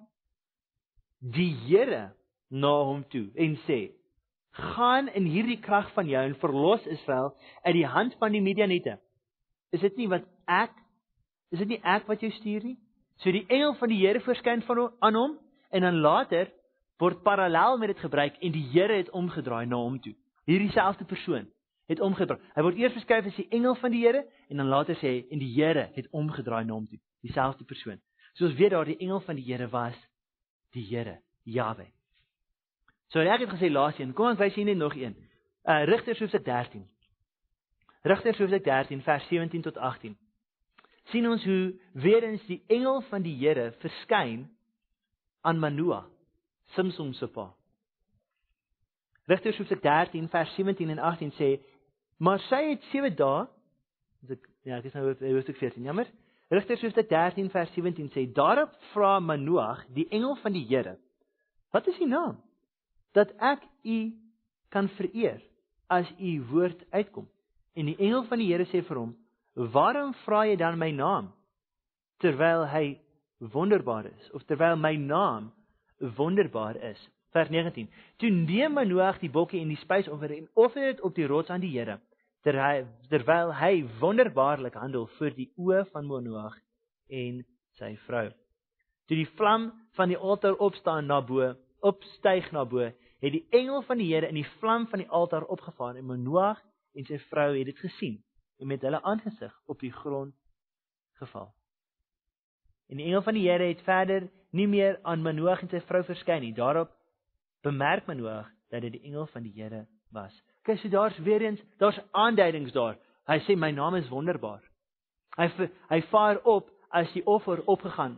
die 1.19 1.51
Here 1.65 2.09
na 2.49 2.73
hom 2.87 3.03
toe 3.11 3.27
en 3.35 3.57
sê: 3.67 3.91
"Gaan 4.55 5.09
in 5.15 5.27
hierdie 5.27 5.59
krag 5.59 5.91
van 5.93 6.07
jou 6.07 6.23
en 6.23 6.39
verlos 6.39 6.85
Israel 6.87 7.35
uit 7.63 7.75
die 7.75 7.87
hand 7.87 8.15
van 8.19 8.31
die 8.31 8.41
Midianiete." 8.41 8.99
Is 9.71 9.81
dit 9.81 9.97
nie 9.97 10.07
wat 10.07 10.23
ek 10.47 10.71
Is 11.49 11.63
dit 11.63 11.67
nie 11.67 11.81
ek 11.81 12.05
wat 12.05 12.21
jou 12.21 12.29
stuur 12.31 12.63
nie? 12.63 12.77
So 13.19 13.31
die 13.31 13.45
engel 13.51 13.75
van 13.75 13.91
die 13.91 13.99
Here 13.99 14.21
verskyn 14.23 14.61
van 14.63 14.91
aan 14.99 15.15
hom 15.15 15.37
en 15.75 15.81
dan 15.83 15.99
later 15.99 16.51
word 16.99 17.23
parallel 17.23 17.77
met 17.77 17.93
dit 17.93 17.99
gebruik 17.99 18.37
en 18.39 18.51
die 18.51 18.65
Here 18.71 18.95
het 18.95 19.09
omgedraai 19.11 19.65
na 19.67 19.75
hom 19.75 19.99
toe. 19.99 20.15
Hierdie 20.47 20.71
selfde 20.71 21.05
persoon 21.05 21.47
het 21.89 21.99
omgedraai. 21.99 22.39
Hy 22.55 22.63
word 22.63 22.77
eers 22.79 22.95
beskryf 22.95 23.27
as 23.27 23.39
die 23.39 23.47
engel 23.55 23.75
van 23.81 23.91
die 23.91 24.05
Here 24.05 24.23
en 24.49 24.61
dan 24.61 24.71
later 24.71 24.95
sê 25.01 25.25
en 25.31 25.41
die 25.41 25.51
Here 25.55 25.89
het 25.95 26.07
omgedraai 26.15 26.63
na 26.65 26.77
hom 26.77 26.87
toe. 26.87 26.99
Dieselfde 27.25 27.65
persoon. 27.67 27.99
So 28.37 28.47
ons 28.47 28.55
weet 28.55 28.71
daar 28.71 28.87
die 28.87 28.99
engel 29.03 29.19
van 29.25 29.35
die 29.35 29.47
Here 29.47 29.67
was 29.73 29.97
die 30.75 30.85
Here, 30.85 31.19
Jawe. 31.43 31.89
So 33.09 33.19
ek 33.19 33.43
het 33.43 33.51
gesê 33.57 33.71
laas 33.71 33.99
een, 33.99 34.13
kom 34.13 34.29
ons 34.31 34.39
wys 34.39 34.55
hier 34.55 34.69
net 34.69 34.77
nog 34.77 34.95
een. 34.95 35.17
Uh 35.67 35.83
Rigters 35.89 36.21
hoofstuk 36.21 36.45
13. 36.45 36.85
Rigters 38.07 38.37
hoofstuk 38.37 38.63
13 38.63 39.01
vers 39.03 39.27
17 39.27 39.65
tot 39.65 39.77
18. 39.77 40.15
Sien 41.11 41.27
ons 41.29 41.43
hoe 41.45 41.73
weer 41.93 42.23
eens 42.23 42.45
die 42.47 42.61
engel 42.67 43.01
van 43.09 43.25
die 43.25 43.35
Here 43.39 43.71
verskyn 43.81 44.47
aan 45.41 45.59
Manoah 45.59 46.05
Samson 46.75 47.13
se 47.13 47.27
pa. 47.27 47.49
Rigters 49.29 49.57
hoofstuk 49.57 49.81
13 49.81 50.29
vers 50.29 50.53
17 50.55 50.89
en 50.89 50.99
18 50.99 51.31
sê: 51.37 51.59
"Maar 52.17 52.39
sy 52.39 52.61
het 52.69 52.83
7 52.91 53.15
dae, 53.15 53.47
ek 54.29 54.49
ja, 54.63 54.77
ek 54.77 54.85
is 54.85 54.93
nou 54.93 55.05
hoofstuk 55.05 55.57
14, 55.57 55.83
jammer. 55.83 56.07
Rigters 56.49 56.81
hoofstuk 56.81 57.09
13 57.09 57.49
vers 57.49 57.73
17 57.73 58.09
sê: 58.09 58.25
"Daarop 58.33 58.73
vra 58.93 59.19
Manoag, 59.19 59.85
die 59.93 60.07
engel 60.09 60.35
van 60.35 60.53
die 60.53 60.65
Here: 60.65 60.97
Wat 61.71 61.87
is 61.87 61.99
u 61.99 62.05
naam? 62.05 62.41
Dat 63.13 63.31
ek 63.37 63.61
u 63.83 64.13
kan 64.69 64.89
vereer 64.89 65.41
as 65.87 66.11
u 66.19 66.41
woord 66.51 66.85
uitkom." 66.89 67.27
En 67.73 67.85
die 67.85 67.97
engel 67.97 68.23
van 68.23 68.37
die 68.37 68.53
Here 68.53 68.65
sê 68.65 68.83
vir 68.85 68.97
hom: 68.97 69.15
"Waarom 69.55 70.13
vra 70.25 70.45
jy 70.45 70.55
dan 70.55 70.77
my 70.77 70.91
naam 70.91 71.33
terwyl 72.19 72.65
hy 72.67 72.99
wonderbaar 73.39 74.05
is 74.05 74.31
of 74.31 74.43
terwyl 74.45 74.75
my 74.75 74.95
naam 74.95 75.51
wonderbaar 75.99 76.75
is. 76.75 76.99
Vers 77.31 77.49
19. 77.49 77.89
Toe 78.17 78.29
neem 78.29 78.73
Manoag 78.73 79.19
die 79.19 79.29
bokkie 79.29 79.61
en 79.61 79.69
die 79.69 79.79
spysoffer 79.83 80.31
en 80.33 80.47
offer 80.53 80.93
dit 80.93 81.01
op 81.01 81.15
die 81.15 81.27
rots 81.27 81.49
aan 81.49 81.61
die 81.61 81.71
Here, 81.75 81.99
terwyl 82.43 83.53
hy 83.53 83.73
wonderbaarlik 83.99 84.73
handel 84.73 85.07
voor 85.17 85.35
die 85.37 85.51
oë 85.57 85.85
van 85.91 86.07
Manoag 86.09 86.55
en 87.07 87.43
sy 87.77 87.95
vrou. 88.07 88.29
Toe 89.07 89.17
die 89.17 89.29
vlam 89.37 89.69
van 89.97 90.09
die 90.09 90.17
altaar 90.17 90.57
opstaan 90.57 91.05
na 91.09 91.21
bo, 91.21 91.53
opstyg 91.85 92.49
na 92.51 92.65
bo, 92.65 92.89
het 93.19 93.35
die 93.35 93.45
engel 93.55 93.83
van 93.85 94.01
die 94.01 94.09
Here 94.09 94.29
in 94.29 94.39
die 94.39 94.49
vlam 94.59 94.87
van 94.89 95.03
die 95.03 95.09
altaar 95.09 95.45
opgevaar 95.45 95.99
en 95.99 96.09
Manoag 96.09 96.57
en 96.97 97.05
sy 97.05 97.21
vrou 97.29 97.51
het 97.53 97.69
dit 97.69 97.85
gesien 97.85 98.17
en 98.59 98.67
met 98.67 98.81
hulle 98.81 99.01
aangesig 99.01 99.53
op 99.65 99.79
die 99.79 99.91
grond 99.91 100.35
geval. 101.19 101.53
En 102.89 102.97
die 102.97 103.05
engel 103.05 103.21
van 103.21 103.33
die 103.33 103.49
Here 103.49 103.67
het 103.69 103.81
verder 103.85 104.29
nie 104.51 104.67
meer 104.67 104.99
aan 105.01 105.21
Manoag 105.21 105.61
en 105.61 105.69
sy 105.69 105.81
vrou 105.85 106.01
verskyn 106.03 106.41
nie. 106.41 106.53
Daarop 106.53 106.91
bemerk 107.61 108.07
Manoag 108.09 108.49
dat 108.69 108.81
dit 108.81 108.97
die 108.97 109.05
engel 109.11 109.27
van 109.33 109.45
die 109.45 109.53
Here 109.53 109.85
was. 110.11 110.33
Kyk, 110.65 110.79
so 110.81 110.89
daar's 110.89 111.17
weer 111.17 111.41
eens, 111.41 111.61
daar's 111.77 111.99
aanduidings 112.11 112.73
daar. 112.73 112.97
Hy 113.29 113.37
sê 113.45 113.55
my 113.55 113.71
naam 113.71 113.95
is 113.95 114.09
wonderbaar. 114.09 114.63
Hy 115.37 115.47
hy 115.89 116.01
vaar 116.09 116.41
op 116.43 116.71
as 116.89 117.11
die 117.13 117.25
offer 117.29 117.61
opgegaan 117.69 118.17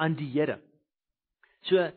aan 0.00 0.16
die 0.16 0.30
Here. 0.32 0.58
So 1.68 1.90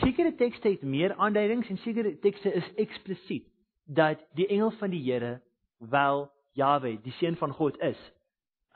sekere 0.00 0.32
tekste 0.36 0.72
het 0.72 0.82
meer 0.82 1.14
aanduidings 1.14 1.68
en 1.68 1.78
sekere 1.84 2.16
tekste 2.24 2.52
is 2.52 2.70
eksplisiet 2.80 3.44
dat 3.84 4.24
die 4.34 4.48
engel 4.48 4.72
van 4.80 4.90
die 4.90 5.02
Here 5.04 5.40
wel 5.78 6.26
Jahwe, 6.56 6.96
die 7.04 7.12
seun 7.20 7.36
van 7.36 7.52
God 7.52 7.78
is. 7.84 7.98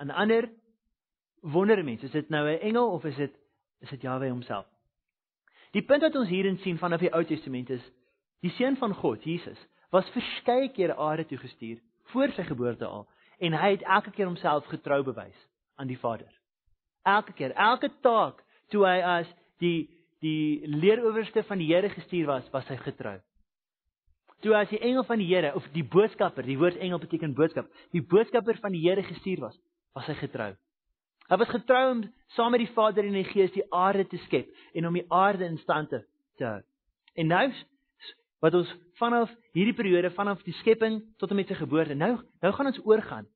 En 0.00 0.10
ander 0.10 0.48
wonder 1.40 1.84
mense, 1.84 2.04
is 2.04 2.12
dit 2.12 2.28
nou 2.28 2.46
'n 2.48 2.60
engel 2.60 2.90
of 2.92 3.04
is 3.04 3.16
dit 3.16 3.34
is 3.80 3.90
dit 3.90 4.02
Jahwe 4.02 4.28
homself? 4.28 4.66
Die 5.72 5.82
punt 5.82 6.02
wat 6.02 6.16
ons 6.16 6.28
hierin 6.28 6.58
sien 6.58 6.78
vanaf 6.78 7.00
die 7.00 7.12
Ou 7.14 7.24
Testament 7.24 7.70
is 7.70 7.82
die 8.40 8.50
seun 8.50 8.76
van 8.76 8.94
God, 8.94 9.24
Jesus, 9.24 9.58
was 9.90 10.08
verskeie 10.10 10.68
kere 10.68 10.96
aarde 10.96 11.26
toe 11.26 11.38
gestuur 11.38 11.78
voor 12.12 12.32
sy 12.32 12.42
geboorte 12.42 12.86
al 12.86 13.06
en 13.38 13.56
hy 13.56 13.70
het 13.70 13.82
elke 13.82 14.10
keer 14.10 14.26
homself 14.26 14.66
getrou 14.66 15.02
bewys 15.02 15.46
aan 15.76 15.88
die 15.88 15.98
Vader. 15.98 16.28
Elke 17.02 17.32
keer, 17.32 17.52
elke 17.56 17.88
taak 18.00 18.42
toe 18.68 18.84
hy 18.86 19.00
as 19.00 19.30
die 19.58 19.88
die 20.20 20.66
leeroowerste 20.68 21.42
van 21.48 21.58
die 21.58 21.70
Here 21.72 21.88
gestuur 21.88 22.26
was, 22.26 22.48
was 22.52 22.66
hy 22.68 22.76
getrou. 22.76 23.16
Toe 24.40 24.54
as 24.56 24.70
die 24.72 24.80
engel 24.80 25.04
van 25.04 25.20
die 25.20 25.28
Here 25.28 25.52
of 25.54 25.66
die 25.74 25.84
boodskapper, 25.84 26.46
die 26.46 26.58
woord 26.58 26.80
engel 26.80 26.98
beteken 27.02 27.34
boodskap, 27.36 27.68
die 27.92 28.02
boodskapper 28.02 28.56
van 28.62 28.72
die 28.72 28.80
Here 28.86 29.02
gestuur 29.04 29.40
was, 29.40 29.56
was 29.94 30.06
hy 30.08 30.16
getrou. 30.20 30.54
Hy 31.30 31.36
was 31.38 31.50
getrou 31.52 31.82
om 31.92 32.00
saam 32.34 32.50
met 32.50 32.64
die 32.64 32.72
Vader 32.74 33.06
en 33.06 33.14
die 33.14 33.28
Gees 33.28 33.52
die 33.54 33.66
aarde 33.70 34.06
te 34.10 34.18
skep 34.24 34.48
en 34.74 34.88
om 34.88 34.96
die 34.98 35.06
aarde 35.14 35.46
in 35.46 35.60
stand 35.62 35.92
te 35.92 36.46
hou. 36.46 36.58
En 37.14 37.30
nou 37.30 37.44
wat 38.40 38.56
ons 38.56 38.72
vanaf 38.98 39.30
hierdie 39.54 39.76
periode 39.76 40.10
vanaf 40.16 40.42
die 40.46 40.56
skepping 40.62 41.00
tot 41.20 41.30
en 41.30 41.38
met 41.38 41.50
sy 41.50 41.58
geboorte, 41.60 41.94
nou 41.94 42.16
nou 42.42 42.52
gaan 42.56 42.70
ons 42.70 42.82
oorgaan 42.88 43.28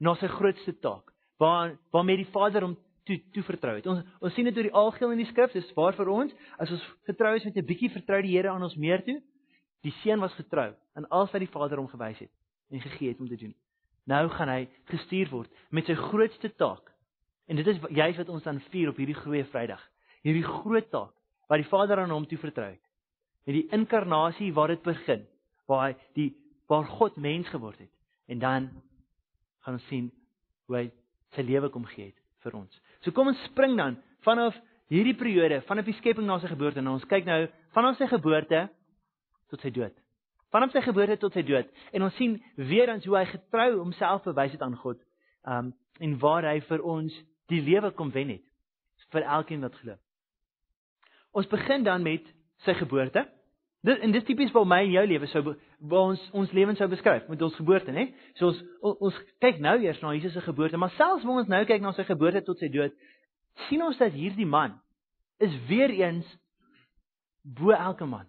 na 0.00 0.14
sy 0.18 0.28
grootste 0.32 0.74
taak, 0.82 1.12
waar 1.38 1.76
waarmee 1.94 2.24
die 2.24 2.32
Vader 2.34 2.66
hom 2.66 2.76
toe 3.08 3.18
toe 3.34 3.44
vertrou 3.46 3.76
het. 3.78 3.88
Ons 3.88 4.04
ons 4.20 4.34
sien 4.34 4.48
dit 4.48 4.56
oor 4.56 4.68
die 4.68 4.78
algeheel 4.82 5.14
in 5.14 5.22
die 5.22 5.28
skrif, 5.30 5.54
dis 5.54 5.72
waar 5.78 5.96
vir 5.96 6.10
ons 6.12 6.34
as 6.58 6.72
ons 6.74 6.86
getrou 7.08 7.34
is 7.36 7.46
met 7.48 7.56
'n 7.56 7.66
bietjie 7.66 7.92
vertrou 7.94 8.20
die 8.22 8.36
Here 8.36 8.50
aan 8.50 8.62
ons 8.62 8.76
meer 8.76 9.04
toe. 9.04 9.20
Die 9.86 9.94
seun 10.02 10.20
was 10.20 10.34
getrou 10.36 10.72
in 10.96 11.08
alles 11.08 11.32
wat 11.32 11.40
die 11.40 11.50
Vader 11.50 11.80
hom 11.80 11.88
gewys 11.88 12.18
het 12.18 12.32
en 12.70 12.80
gegee 12.80 13.08
het 13.08 13.20
om 13.20 13.28
te 13.28 13.36
doen. 13.36 13.54
Nou 14.04 14.28
gaan 14.28 14.48
hy 14.48 14.68
gestuur 14.90 15.30
word 15.30 15.50
met 15.70 15.88
sy 15.88 15.94
grootste 15.98 16.50
taak 16.56 16.90
En 17.50 17.56
dit 17.56 17.66
is 17.66 17.80
juist 17.90 18.20
wat 18.22 18.28
ons 18.28 18.44
dan 18.46 18.60
vier 18.70 18.92
op 18.92 18.98
hierdie 19.00 19.16
groot 19.18 19.48
Vrydag. 19.50 19.80
Hierdie 20.22 20.46
groot 20.46 20.86
taak 20.92 21.16
wat 21.50 21.58
die 21.58 21.66
Vader 21.66 21.98
aan 21.98 22.12
hom 22.14 22.26
toe 22.30 22.38
vertrou 22.38 22.68
het. 22.68 22.82
Met 23.48 23.56
die 23.56 23.66
inkarnasie 23.74 24.52
waar 24.54 24.70
dit 24.70 24.82
begin, 24.86 25.24
waar 25.66 25.88
hy 25.88 25.94
die 26.14 26.28
waar 26.70 26.86
God 26.86 27.16
mens 27.18 27.48
geword 27.50 27.80
het. 27.82 27.90
En 28.30 28.38
dan 28.38 28.68
gaan 29.66 29.80
ons 29.80 29.88
sien 29.90 30.06
hoe 30.70 30.76
hy 30.76 30.84
sy 31.34 31.42
lewe 31.42 31.72
kom 31.74 31.88
gee 31.90 32.12
het 32.12 32.20
vir 32.44 32.54
ons. 32.60 32.76
So 33.02 33.10
kom 33.10 33.32
ons 33.32 33.42
spring 33.48 33.74
dan 33.80 33.98
vanaf 34.22 34.54
hierdie 34.92 35.16
periode, 35.18 35.58
vanaf 35.66 35.88
die 35.90 35.96
skepping 35.98 36.28
na 36.30 36.38
sy 36.38 36.52
geboorte, 36.52 36.84
nou 36.86 36.94
ons 37.00 37.08
kyk 37.10 37.26
nou 37.26 37.40
vanaf 37.74 37.98
sy 37.98 38.06
geboorte 38.12 38.68
tot 39.50 39.60
sy 39.64 39.72
dood. 39.74 39.94
Vanaf 40.50 40.72
sy 40.74 40.82
geboorte 40.82 41.18
tot 41.22 41.34
sy 41.36 41.44
dood. 41.46 41.68
En 41.94 42.06
ons 42.06 42.16
sien 42.18 42.38
weer 42.56 42.90
eens 42.90 43.04
hoe 43.06 43.18
hy 43.20 43.26
getrou 43.30 43.68
homself 43.78 44.24
bewys 44.26 44.54
het 44.56 44.62
aan 44.66 44.78
God. 44.78 44.98
Um 45.46 45.74
en 46.00 46.14
waar 46.16 46.46
hy 46.48 46.62
vir 46.64 46.80
ons 46.80 47.12
die 47.52 47.60
lewe 47.60 47.90
kom 47.92 48.08
wen 48.14 48.30
het 48.32 48.46
vir 49.12 49.26
elkeen 49.26 49.60
wat 49.60 49.74
glo. 49.82 49.98
Ons 51.36 51.48
begin 51.50 51.84
dan 51.84 52.02
met 52.02 52.24
sy 52.64 52.74
geboorte. 52.78 53.26
Dit 53.86 54.02
en 54.04 54.12
dis 54.12 54.24
tipies 54.24 54.52
vir 54.52 54.66
my 54.68 54.80
en 54.84 54.92
jou 54.92 55.04
lewe 55.08 55.28
sou 55.30 55.42
waar 55.44 56.10
ons 56.12 56.22
ons 56.36 56.50
lewens 56.56 56.80
sou 56.80 56.88
beskryf 56.90 57.28
met 57.32 57.42
ons 57.42 57.56
geboorte, 57.56 57.92
né? 57.96 58.10
So 58.36 58.50
ons 58.50 59.00
ons 59.06 59.20
kyk 59.40 59.60
nou 59.64 59.78
eers 59.80 60.00
na 60.02 60.12
Jesus 60.12 60.36
se 60.36 60.42
geboorte, 60.44 60.76
maar 60.76 60.92
selfs 60.98 61.24
wanneer 61.24 61.46
ons 61.46 61.52
nou 61.52 61.62
kyk 61.68 61.84
na 61.84 61.94
sy 61.96 62.04
geboorte 62.08 62.42
tot 62.44 62.60
sy 62.60 62.68
dood, 62.72 62.96
sien 63.68 63.82
ons 63.84 63.96
dat 64.00 64.12
hierdie 64.12 64.48
man 64.48 64.76
is 65.40 65.54
weer 65.68 65.92
eens 65.96 66.28
bo 67.42 67.72
elke 67.72 68.06
man. 68.06 68.28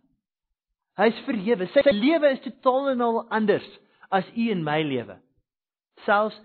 Hy's 0.99 1.19
verhewe. 1.25 1.67
Sy 1.71 1.93
lewe 1.95 2.33
is 2.35 2.43
totaal 2.43 2.91
en 2.93 3.01
al 3.05 3.21
anders 3.31 3.67
as 4.11 4.27
u 4.35 4.49
en 4.51 4.63
my 4.63 4.81
lewe. 4.83 5.15
Selfs 6.05 6.37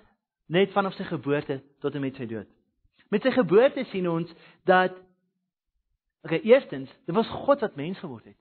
net 0.53 0.75
vanaf 0.75 0.95
sy 0.95 1.07
geboorte 1.09 1.59
tot 1.83 1.95
en 1.95 2.05
met 2.05 2.19
sy 2.19 2.29
dood. 2.31 2.49
Met 3.11 3.27
sy 3.27 3.33
geboorte 3.35 3.87
sien 3.91 4.07
ons 4.11 4.31
dat 4.69 4.95
okay, 6.27 6.41
eerstens, 6.47 6.91
dit 7.07 7.15
was 7.15 7.31
God 7.47 7.63
wat 7.63 7.79
mens 7.79 7.99
geword 8.03 8.27
het. 8.27 8.39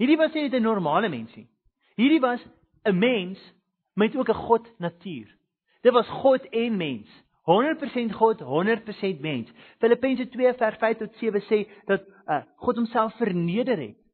Hierdie 0.00 0.18
was 0.18 0.34
nie 0.34 0.46
net 0.46 0.54
'n 0.58 0.62
normale 0.62 1.08
mens 1.08 1.34
nie. 1.34 1.48
Hierdie 1.96 2.20
was 2.20 2.42
'n 2.84 2.98
mens 2.98 3.38
met 3.94 4.16
ook 4.16 4.28
'n 4.28 4.42
God 4.46 4.66
natuur. 4.78 5.28
Dit 5.82 5.92
was 5.92 6.08
God 6.08 6.42
en 6.50 6.76
mens. 6.76 7.08
100% 7.46 8.12
God, 8.12 8.40
100% 8.40 9.20
mens. 9.20 9.48
Filippense 9.78 10.28
2 10.28 10.54
vers 10.54 10.76
5 10.76 10.96
tot 10.96 11.14
7 11.14 11.40
sê 11.42 11.70
dat 11.86 12.02
uh, 12.26 12.42
God 12.56 12.76
homself 12.76 13.14
verneder 13.16 13.78
het 13.78 14.05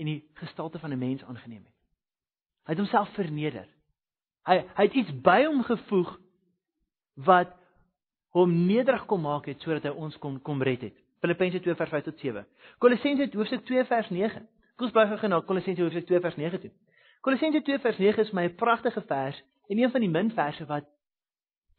en 0.00 0.08
die 0.08 0.20
gestalte 0.40 0.78
van 0.78 0.92
'n 0.92 0.98
mens 0.98 1.24
aangeneem 1.24 1.64
het. 1.64 1.76
Hy 2.64 2.72
het 2.72 2.78
homself 2.78 3.08
verneder. 3.14 3.68
Hy 4.48 4.56
hy 4.76 4.84
het 4.84 4.92
iets 4.92 5.12
by 5.20 5.44
hom 5.44 5.62
gevoeg 5.62 6.18
wat 7.14 7.52
hom 8.30 8.52
nederig 8.66 9.06
kom 9.06 9.20
maak 9.20 9.46
het 9.46 9.60
sodat 9.60 9.82
hy 9.82 9.90
ons 9.90 10.18
kon 10.18 10.40
kom 10.42 10.62
red 10.62 10.80
het. 10.80 10.96
Filippense 11.20 11.60
2 11.60 11.74
vers 11.74 11.90
5 11.90 12.04
tot 12.04 12.18
7. 12.18 12.46
Kolossense 12.78 13.28
hoofstuk 13.36 13.64
2 13.64 13.84
vers 13.84 14.08
9. 14.08 14.46
Kom 14.76 14.86
ons 14.86 14.94
bly 14.94 15.06
gou 15.10 15.28
na 15.28 15.40
Kolossense 15.40 15.82
hoofstuk 15.82 16.06
2 16.06 16.20
vers 16.20 16.36
9 16.36 16.60
toe. 16.60 16.70
Kolossense 17.20 17.62
2 17.62 17.78
vers 17.78 17.98
9 17.98 18.24
is 18.24 18.32
my 18.32 18.48
pragtige 18.48 19.02
vers 19.06 19.42
en 19.68 19.78
een 19.78 19.90
van 19.90 20.00
die 20.00 20.10
min 20.10 20.30
verse 20.30 20.66
wat 20.66 20.88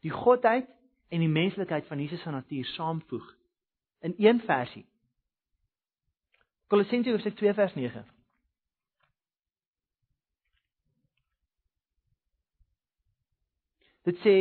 die 0.00 0.10
godheid 0.14 0.68
en 1.10 1.20
die 1.20 1.28
menslikheid 1.28 1.86
van 1.86 2.00
Jesus 2.00 2.22
se 2.22 2.30
natuur 2.30 2.64
saamvoeg 2.64 3.34
in 4.00 4.14
een 4.16 4.40
versie. 4.40 4.86
Kolossense 6.72 7.10
hoofstuk 7.10 7.34
2 7.36 7.52
vers 7.54 7.74
9. 7.74 8.04
Dit 14.08 14.22
sê 14.24 14.36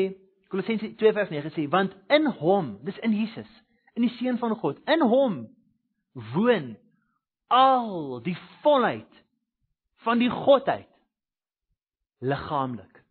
Kolossense 0.48 0.94
2 0.96 1.12
vers 1.14 1.30
9 1.30 1.52
sê 1.52 1.68
want 1.68 1.92
in 2.08 2.32
hom, 2.40 2.78
dis 2.88 3.02
in 3.04 3.12
Jesus, 3.20 3.52
in 4.00 4.08
die 4.08 4.14
seun 4.16 4.40
van 4.40 4.56
God, 4.64 4.80
in 4.88 5.04
hom 5.04 5.36
woon 6.32 6.72
al 7.52 8.24
die 8.24 8.38
volheid 8.64 9.22
van 10.08 10.24
die 10.24 10.32
godheid 10.32 10.88
liggaamlik. 12.24 13.04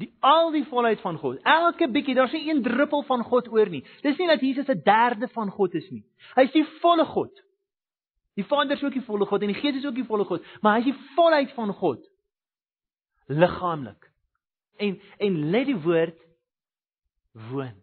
Die 0.00 0.14
al 0.24 0.54
die 0.56 0.64
volheid 0.72 1.04
van 1.04 1.20
God. 1.20 1.36
Elke 1.44 1.92
bietjie, 1.92 2.16
daar's 2.16 2.32
nie 2.32 2.48
een 2.48 2.64
druppel 2.64 3.04
van 3.04 3.28
God 3.28 3.52
oor 3.52 3.68
nie. 3.68 3.84
Dis 4.00 4.16
nie 4.16 4.32
dat 4.32 4.40
Jesus 4.40 4.72
'n 4.72 4.80
derde 4.88 5.28
van 5.36 5.50
God 5.50 5.74
is 5.74 5.90
nie. 5.90 6.06
Hy's 6.34 6.52
die 6.52 6.64
volle 6.80 7.04
God. 7.04 7.44
Die 8.34 8.44
Vader 8.44 8.76
is 8.76 8.82
ook 8.82 8.96
die 8.96 9.04
volle 9.06 9.26
God 9.26 9.42
en 9.42 9.52
die 9.52 9.60
Gees 9.60 9.76
is 9.78 9.86
ook 9.86 9.94
die 9.94 10.06
volle 10.08 10.24
God, 10.24 10.44
maar 10.60 10.78
hy's 10.78 10.90
die 10.90 11.14
volheid 11.14 11.52
van 11.54 11.72
God 11.72 12.02
liggaamlik. 13.30 14.10
En 14.76 15.00
en 15.18 15.38
let 15.50 15.66
die 15.66 15.78
woord 15.80 16.18
woon. 17.50 17.76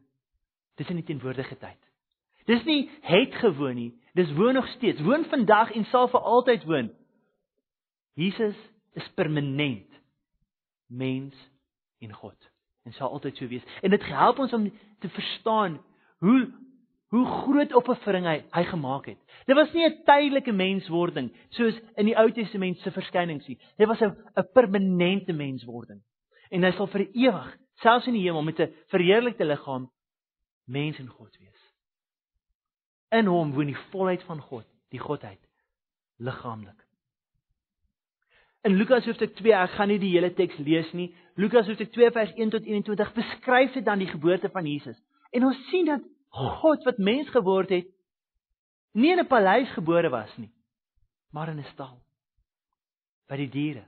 Dis 0.76 0.90
in 0.90 1.00
die 1.00 1.08
teenwoordige 1.08 1.58
tyd. 1.58 1.80
Dis 2.46 2.64
nie 2.66 2.90
het 3.06 3.36
gewoon 3.36 3.76
nie, 3.76 3.92
dis 4.18 4.34
woon 4.34 4.54
nog 4.54 4.68
steeds. 4.76 5.02
Woon 5.02 5.26
vandag 5.30 5.72
en 5.72 5.86
sal 5.86 6.10
vir 6.12 6.20
altyd 6.20 6.66
woon. 6.68 6.92
Jesus 8.20 8.58
is 8.94 9.08
permanent 9.16 9.88
mens 10.88 11.36
en 12.00 12.14
God 12.14 12.50
en 12.84 12.94
sal 12.98 13.12
altyd 13.14 13.38
so 13.38 13.48
wees. 13.48 13.64
En 13.82 13.94
dit 13.94 14.06
help 14.10 14.40
ons 14.40 14.54
om 14.54 14.66
te 15.00 15.10
verstaan 15.10 15.78
hoe 16.18 16.50
hoe 17.12 17.26
groot 17.26 17.74
opoffering 17.76 18.26
hy 18.26 18.38
hy 18.56 18.64
gemaak 18.70 19.10
het. 19.12 19.20
Dit 19.48 19.56
was 19.56 19.74
nie 19.74 19.86
'n 19.86 20.04
tydelike 20.08 20.52
menswording 20.52 21.32
soos 21.50 21.76
in 21.98 22.06
die 22.06 22.16
Ou 22.16 22.32
Testament 22.32 22.78
se 22.80 22.92
verskynings 22.92 23.48
nie. 23.48 23.60
Dit 23.78 23.88
was 23.88 24.02
'n 24.02 24.16
'n 24.38 24.48
permanente 24.54 25.34
menswording. 25.34 26.02
En 26.52 26.64
hy 26.64 26.72
sal 26.72 26.88
vir 26.88 27.08
ewig, 27.14 27.58
selfs 27.76 28.08
in 28.08 28.14
die 28.14 28.24
hemel 28.24 28.44
met 28.44 28.60
'n 28.60 28.74
verheerlikte 28.88 29.46
liggaam, 29.46 29.90
mens 30.66 31.00
en 31.00 31.08
God 31.08 31.38
wees. 31.38 31.74
In 33.12 33.26
hom 33.26 33.52
woon 33.54 33.68
die 33.68 33.84
volheid 33.92 34.24
van 34.24 34.40
God, 34.40 34.66
die 34.90 35.00
godheid 35.00 35.40
liggaamlik. 36.18 36.88
In 38.64 38.76
Lukas 38.78 39.06
hoofstuk 39.06 39.36
2, 39.36 39.54
ek 39.54 39.70
gaan 39.70 39.88
nie 39.88 40.00
die 40.00 40.12
hele 40.12 40.34
teks 40.34 40.58
lees 40.58 40.92
nie. 40.94 41.16
Lukas 41.36 41.68
hoofstuk 41.68 41.92
2 41.92 42.12
vers 42.12 42.34
1 42.38 42.50
tot 42.50 42.66
21 42.66 43.14
beskryf 43.14 43.74
dit 43.74 43.86
dan 43.86 44.00
die 44.00 44.08
geboorte 44.08 44.50
van 44.50 44.66
Jesus. 44.66 45.02
En 45.32 45.46
ons 45.46 45.68
sien 45.70 45.86
dat 45.86 46.02
God 46.32 46.84
wat 46.88 46.98
mens 46.98 47.30
geword 47.30 47.70
het, 47.70 47.88
nie 48.94 49.12
in 49.12 49.20
'n 49.20 49.28
paleis 49.28 49.70
gebore 49.72 50.10
was 50.10 50.32
nie, 50.38 50.52
maar 51.32 51.50
in 51.50 51.60
'n 51.60 51.72
stal 51.74 52.02
by 53.28 53.36
die 53.36 53.50
diere. 53.50 53.84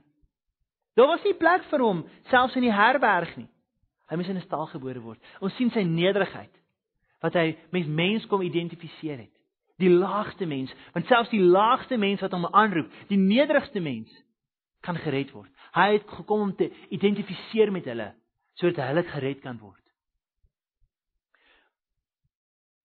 Daar 0.94 1.06
was 1.06 1.22
nie 1.24 1.34
plek 1.34 1.64
vir 1.64 1.80
hom 1.80 2.04
selfs 2.30 2.56
in 2.56 2.62
die 2.62 2.72
herberg 2.72 3.36
nie. 3.36 3.48
Hy 4.08 4.16
moes 4.16 4.28
in 4.28 4.36
'n 4.36 4.46
stal 4.46 4.66
gebore 4.66 5.00
word. 5.00 5.20
Ons 5.40 5.56
sien 5.56 5.70
sy 5.70 5.82
nederigheid 5.82 6.52
wat 7.20 7.34
hy 7.34 7.56
met 7.72 7.86
mens 7.88 8.26
kom 8.26 8.42
identifiseer 8.42 9.18
het. 9.18 9.32
Die 9.78 9.90
laagste 9.90 10.46
mens, 10.46 10.72
want 10.92 11.06
selfs 11.06 11.30
die 11.30 11.40
laagste 11.40 11.96
mens 11.96 12.20
wat 12.20 12.32
hom 12.32 12.46
aanroep, 12.46 12.90
die 13.08 13.18
nederigste 13.18 13.80
mens, 13.80 14.10
kan 14.80 14.96
gered 14.96 15.32
word. 15.32 15.50
Hy 15.72 15.92
het 15.92 16.08
gekom 16.08 16.40
om 16.40 16.56
te 16.56 16.70
identifiseer 16.90 17.72
met 17.72 17.84
hulle 17.84 18.12
sodat 18.54 18.86
hulle 18.86 19.02
gered 19.02 19.40
kan 19.40 19.58
word. 19.58 19.80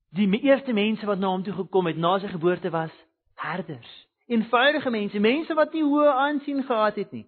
Die 0.09 0.41
eerste 0.41 0.73
mense 0.73 1.05
wat 1.05 1.19
na 1.19 1.29
hom 1.29 1.43
toe 1.43 1.53
gekom 1.53 1.85
het 1.85 1.97
na 1.97 2.17
sy 2.19 2.27
geboorte 2.31 2.69
was 2.73 2.93
herders, 3.39 3.89
eenvoudige 4.27 4.89
mense, 4.89 5.19
mense 5.19 5.53
wat 5.55 5.73
nie 5.73 5.83
hoë 5.85 6.09
aansien 6.25 6.63
gehad 6.63 6.97
het 6.97 7.11
nie. 7.11 7.27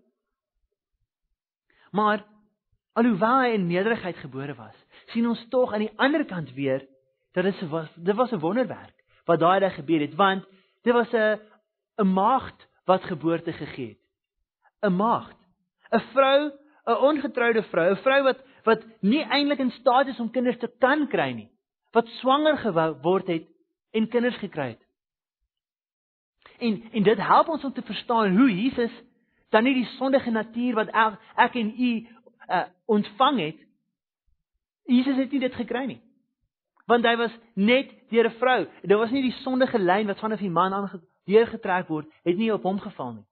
Maar 1.91 2.23
alhoewel 2.97 3.43
hy 3.43 3.53
in 3.55 3.67
nederigheid 3.69 4.17
gebore 4.23 4.55
was, 4.57 4.75
sien 5.13 5.27
ons 5.29 5.43
tog 5.53 5.73
aan 5.73 5.85
die 5.85 5.93
ander 5.97 6.25
kant 6.25 6.49
weer 6.57 6.83
dat 7.35 7.47
dit 7.47 7.61
was 7.69 7.89
dit 7.95 8.15
was 8.15 8.31
'n 8.31 8.39
wonderwerk 8.39 8.97
wat 9.25 9.39
daai 9.39 9.59
dag 9.59 9.75
gebeur 9.75 10.01
het 10.01 10.15
want 10.15 10.43
dit 10.83 10.93
was 10.93 11.13
'n 11.13 11.39
'n 12.01 12.13
maagd 12.13 12.67
wat 12.85 13.03
geboorte 13.03 13.53
gegee 13.53 13.89
het. 13.89 14.01
'n 14.81 14.95
maagd. 14.95 15.37
'n 15.91 15.99
Vrou, 16.13 16.51
'n 16.85 17.01
ongetroude 17.09 17.63
vrou, 17.63 17.91
'n 17.91 18.03
vrou 18.03 18.23
wat 18.23 18.39
wat 18.63 18.85
nie 19.01 19.23
eintlik 19.23 19.59
in 19.59 19.71
staat 19.71 20.07
is 20.07 20.19
om 20.19 20.31
kinders 20.31 20.57
te 20.57 20.69
kan 20.79 21.07
kry 21.07 21.31
nie, 21.31 21.49
wat 21.91 22.08
swanger 22.08 22.58
geword 22.58 23.27
het 23.27 23.47
en 23.91 24.08
kinders 24.08 24.38
gekry 24.38 24.67
het. 24.67 24.84
En 26.60 26.84
en 26.91 27.04
dit 27.04 27.17
help 27.17 27.47
ons 27.47 27.63
om 27.63 27.73
te 27.73 27.82
verstaan 27.82 28.38
hoe 28.38 28.62
Jesus 28.62 28.91
dan 29.49 29.63
nie 29.63 29.73
die 29.73 29.89
sondige 29.97 30.32
natuur 30.32 30.75
wat 30.75 30.91
ek, 30.95 31.19
ek 31.36 31.56
en 31.60 31.73
u 31.77 31.91
uh, 32.51 32.63
ontvang 32.86 33.39
het. 33.39 33.60
Jesus 34.88 35.17
het 35.17 35.32
nie 35.32 35.39
dit 35.39 35.56
gekry 35.56 35.86
nie. 35.86 36.01
Want 36.88 37.06
hy 37.06 37.15
was 37.19 37.34
net 37.54 37.91
deur 38.10 38.30
'n 38.30 38.38
vrou. 38.39 38.67
Dit 38.82 38.97
was 38.97 39.12
nie 39.12 39.21
die 39.21 39.38
sondige 39.43 39.80
lyn 39.80 40.08
wat 40.08 40.19
vanaf 40.19 40.39
die 40.39 40.49
man 40.49 40.73
aangedeur 40.73 41.47
getrek 41.47 41.88
word, 41.88 42.08
het 42.23 42.38
nie 42.38 42.54
op 42.54 42.63
hom 42.63 42.80
geval 42.80 43.13
nie. 43.13 43.27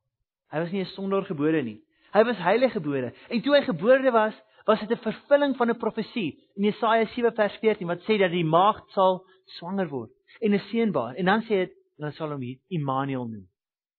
Hy 0.51 0.59
was 0.59 0.71
nie 0.71 0.81
'n 0.81 0.93
sondaar 0.95 1.25
gebore 1.25 1.63
nie. 1.63 1.81
Hy 2.11 2.23
was 2.23 2.37
heilig 2.37 2.71
gebore. 2.71 3.13
En 3.29 3.41
toe 3.41 3.55
hy 3.55 3.61
gebore 3.61 4.11
was, 4.11 4.33
was 4.69 4.79
dit 4.79 4.91
'n 4.91 5.01
vervulling 5.01 5.55
van 5.57 5.69
'n 5.69 5.77
profesie 5.77 6.37
in 6.55 6.63
Jesaja 6.63 7.05
7 7.05 7.33
vers 7.33 7.57
14 7.57 7.87
wat 7.87 8.01
sê 8.01 8.17
dat 8.17 8.31
die 8.31 8.45
maagd 8.45 8.89
sal 8.91 9.25
swanger 9.57 9.89
word 9.89 10.11
en 10.39 10.53
'n 10.53 10.59
seun 10.59 10.91
baar. 10.91 11.15
En 11.15 11.25
dan 11.25 11.41
sê 11.41 11.47
dit 11.47 11.73
hulle 11.97 12.11
sal 12.11 12.31
hom 12.31 12.43
Immanuel 12.67 13.27
noem. 13.27 13.47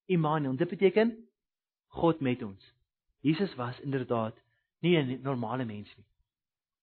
Immanuel, 0.07 0.57
dit 0.57 0.69
beteken 0.69 1.29
God 1.87 2.21
met 2.21 2.43
ons. 2.43 2.75
Jesus 3.21 3.55
was 3.55 3.81
inderdaad 3.81 4.35
nie 4.81 4.97
'n 4.97 5.21
normale 5.23 5.65
mens 5.65 5.97
nie. 5.97 6.07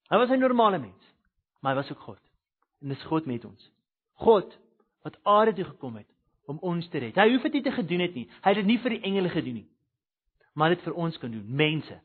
Hy 0.10 0.18
was 0.18 0.30
'n 0.30 0.40
normale 0.40 0.80
mens, 0.80 1.04
maar 1.62 1.76
hy 1.76 1.82
was 1.82 1.92
ook 1.92 2.00
God. 2.00 2.22
En 2.82 2.88
dis 2.88 3.04
God 3.04 3.26
met 3.26 3.46
ons. 3.46 3.72
God 4.14 4.60
wat 5.02 5.20
aarde 5.24 5.54
toe 5.54 5.66
gekom 5.66 5.96
het 5.96 6.08
om 6.46 6.58
ons 6.60 6.88
te 6.90 6.98
red. 6.98 7.16
Hy 7.16 7.32
hoef 7.32 7.42
dit 7.42 7.54
nie 7.54 7.64
te 7.64 7.72
gedoen 7.72 8.00
het 8.00 8.14
nie. 8.14 8.30
Hy 8.42 8.50
het 8.50 8.56
dit 8.56 8.66
nie 8.66 8.80
vir 8.80 8.90
die 8.90 9.02
engele 9.02 9.30
gedoen 9.30 9.54
nie. 9.54 9.70
Maar 10.54 10.70
dit 10.70 10.82
vir 10.82 10.94
ons 10.94 11.18
kan 11.18 11.32
doen, 11.32 11.56
mense. 11.56 12.02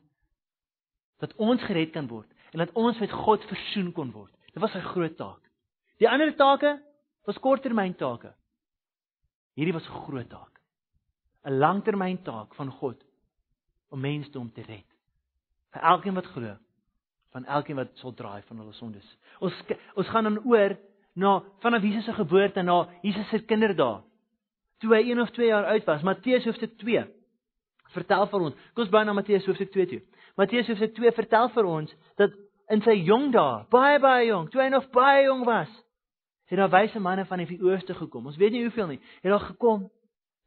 Dat 1.21 1.33
ons 1.35 1.61
gered 1.63 1.91
kan 1.91 2.07
word 2.07 2.29
en 2.53 2.61
dat 2.61 2.73
ons 2.77 2.99
met 2.99 3.11
God 3.11 3.43
versoen 3.49 3.91
kon 3.91 4.11
word. 4.13 4.33
Dit 4.53 4.61
was 4.61 4.71
sy 4.71 4.81
groot 4.85 5.15
taak. 5.17 5.41
Die 6.01 6.09
ander 6.09 6.33
take 6.37 6.75
was 7.25 7.39
korttermyntake. 7.41 8.33
Hierdie 9.57 9.73
was 9.73 9.87
'n 9.89 10.05
groot 10.05 10.29
taak. 10.29 10.59
'n 11.45 11.59
Langtermyntaak 11.59 12.55
van 12.55 12.71
God 12.71 13.03
om 13.89 13.99
mense 13.99 14.39
om 14.39 14.51
te 14.51 14.61
red. 14.61 14.87
Vir 15.73 15.81
elkeen 15.81 16.13
wat 16.13 16.25
glo, 16.25 16.57
van 17.31 17.45
elkeen 17.45 17.75
wat 17.75 17.91
sal 17.93 18.13
draai 18.13 18.41
van 18.41 18.57
hulle 18.57 18.73
sondes. 18.73 19.17
Ons 19.39 19.53
ons 19.95 20.07
gaan 20.07 20.23
dan 20.23 20.39
oor 20.45 20.77
na 21.15 21.43
vanaf 21.59 21.81
Jesus 21.81 22.05
se 22.05 22.13
geboorte 22.13 22.61
na 22.61 22.87
Jesus 23.01 23.29
se 23.29 23.39
kinderdae 23.45 24.01
toe 24.83 24.95
hy 24.95 25.03
1 25.11 25.21
of 25.23 25.31
2 25.31 25.47
jaar 25.47 25.65
oud 25.71 25.85
was. 25.87 26.03
Matteus 26.03 26.45
hoofstuk 26.45 26.77
2 26.81 27.05
vertel 27.93 28.25
vir 28.27 28.45
ons. 28.47 28.55
Kom 28.73 28.83
ons 28.83 28.91
bly 28.91 29.03
na 29.05 29.13
Matteus 29.15 29.45
hoofstuk 29.47 29.71
2 29.71 29.85
toe. 29.91 30.01
Matteus 30.39 30.67
hoofstuk 30.67 30.95
2 30.97 31.11
vertel 31.13 31.49
vir 31.53 31.67
ons 31.69 31.95
dat 32.17 32.33
in 32.73 32.81
sy 32.81 32.95
jong 33.05 33.31
dae, 33.33 33.65
baie 33.73 33.99
baie 34.01 34.27
jong, 34.27 34.49
toe 34.49 34.63
hy 34.63 34.69
nog 34.73 34.87
baie 34.95 35.25
jong 35.27 35.43
was, 35.45 35.69
het 36.49 36.57
daar 36.57 36.71
wyse 36.73 36.99
manne 36.99 37.25
van 37.29 37.43
die 37.43 37.59
ooste 37.61 37.93
gekom. 37.97 38.27
Ons 38.29 38.39
weet 38.41 38.53
nie 38.53 38.63
hoeveel 38.65 38.93
nie. 38.93 38.99
Het 39.21 39.31
daar 39.31 39.45
gekom 39.47 39.87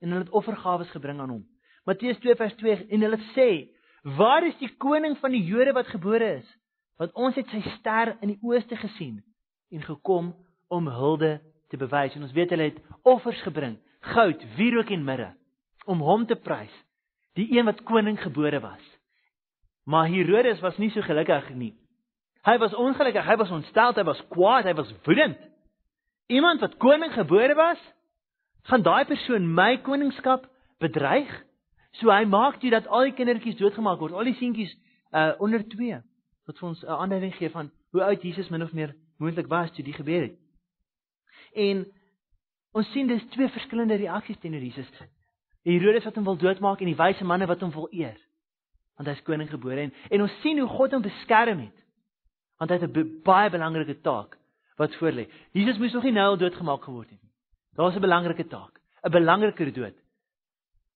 en 0.03 0.13
hulle 0.13 0.25
het 0.25 0.35
offergawes 0.35 0.91
gebring 0.95 1.21
aan 1.21 1.33
hom. 1.33 1.45
Matteus 1.87 2.19
2 2.23 2.37
vers 2.39 2.55
2 2.61 2.87
en 2.91 3.07
hulle 3.07 3.19
sê: 3.35 3.49
"Waar 4.17 4.47
is 4.47 4.59
die 4.59 4.73
koning 4.77 5.17
van 5.19 5.31
die 5.31 5.45
Jode 5.45 5.73
wat 5.73 5.87
gebore 5.87 6.37
is? 6.39 6.49
Want 6.99 7.13
ons 7.15 7.35
het 7.35 7.49
sy 7.49 7.61
ster 7.79 8.17
in 8.21 8.35
die 8.35 8.41
ooste 8.43 8.77
gesien 8.77 9.23
en 9.71 9.83
gekom 9.83 10.35
om 10.69 10.89
hulde 10.89 11.41
te 11.71 11.77
bewys." 11.77 12.15
En 12.15 12.23
ons 12.23 12.33
weet 12.33 12.51
hulle 12.51 12.71
het 12.71 12.83
offers 13.03 13.43
gebring 13.43 13.79
goud, 14.01 14.43
wierook 14.57 14.91
en 14.91 15.05
mirre 15.05 15.35
om 15.87 16.01
hom 16.01 16.27
te 16.27 16.35
prys, 16.35 16.73
die 17.35 17.59
een 17.59 17.65
wat 17.65 17.83
koning 17.83 18.19
gebore 18.23 18.61
was. 18.61 18.96
Maar 19.87 20.09
Herodes 20.11 20.61
was 20.61 20.79
nie 20.83 20.91
so 20.91 21.01
gelukkig 21.07 21.53
nie. 21.55 21.75
Hy 22.47 22.57
was 22.59 22.75
ongelukkig, 22.75 23.27
hy 23.27 23.37
was 23.39 23.51
ontstel, 23.55 23.95
hy 23.95 24.05
was 24.07 24.23
kwaad, 24.35 24.67
hy 24.67 24.75
was 24.75 24.91
woedend. 25.07 25.39
Iemand 26.27 26.61
wat 26.61 26.75
koning 26.83 27.13
gebore 27.15 27.55
was, 27.55 27.79
gaan 28.67 28.83
daai 28.83 29.05
persoon 29.07 29.47
my 29.55 29.77
koningskap 29.87 30.49
bedreig? 30.83 31.31
So 32.01 32.11
hy 32.11 32.25
maak 32.27 32.59
dit 32.61 32.75
dat 32.75 32.89
al 32.91 33.07
die 33.07 33.15
kindertjies 33.15 33.59
doodgemaak 33.61 34.03
word, 34.03 34.15
al 34.15 34.27
die 34.27 34.35
seentjies 34.41 34.75
uh 35.15 35.33
onder 35.39 35.63
2 35.63 36.03
wat 36.47 36.59
vir 36.59 36.69
ons 36.69 36.83
'n 36.83 36.99
aanduiding 37.03 37.35
gee 37.35 37.51
van 37.51 37.71
hoe 37.93 38.03
oud 38.03 38.23
Jesus 38.23 38.51
min 38.51 38.63
of 38.63 38.73
meer 38.73 38.95
moontlik 39.19 39.47
was 39.47 39.71
toe 39.71 39.85
dit 39.85 39.95
gebeur 39.95 40.23
het. 40.23 40.37
En 41.55 41.87
ons 42.73 42.91
sien 42.93 43.07
dis 43.07 43.25
twee 43.31 43.49
verskillende 43.49 43.95
reaksies 43.95 44.39
teenoor 44.39 44.61
Jesus. 44.61 44.91
Herodes 45.63 46.05
wat 46.05 46.15
hom 46.15 46.25
wil 46.25 46.37
doodmaak 46.37 46.81
en 46.81 46.87
die 46.87 46.99
wyse 46.99 47.25
manne 47.25 47.47
wat 47.47 47.61
hom 47.61 47.71
wil 47.71 47.89
eer. 47.91 48.19
Want 48.97 49.09
hy's 49.09 49.23
koning 49.23 49.51
gebore 49.51 49.81
en 49.81 49.93
en 50.11 50.23
ons 50.23 50.41
sien 50.41 50.59
hoe 50.59 50.69
God 50.69 50.93
hom 50.93 51.03
beskerm 51.03 51.61
het. 51.61 51.85
Want 52.59 52.71
hy 52.71 52.79
het 52.79 52.89
'n 52.89 53.23
baie 53.25 53.51
belangrike 53.51 54.01
taak 54.01 54.39
wat 54.77 54.95
voor 54.97 55.13
lê. 55.13 55.29
Jesus 55.53 55.79
moes 55.79 55.93
nog 55.93 56.03
nie 56.03 56.13
nou 56.13 56.27
al 56.31 56.37
doodgemaak 56.37 56.83
geword 56.85 57.11
het 57.11 57.23
nie. 57.23 57.33
Daar's 57.77 57.97
'n 57.97 58.01
belangrike 58.01 58.47
taak, 58.49 58.81
'n 59.05 59.11
belangriker 59.11 59.73
dood 59.73 59.95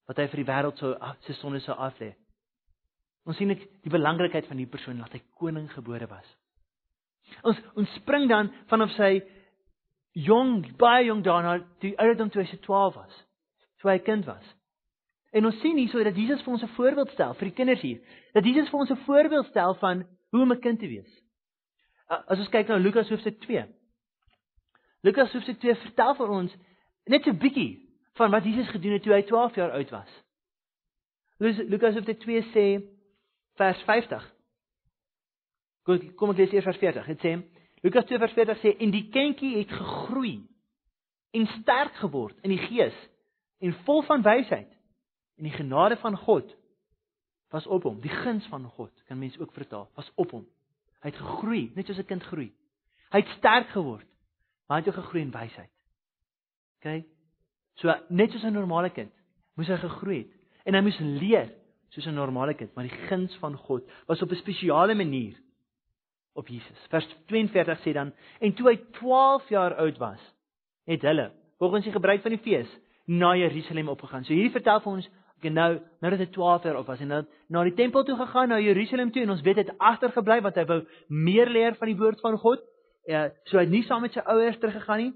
wat 0.06 0.16
hy 0.16 0.26
vir 0.26 0.36
die 0.36 0.50
wêreld 0.52 0.78
sou 0.78 0.96
se 1.20 1.32
sonde 1.34 1.60
sou 1.60 1.76
aflê. 1.78 2.14
Ons 3.26 3.36
sien 3.36 3.50
ek 3.50 3.60
die 3.84 3.92
belangrikheid 3.92 4.46
van 4.46 4.56
die 4.56 4.66
persoon 4.66 4.98
dat 4.98 5.12
hy 5.12 5.20
koning 5.38 5.68
gebore 5.70 6.06
was. 6.06 6.26
Ons 7.46 7.60
ons 7.76 7.94
spring 8.00 8.28
dan 8.28 8.50
vanaf 8.66 8.90
sy 8.96 9.20
jong 10.18 10.64
baie 10.80 11.06
jong 11.06 11.22
daarna 11.22 11.60
die 11.84 11.94
ouderdom 11.98 12.30
toe 12.30 12.42
hy 12.42 12.56
12 12.56 12.94
was. 12.94 13.20
Toe 13.78 13.90
hy 13.90 13.98
'n 13.98 14.04
kind 14.04 14.26
was. 14.26 14.46
En 15.30 15.46
ons 15.46 15.60
sien 15.62 15.76
hierso 15.78 16.02
dat 16.02 16.16
Jesus 16.16 16.42
vir 16.42 16.52
ons 16.52 16.62
'n 16.62 16.74
voorbeeld 16.74 17.10
stel 17.10 17.34
vir 17.34 17.48
die 17.48 17.54
kinders 17.54 17.80
hier. 17.80 18.00
Dat 18.32 18.44
Jesus 18.44 18.70
vir 18.70 18.80
ons 18.80 18.90
'n 18.90 19.04
voorbeeld 19.06 19.46
stel 19.46 19.74
van 19.74 20.06
hoe 20.30 20.42
om 20.42 20.52
'n 20.52 20.60
kind 20.60 20.78
te 20.78 20.88
wees. 20.88 21.22
As 22.08 22.38
ons 22.38 22.48
kyk 22.48 22.68
na 22.68 22.76
Lukas 22.76 23.08
hoofstuk 23.08 23.40
2. 23.40 23.66
Lukas 25.02 25.32
hoofstuk 25.32 25.58
2 25.58 25.74
vertel 25.74 26.14
vir 26.14 26.28
ons 26.28 26.56
net 27.04 27.26
'n 27.26 27.38
bietjie 27.38 27.88
van 28.14 28.30
wat 28.30 28.44
Jesus 28.44 28.68
gedoen 28.68 28.92
het 28.92 29.02
toe 29.02 29.12
hy 29.12 29.22
12 29.22 29.54
jaar 29.54 29.70
oud 29.70 29.90
was. 29.90 30.10
Lukas 31.38 31.94
hoofstuk 31.94 32.18
2 32.20 32.42
sê 32.42 32.82
vers 33.54 33.82
50. 33.82 34.34
Kom 35.82 36.14
kom 36.14 36.30
ek 36.30 36.36
lees 36.36 36.52
eers 36.52 36.64
vers 36.64 36.78
40. 36.78 37.06
Dit 37.06 37.20
sê 37.20 37.42
Lukas 37.82 38.04
2 38.04 38.18
vers 38.18 38.32
40 38.32 38.58
sê 38.60 38.76
en 38.78 38.90
die 38.90 39.08
kindjie 39.08 39.56
het 39.56 39.70
gegroei 39.70 40.42
en 41.30 41.46
sterk 41.46 41.94
geword 41.94 42.36
in 42.42 42.50
die 42.50 42.66
gees 42.66 42.96
en 43.60 43.72
vol 43.84 44.02
van 44.02 44.22
wysheid 44.22 44.79
en 45.40 45.48
die 45.48 45.56
genade 45.56 45.96
van 46.02 46.16
God 46.20 46.50
was 47.50 47.66
op 47.66 47.86
hom. 47.88 48.00
Die 48.04 48.12
guns 48.12 48.46
van 48.52 48.64
God 48.76 48.92
kan 49.08 49.18
mens 49.18 49.38
ook 49.40 49.52
vertaal, 49.56 49.88
was 49.96 50.10
op 50.20 50.34
hom. 50.36 50.44
Hy 51.00 51.08
het 51.08 51.18
gegroei, 51.18 51.70
net 51.74 51.88
soos 51.88 51.98
'n 51.98 52.06
kind 52.06 52.22
groei. 52.22 52.52
Hy 53.10 53.18
het 53.18 53.36
sterk 53.38 53.72
geword, 53.72 54.06
maar 54.68 54.78
hy 54.78 54.84
het 54.84 54.92
ook 54.92 55.02
gegroei 55.02 55.22
in 55.24 55.30
wysheid. 55.30 55.70
OK? 56.78 57.04
So 57.74 57.94
net 58.08 58.30
soos 58.30 58.44
'n 58.44 58.52
normale 58.52 58.90
kind 58.90 59.12
moes 59.56 59.68
hy 59.68 59.76
gegroei 59.76 60.18
het 60.18 60.36
en 60.64 60.74
hy 60.74 60.80
moes 60.80 60.98
leer 60.98 61.48
soos 61.88 62.06
'n 62.06 62.14
normale 62.14 62.54
kind, 62.54 62.74
maar 62.74 62.88
die 62.88 63.06
guns 63.08 63.34
van 63.36 63.56
God 63.56 63.82
was 64.06 64.22
op 64.22 64.30
'n 64.30 64.36
spesiale 64.36 64.94
manier 64.94 65.34
op 66.34 66.48
Jesus. 66.48 66.86
Vers 66.88 67.16
42 67.26 67.80
sê 67.80 67.92
dan 67.92 68.12
en 68.40 68.54
toe 68.54 68.68
hy 68.68 68.76
12 68.92 69.48
jaar 69.48 69.74
oud 69.74 69.98
was, 69.98 70.20
het 70.84 71.02
hulle 71.02 71.32
volgens 71.58 71.84
die 71.84 71.92
gebruik 71.92 72.22
van 72.22 72.30
die 72.30 72.40
fees 72.40 72.68
na 73.06 73.36
Jerusalem 73.36 73.88
opgegaan. 73.88 74.24
So 74.24 74.32
hierdie 74.32 74.54
vertel 74.54 74.80
vir 74.80 74.92
ons 74.92 75.08
okay, 75.40 75.50
nou 75.50 75.80
nou 76.00 76.10
dat 76.12 76.20
hy 76.22 76.28
12 76.34 76.66
jaar 76.68 76.76
oud 76.78 76.88
was 76.88 77.00
en 77.00 77.14
dan 77.14 77.26
na 77.48 77.64
die 77.66 77.74
tempel 77.74 78.04
toe 78.04 78.16
gegaan, 78.16 78.52
na 78.52 78.60
Jerusalem 78.60 79.10
toe 79.12 79.22
en 79.24 79.34
ons 79.34 79.42
weet 79.42 79.58
hy 79.58 79.64
het 79.66 79.78
agtergebly 79.78 80.38
want 80.44 80.60
hy 80.60 80.66
wou 80.68 80.78
meer 81.08 81.50
leer 81.50 81.76
van 81.80 81.90
die 81.90 81.96
woord 81.98 82.20
van 82.20 82.38
God. 82.38 82.62
Ja, 83.08 83.28
so 83.48 83.58
hy 83.58 83.64
het 83.64 83.72
nie 83.72 83.82
saam 83.88 84.04
met 84.04 84.14
sy 84.14 84.22
ouers 84.22 84.58
teruggegaan 84.60 85.02
nie. 85.04 85.12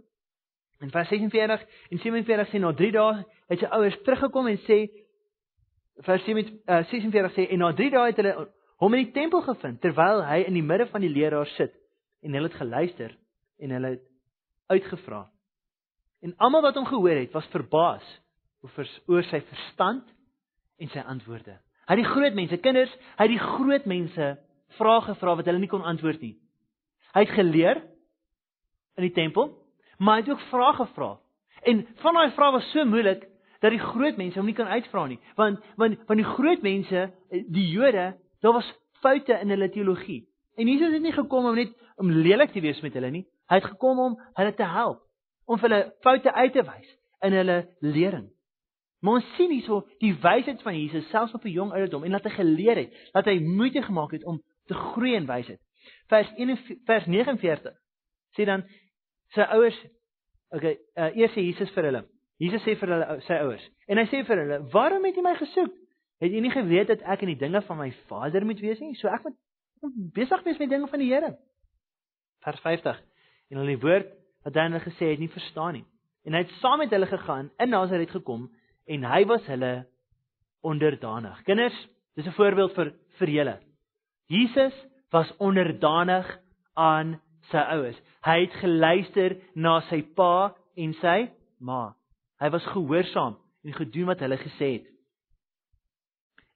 In 0.82 0.90
vers 0.90 1.08
46 1.12 1.64
en 1.90 2.02
47 2.02 2.50
sê 2.50 2.60
na 2.60 2.72
3 2.74 2.92
dae 2.96 3.24
het 3.52 3.62
sy 3.62 3.70
ouers 3.70 4.00
teruggekom 4.04 4.50
en 4.50 4.58
sê 4.64 4.80
vers 6.04 6.24
46 6.26 7.14
uh, 7.14 7.34
sê 7.37 7.46
en 7.50 7.62
na 7.62 7.70
3 7.76 7.92
dae 7.94 8.08
het 8.10 8.22
hulle 8.22 8.48
hom 8.82 8.96
in 8.96 9.04
die 9.04 9.14
tempel 9.14 9.44
gevind 9.46 9.80
terwyl 9.84 10.24
hy 10.26 10.42
in 10.48 10.58
die 10.58 10.66
midde 10.66 10.88
van 10.90 11.04
die 11.04 11.12
leraars 11.12 11.52
sit 11.60 11.76
en 12.24 12.34
hulle 12.34 12.50
het 12.50 12.58
geluister 12.58 13.14
en 13.62 13.76
hulle 13.76 13.94
het 13.94 14.10
uitgevra 14.72 15.22
En 16.24 16.32
almal 16.40 16.62
wat 16.64 16.78
hom 16.78 16.87
gehoor 16.88 17.18
het, 17.20 17.32
was 17.37 17.48
verbaas 17.52 18.04
oor 18.64 19.26
sy 19.28 19.42
verstand 19.44 20.06
en 20.78 20.90
sy 20.92 21.02
antwoorde. 21.04 21.58
Hy 21.84 21.96
het 21.96 22.00
die 22.00 22.12
groot 22.12 22.37
mense, 22.37 22.58
kinders, 22.64 22.92
hy 23.18 23.26
het 23.26 23.34
die 23.34 23.42
groot 23.42 23.84
mense 23.90 24.30
vrae 24.78 25.02
gevra 25.08 25.37
wat 25.38 25.50
hulle 25.50 25.62
nie 25.62 25.70
kon 25.70 25.84
antwoord 25.87 26.22
nie. 26.24 26.34
Hy 27.14 27.24
het 27.26 27.34
geleer 27.37 27.82
in 28.98 29.06
die 29.06 29.14
tempel, 29.14 29.52
maar 29.98 30.18
hy 30.18 30.24
het 30.24 30.32
ook 30.32 30.48
vrae 30.50 30.72
gevra. 30.80 31.10
En 31.68 31.84
van 32.02 32.18
daai 32.18 32.34
vrae 32.37 32.56
was 32.56 32.70
so 32.72 32.84
moeilik 32.88 33.28
dat 33.62 33.72
die 33.72 33.82
groot 33.82 34.18
mense 34.20 34.38
hom 34.40 34.48
nie 34.48 34.56
kan 34.56 34.68
uitvra 34.68 35.06
nie, 35.08 35.20
want 35.38 35.62
want 35.80 36.00
van 36.08 36.20
die 36.20 36.26
groot 36.28 36.64
mense, 36.64 37.06
die 37.30 37.68
Jode, 37.70 38.10
daar 38.44 38.56
was 38.56 38.72
foute 39.00 39.38
in 39.40 39.52
hulle 39.52 39.70
teologie. 39.72 40.24
En 40.56 40.68
Jesus 40.68 40.92
het 40.92 41.02
nie 41.02 41.14
gekom 41.14 41.46
om 41.48 41.56
net 41.56 41.72
om 41.96 42.10
lelik 42.10 42.52
te 42.52 42.60
wees 42.60 42.80
met 42.82 42.94
hulle 42.94 43.10
nie. 43.10 43.24
Hy 43.50 43.60
het 43.60 43.70
gekom 43.72 43.98
om 44.00 44.20
hulle 44.37 44.54
te 44.54 44.68
help 44.68 45.02
om 45.44 45.60
hulle 45.60 45.80
foute 46.04 46.32
uit 46.32 46.52
te 46.52 46.62
wys 46.64 46.92
in 47.26 47.37
hulle 47.37 47.58
lering. 47.84 48.28
Maar 49.04 49.18
ons 49.20 49.32
sien 49.36 49.50
hierso 49.52 49.82
die 50.00 50.14
wysheid 50.16 50.62
van 50.64 50.76
Jesus 50.78 51.08
selfs 51.12 51.34
op 51.36 51.44
'n 51.44 51.52
jong 51.52 51.72
ouderdom 51.72 52.04
en 52.04 52.10
dat 52.16 52.24
hy 52.24 52.30
geleer 52.30 52.76
het, 52.76 52.92
dat 53.12 53.24
hy 53.24 53.38
moeite 53.38 53.82
gemaak 53.82 54.10
het 54.10 54.24
om 54.24 54.42
te 54.66 54.74
groei 54.74 55.14
in 55.14 55.26
wysheid. 55.26 55.60
Vers 56.08 56.32
1 56.36 56.56
vers 56.84 57.06
49 57.06 57.74
sê 58.36 58.44
dan 58.44 58.64
sy 59.34 59.40
ouers 59.40 59.76
okay, 60.48 60.78
uh, 60.96 61.16
eers 61.16 61.32
sê 61.32 61.44
Jesus 61.44 61.70
vir 61.70 61.84
hulle. 61.84 62.04
Jesus 62.38 62.62
sê 62.62 62.78
vir 62.80 62.88
hulle 62.88 63.20
sy 63.20 63.34
ouers 63.44 63.68
en 63.86 63.98
hy 63.98 64.06
sê 64.08 64.24
vir 64.24 64.38
hulle, 64.38 64.58
"Waarom 64.72 65.04
het 65.04 65.16
jy 65.16 65.22
my 65.22 65.34
gesoek? 65.34 65.72
Het 66.20 66.32
jy 66.32 66.40
nie 66.40 66.50
geweet 66.50 66.88
dat 66.88 67.02
ek 67.02 67.22
in 67.22 67.28
die 67.28 67.42
dinge 67.44 67.62
van 67.62 67.78
my 67.78 67.90
Vader 68.08 68.44
moet 68.44 68.60
wees 68.60 68.80
nie? 68.80 68.94
So 68.94 69.08
ek 69.08 69.22
moet 69.22 69.36
besig 70.14 70.44
wees 70.44 70.58
met 70.58 70.70
dinge 70.70 70.88
van 70.88 70.98
die 70.98 71.12
Here." 71.12 71.36
Vers 72.40 72.60
50 72.60 73.02
en 73.50 73.58
hulle 73.58 73.78
woord 73.78 74.08
wat 74.44 74.54
hy 74.54 74.60
hulle 74.60 74.80
gesê 74.80 75.10
het 75.10 75.18
nie 75.18 75.28
verstaan 75.28 75.72
nie. 75.74 75.84
En 76.24 76.32
hy 76.32 76.38
het 76.38 76.50
saam 76.60 76.78
met 76.78 76.90
hulle 76.90 77.06
gegaan 77.06 77.50
in 77.58 77.68
Nasaret 77.68 78.10
gekom 78.10 78.50
en 78.87 79.05
hy 79.05 79.25
was 79.27 79.47
hulle 79.47 79.87
onderdanig. 80.64 81.42
Kinders, 81.44 81.77
dis 82.16 82.27
'n 82.27 82.37
voorbeeld 82.37 82.75
vir 82.75 82.92
vir 83.18 83.29
julle. 83.29 83.59
Jesus 84.27 84.75
was 85.11 85.37
onderdanig 85.38 86.27
aan 86.75 87.20
sy 87.51 87.59
ouers. 87.59 88.01
Hy 88.25 88.40
het 88.40 88.53
geluister 88.53 89.37
na 89.55 89.81
sy 89.90 90.03
pa 90.03 90.55
en 90.77 90.94
sy 90.94 91.31
ma. 91.61 91.94
Hy 92.40 92.51
was 92.51 92.66
gehoorsaam 92.66 93.37
en 93.64 93.73
gedoen 93.73 94.07
wat 94.07 94.20
hulle 94.20 94.38
gesê 94.40 94.70
het. 94.79 94.87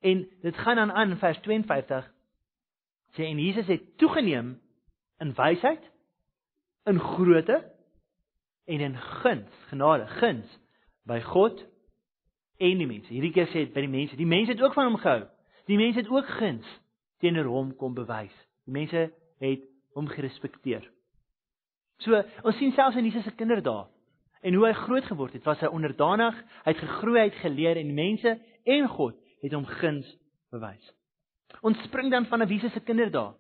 En 0.01 0.27
dit 0.43 0.57
gaan 0.57 0.77
dan 0.77 0.93
aan 0.93 1.11
in 1.11 1.21
vers 1.21 1.39
52 1.39 2.09
sê 3.17 3.25
en 3.25 3.39
Jesus 3.39 3.67
het 3.67 3.97
toegeneem 3.99 4.61
in 5.21 5.35
wysheid, 5.35 5.83
in 6.87 7.01
grootte 7.01 7.63
en 8.67 8.81
in 8.81 8.97
guns, 8.97 9.53
genade, 9.71 10.07
guns 10.21 10.59
by 11.09 11.21
God 11.21 11.65
en 12.59 12.79
die 12.79 12.87
mense. 12.87 13.11
Hierdie 13.13 13.33
keer 13.33 13.49
sê 13.53 13.65
dit 13.67 13.75
by 13.75 13.85
die 13.85 13.93
mense. 13.93 14.17
Die 14.19 14.29
mense 14.29 14.53
het 14.53 14.63
ook 14.63 14.77
van 14.77 14.91
hom 14.91 15.01
gehou. 15.01 15.25
Die 15.71 15.79
mense 15.79 16.03
het 16.03 16.11
ook 16.11 16.29
guns 16.39 16.69
teenoor 17.23 17.51
hom 17.53 17.75
kom 17.77 17.95
bewys. 17.95 18.35
Die 18.67 18.75
mense 18.75 19.09
het 19.43 19.67
hom 19.97 20.09
gerespekteer. 20.11 20.87
So, 22.05 22.19
ons 22.47 22.59
sien 22.61 22.73
selfs 22.77 22.99
in 22.99 23.09
Jesus 23.09 23.27
se 23.27 23.35
kinderdae 23.35 23.87
en 24.47 24.55
hoe 24.55 24.69
hy 24.69 24.75
groot 24.85 25.07
geword 25.09 25.35
het, 25.35 25.43
was 25.43 25.59
hy 25.65 25.67
onderdanig, 25.75 26.37
hy 26.63 26.71
het 26.71 26.83
gegroei, 26.85 27.17
hy 27.19 27.27
het 27.27 27.41
geleer 27.43 27.81
en 27.81 27.89
mense 27.97 28.35
en 28.71 28.87
God 28.95 29.17
het 29.43 29.55
hom 29.57 29.67
guns 29.81 30.07
bewys. 30.55 30.93
Ons 31.67 31.81
spring 31.89 32.13
dan 32.13 32.29
van 32.31 32.47
Jesus 32.47 32.73
se 32.73 32.85
kinderdae 32.87 33.35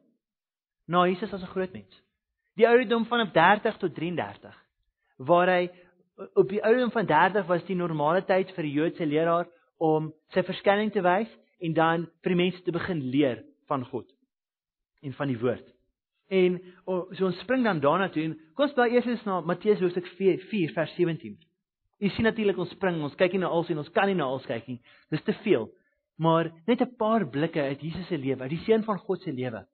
na 0.88 1.04
Jesus 1.06 1.32
as 1.32 1.42
'n 1.42 1.54
groot 1.54 1.72
mens. 1.72 2.02
Die 2.56 2.66
ouderdom 2.66 3.06
van 3.06 3.30
30 3.32 3.76
tot 3.78 3.94
33 3.94 4.56
waar 5.18 5.48
hy 5.48 5.70
op 6.34 6.48
die 6.48 6.62
ouderdom 6.64 6.90
van 6.90 7.06
30 7.06 7.46
was 7.46 7.64
die 7.68 7.76
normale 7.76 8.24
tyd 8.26 8.50
vir 8.56 8.66
die 8.66 8.74
Joodse 8.74 9.06
leraar 9.06 9.48
om 9.78 10.12
sy 10.34 10.42
verskyning 10.42 10.90
te 10.92 11.02
wys 11.06 11.30
en 11.62 11.74
dan 11.74 12.06
vir 12.22 12.34
die 12.34 12.40
mense 12.42 12.62
te 12.66 12.74
begin 12.74 13.02
leer 13.12 13.44
van 13.70 13.84
God 13.86 14.08
en 15.02 15.14
van 15.14 15.30
die 15.30 15.38
woord. 15.38 15.66
En 16.28 16.58
so 16.84 17.28
ons 17.28 17.38
spring 17.44 17.64
dan 17.64 17.80
daarna 17.80 18.10
toe 18.12 18.24
en 18.26 18.36
kom 18.54 18.66
ons 18.66 18.74
bly 18.76 18.88
eers 18.92 19.24
na 19.26 19.40
Matteus 19.40 19.80
hoofstuk 19.80 20.08
4, 20.18 20.42
4 20.50 20.74
vers 20.74 20.94
17. 20.98 21.38
Jy 21.98 22.10
sien 22.14 22.26
natuurlik 22.28 22.58
ons 22.58 22.70
spring, 22.74 23.00
ons 23.02 23.16
kyk 23.18 23.34
nie 23.34 23.42
na 23.42 23.50
alles 23.50 23.70
en 23.72 23.80
ons 23.82 23.94
kan 23.94 24.06
nie 24.10 24.18
na 24.18 24.28
alles 24.28 24.46
kyk 24.46 24.68
nie. 24.70 24.78
Dis 25.10 25.24
te 25.26 25.34
veel. 25.42 25.66
Maar 26.18 26.50
net 26.66 26.82
'n 26.82 26.96
paar 26.98 27.26
blikke 27.26 27.62
uit 27.62 27.80
Jesus 27.80 28.06
se 28.06 28.18
lewe, 28.18 28.42
uit 28.42 28.50
die 28.50 28.64
seun 28.66 28.84
van 28.84 28.98
God 28.98 29.22
se 29.22 29.32
lewe 29.32 29.66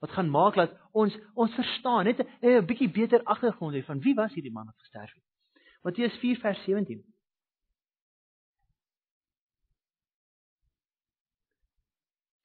wat 0.00 0.10
gaan 0.10 0.30
maak 0.30 0.54
dat 0.54 0.72
ons 0.92 1.16
ons 1.34 1.54
verstaan 1.54 2.04
net 2.04 2.20
'n 2.40 2.66
bietjie 2.66 2.88
beter 2.88 3.20
agtergrond 3.24 3.74
hê 3.74 3.84
van 3.84 4.00
wie 4.00 4.14
was 4.14 4.32
hierdie 4.34 4.52
man 4.52 4.66
wat 4.66 4.78
gesterf 4.78 5.12
het. 5.14 5.29
Matteus 5.82 6.16
4 6.20 6.40
vers 6.40 6.64
17. 6.64 7.00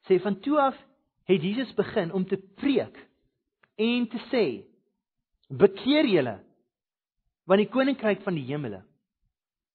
Sê 0.07 0.19
van 0.21 0.39
toe 0.39 0.59
af 0.61 0.77
het 1.25 1.41
Jesus 1.41 1.73
begin 1.73 2.13
om 2.13 2.25
te 2.25 2.37
preek 2.37 2.97
en 3.75 4.07
te 4.07 4.21
sê: 4.29 4.43
"Bekeer 5.49 6.07
julle, 6.07 6.37
want 7.43 7.59
die 7.59 7.69
koninkryk 7.69 8.21
van 8.21 8.37
die 8.37 8.45
hemele 8.45 8.83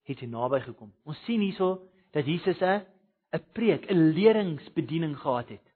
het 0.06 0.20
naby 0.20 0.60
gekom." 0.60 0.94
Ons 1.04 1.24
sien 1.24 1.40
hierso 1.40 1.90
dat 2.12 2.26
Jesus 2.26 2.60
'n 2.62 2.86
'n 3.32 3.44
preek, 3.52 3.90
'n 3.90 4.12
leringsbediening 4.14 5.16
gehad 5.18 5.48
het. 5.48 5.66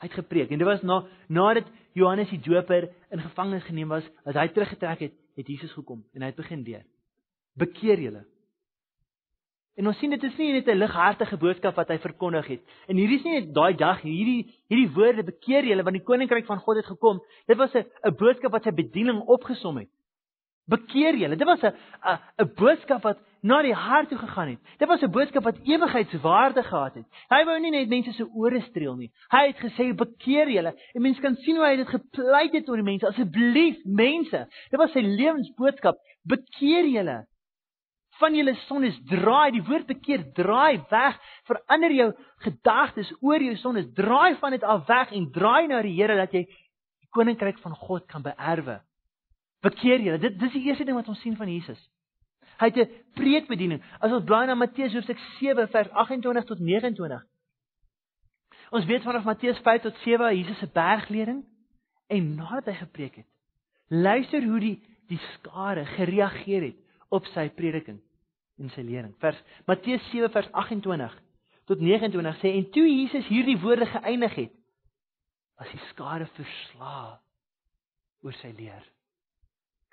Hy 0.00 0.06
het 0.08 0.18
gepreek 0.18 0.50
en 0.50 0.58
dit 0.58 0.66
was 0.66 0.82
na 0.82 1.06
nadat 1.28 1.66
Johannes 1.92 2.30
die 2.30 2.40
Doper 2.40 2.90
in 3.10 3.20
gevangenis 3.20 3.64
geneem 3.64 3.88
was, 3.88 4.04
dat 4.24 4.34
hy 4.34 4.48
teruggetrek 4.48 4.98
het 4.98 5.12
het 5.36 5.46
Jesus 5.46 5.72
gekom 5.72 6.04
en 6.12 6.20
hy 6.22 6.26
het 6.26 6.36
begin 6.36 6.62
leer. 6.62 6.84
Bekeer 7.54 8.00
julle. 8.00 8.24
En 9.74 9.90
ons 9.90 9.98
sien 9.98 10.10
dit 10.10 10.22
is 10.22 10.36
nie 10.38 10.52
net 10.52 10.68
'n 10.68 10.78
lighartige 10.78 11.36
boodskap 11.36 11.74
wat 11.74 11.88
hy 11.88 11.98
verkondig 11.98 12.46
het. 12.46 12.62
En 12.86 12.96
hierdie 12.96 13.18
is 13.18 13.24
nie 13.24 13.40
net 13.40 13.54
daai 13.54 13.74
dag 13.74 14.00
hierdie 14.02 14.46
hierdie 14.70 14.94
woorde 14.94 15.24
bekeer 15.24 15.64
julle 15.66 15.82
want 15.82 15.96
die 15.96 16.06
koninkryk 16.06 16.46
van 16.46 16.58
God 16.58 16.76
het 16.76 16.86
gekom. 16.86 17.20
Dit 17.46 17.56
was 17.56 17.74
'n 17.74 17.84
'n 18.04 18.14
boodskap 18.14 18.52
wat 18.52 18.62
sy 18.62 18.70
bediening 18.70 19.20
opgesom 19.26 19.78
het. 19.78 19.90
Bekeer 20.66 21.16
julle. 21.16 21.36
Dit 21.36 21.46
was 21.46 21.62
'n 21.62 21.74
'n 21.74 22.18
'n 22.38 22.54
boodskap 22.54 23.02
wat 23.02 23.18
na 23.42 23.62
die 23.62 23.74
hart 23.74 24.08
toe 24.08 24.18
gegaan 24.18 24.48
het. 24.48 24.60
Dit 24.78 24.88
was 24.88 25.02
'n 25.02 25.10
boodskap 25.10 25.44
wat 25.44 25.58
ewigheidswaarde 25.64 26.62
gehad 26.62 26.94
het. 26.94 27.06
Hy 27.28 27.44
wou 27.44 27.60
nie 27.60 27.70
net 27.70 27.88
mense 27.88 28.12
se 28.12 28.24
ore 28.32 28.60
streel 28.60 28.96
nie. 28.96 29.10
Hy 29.28 29.46
het 29.46 29.58
gesê 29.58 29.94
bekeer 29.94 30.48
julle. 30.48 30.74
En 30.94 31.02
mense 31.02 31.20
kan 31.20 31.34
sien 31.34 31.56
hoe 31.56 31.66
hy 31.66 31.76
dit 31.76 31.88
gepleit 31.88 32.52
het 32.52 32.68
oor 32.68 32.76
die 32.76 32.84
mense. 32.84 33.06
Asseblief 33.06 33.76
mense. 33.84 34.46
Dit 34.70 34.78
was 34.78 34.92
sy 34.92 35.00
lewensboodskap. 35.00 35.96
Bekeer 36.22 36.86
julle. 36.86 37.26
Van 38.20 38.34
julle 38.36 38.54
sondes 38.68 38.96
draai, 39.10 39.50
die 39.56 39.62
woord 39.66 39.88
bekeer 39.90 40.22
draai 40.36 40.84
weg. 40.90 41.16
Verander 41.48 41.94
jou 41.94 42.10
gedagtes 42.44 43.10
oor 43.20 43.42
jou 43.42 43.56
sondes. 43.58 43.88
Draai 43.96 44.36
van 44.42 44.54
dit 44.54 44.62
af 44.62 44.86
weg 44.86 45.12
en 45.12 45.30
draai 45.34 45.66
na 45.68 45.82
die 45.82 45.96
Here 45.96 46.16
dat 46.16 46.32
jy 46.32 46.44
die 46.46 47.10
koninkryk 47.10 47.58
van 47.62 47.74
God 47.74 48.06
kan 48.10 48.22
beerwe. 48.22 48.80
Bekeer 49.64 50.00
julle. 50.04 50.20
Dit 50.22 50.38
dis 50.38 50.54
die 50.54 50.66
eerste 50.68 50.86
ding 50.86 50.96
wat 50.98 51.08
ons 51.10 51.20
sien 51.24 51.36
van 51.36 51.50
Jesus. 51.50 51.80
Hy 52.60 52.70
het 52.70 52.76
'n 52.76 52.90
preekbediening. 53.14 53.82
As 54.00 54.12
ons 54.12 54.24
blaai 54.24 54.46
na 54.46 54.54
Matteus 54.54 54.92
hoofstuk 54.92 55.18
7 55.40 55.68
vers 55.68 55.90
28 55.90 56.44
tot 56.44 56.58
29. 56.58 57.22
Ons 58.70 58.84
weet 58.84 59.02
vanaf 59.02 59.24
Matteus 59.24 59.58
5 59.58 59.82
tot 59.82 59.96
7 60.04 60.36
Jesus 60.36 60.58
se 60.58 60.66
bergleding 60.66 61.44
en 62.06 62.34
nadat 62.34 62.64
hy 62.64 62.74
gepreek 62.74 63.14
het, 63.16 63.26
luister 63.88 64.42
hoe 64.42 64.60
die 64.60 64.82
die 65.08 65.20
skare 65.34 65.84
gereageer 65.84 66.62
het 66.62 66.83
op 67.14 67.28
sy 67.32 67.48
prediking 67.54 68.00
en 68.60 68.70
sy 68.74 68.84
lering. 68.86 69.14
Vers 69.22 69.38
Matteus 69.68 70.02
7 70.10 70.30
vers 70.34 70.50
28 70.52 71.14
tot 71.68 71.80
29 71.80 72.40
sê 72.42 72.52
en 72.58 72.66
toe 72.74 72.84
Jesus 72.88 73.28
hierdie 73.30 73.58
woorde 73.62 73.86
geëindig 73.88 74.34
het, 74.36 74.56
was 75.58 75.70
die 75.72 75.84
skare 75.92 76.26
verslae 76.36 77.14
oor 78.24 78.36
sy 78.40 78.50
leer. 78.56 78.82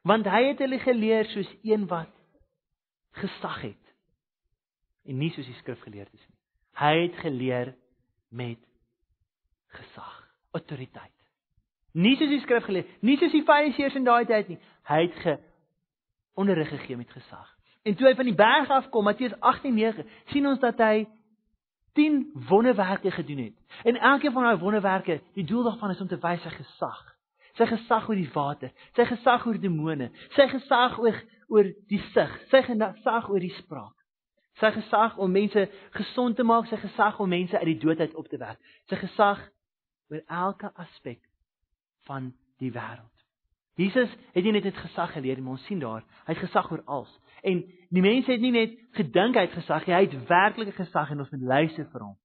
Want 0.07 0.25
hy 0.29 0.41
het 0.49 0.63
hulle 0.63 0.81
geleer 0.81 1.29
soos 1.31 1.49
een 1.67 1.85
wat 1.91 2.11
gesag 3.21 3.61
het 3.69 3.95
en 5.05 5.17
nie 5.19 5.31
soos 5.35 5.47
die 5.49 5.57
skrifgeleerdes 5.61 6.21
nie. 6.21 6.37
Hy 6.81 6.91
het 7.03 7.17
geleer 7.21 7.73
met 8.31 8.59
gesag, 9.75 10.17
autoriteit. 10.55 11.13
Nie 11.97 12.15
soos 12.15 12.31
die 12.31 12.41
skrifgeleerdes, 12.45 13.01
nie 13.03 13.17
soos 13.19 13.33
die 13.35 13.45
fariseërs 13.47 13.97
in 13.99 14.07
daai 14.07 14.25
tyd 14.29 14.53
nie. 14.53 14.59
Hy 14.87 14.99
het 15.05 15.17
ge 15.23 15.37
onderrig 16.33 16.69
gegee 16.69 16.97
met 16.97 17.11
gesag. 17.11 17.55
En 17.83 17.95
toe 17.95 18.07
hy 18.07 18.15
van 18.15 18.25
die 18.25 18.35
berg 18.35 18.69
af 18.69 18.89
kom, 18.89 19.03
Matteus 19.03 19.33
18:9, 19.39 20.05
sien 20.25 20.47
ons 20.47 20.59
dat 20.59 20.77
hy 20.77 21.07
10 21.93 22.31
wonderwerke 22.47 23.11
gedoen 23.11 23.37
het. 23.37 23.55
En 23.83 23.99
elkeen 23.99 24.31
van 24.31 24.43
daai 24.43 24.57
wonderwerke, 24.57 25.21
die 25.33 25.43
doel 25.43 25.63
daarvan 25.63 25.89
is 25.89 26.01
om 26.01 26.07
te 26.07 26.19
wys 26.19 26.41
sy 26.41 26.49
gesag. 26.49 27.01
Sy 27.59 27.65
gesag 27.67 28.07
oor 28.09 28.15
die 28.15 28.29
water, 28.33 28.71
sy 28.95 29.05
gesag 29.05 29.45
oor 29.45 29.59
demone, 29.59 30.11
sy 30.35 30.47
gesag 30.47 30.99
oor 30.99 31.17
oor 31.51 31.67
die 31.91 31.99
sig, 32.13 32.37
sy 32.47 32.61
gesag 32.63 33.29
oor 33.29 33.43
die 33.43 33.55
spraak. 33.57 33.95
Sy 34.59 34.71
gesag 34.71 35.17
om 35.17 35.31
mense 35.31 35.67
gesond 35.97 36.35
te 36.35 36.43
maak, 36.47 36.67
sy 36.69 36.79
gesag 36.79 37.19
om 37.19 37.29
mense 37.29 37.57
uit 37.57 37.71
die 37.73 37.79
dood 37.81 37.99
uit 37.99 38.15
op 38.15 38.27
te 38.31 38.39
wek. 38.39 38.59
Sy 38.87 38.99
gesag 39.03 39.43
oor 40.11 40.23
elke 40.27 40.71
aspek 40.79 41.19
van 42.07 42.31
die 42.59 42.71
wêreld. 42.71 43.10
Jesus 43.79 44.09
het 44.33 44.43
nie 44.43 44.51
net 44.51 44.63
dit 44.63 44.77
gesag 44.77 45.13
geleer 45.13 45.35
nie, 45.35 45.43
maar 45.43 45.57
ons 45.57 45.65
sien 45.65 45.79
daar, 45.79 46.03
hy 46.25 46.33
het 46.33 46.43
gesag 46.43 46.71
oor 46.71 46.81
alles. 46.85 47.11
En 47.41 47.63
die 47.89 48.03
mense 48.03 48.31
het 48.31 48.41
nie 48.41 48.51
net 48.51 48.75
gedink 48.97 49.35
hy 49.35 49.45
het 49.47 49.55
gesag 49.55 49.87
nie, 49.87 49.95
hy 49.95 50.03
het 50.05 50.27
werklike 50.29 50.75
gesag 50.75 51.11
en 51.11 51.23
ons 51.23 51.31
moet 51.31 51.47
luister 51.53 51.87
vir 51.93 52.05
hom. 52.05 52.17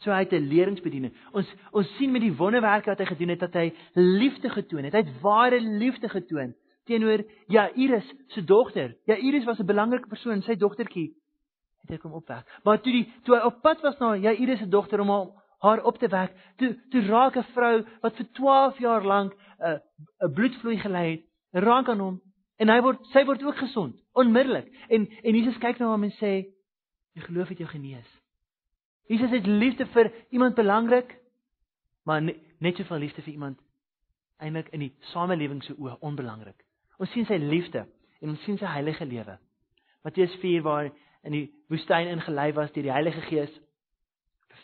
So 0.00 0.10
hy 0.10 0.22
het 0.24 0.32
'n 0.32 0.48
leringsbediening. 0.48 1.12
Ons 1.32 1.46
ons 1.72 1.96
sien 1.98 2.12
met 2.12 2.22
die 2.22 2.36
wonderwerke 2.36 2.90
wat 2.90 2.98
hy 2.98 3.04
gedoen 3.04 3.28
het 3.28 3.40
dat 3.40 3.54
hy 3.54 3.72
liefde 3.94 4.48
getoon 4.48 4.84
het. 4.84 4.92
Hy 4.92 5.02
het 5.04 5.20
ware 5.20 5.60
liefde 5.60 6.08
getoon 6.08 6.54
teenoor 6.86 7.24
Jairus 7.48 8.14
se 8.28 8.44
dogter. 8.44 8.96
Jairus 9.06 9.44
was 9.44 9.58
'n 9.58 9.66
belangrike 9.66 10.08
persoon, 10.08 10.42
sy 10.42 10.56
dogtertjie 10.56 11.14
het 11.82 11.90
hy 11.90 11.96
kom 11.98 12.12
opwek. 12.12 12.46
Maar 12.64 12.80
toe 12.80 12.92
die 12.92 13.12
toe 13.24 13.36
hy 13.36 13.44
op 13.44 13.60
pad 13.62 13.80
was 13.80 13.98
na 13.98 14.16
Jairus 14.16 14.58
se 14.58 14.68
dogter 14.68 15.00
om 15.00 15.08
haar 15.08 15.26
op 15.60 15.98
te 15.98 16.08
wek, 16.08 16.32
toe 16.56 16.76
toe 16.90 17.02
raak 17.06 17.36
'n 17.36 17.52
vrou 17.52 17.84
wat 18.00 18.16
vir 18.16 18.26
12 18.32 18.78
jaar 18.78 19.04
lank 19.04 19.32
'n 19.32 19.64
uh, 19.64 19.78
'n 20.26 20.32
bloedvloei 20.34 20.78
gelei 20.78 21.10
het, 21.10 21.24
raak 21.52 21.88
aan 21.88 22.00
hom 22.00 22.20
en 22.56 22.68
hy 22.68 22.80
word 22.80 23.06
sy 23.12 23.24
word 23.24 23.42
ook 23.42 23.56
gesond 23.56 23.96
onmiddellik. 24.12 24.68
En 24.88 25.08
en 25.22 25.34
Jesus 25.34 25.58
kyk 25.58 25.78
na 25.78 25.86
hom 25.86 26.04
en 26.04 26.10
sê: 26.10 26.46
"Jy 27.14 27.22
geloof 27.22 27.48
het 27.48 27.58
jou 27.58 27.68
genees." 27.68 28.20
Jesus 29.06 29.30
het 29.30 29.46
liefde 29.46 29.86
vir 29.86 30.12
iemand 30.30 30.54
belangrik, 30.54 31.18
maar 32.04 32.22
net 32.58 32.76
soveel 32.76 32.98
liefde 32.98 33.22
vir 33.22 33.32
iemand 33.32 33.58
eintlik 34.38 34.68
in 34.68 34.80
die 34.80 34.94
samelewing 35.12 35.62
se 35.64 35.74
oë 35.74 35.98
onbelangrik. 36.00 36.64
Ons 36.98 37.10
sien 37.10 37.26
sy 37.26 37.36
liefde 37.36 37.86
en 38.20 38.28
ons 38.28 38.42
sien 38.44 38.58
sy 38.58 38.66
heilige 38.66 39.04
lewe. 39.04 39.38
Matteus 40.04 40.34
4 40.40 40.62
waar 40.62 40.90
in 41.22 41.32
die 41.32 41.46
woestyn 41.68 42.08
ingelei 42.08 42.52
was 42.52 42.72
deur 42.72 42.86
die 42.86 42.92
Heilige 42.92 43.20
Gees 43.20 43.50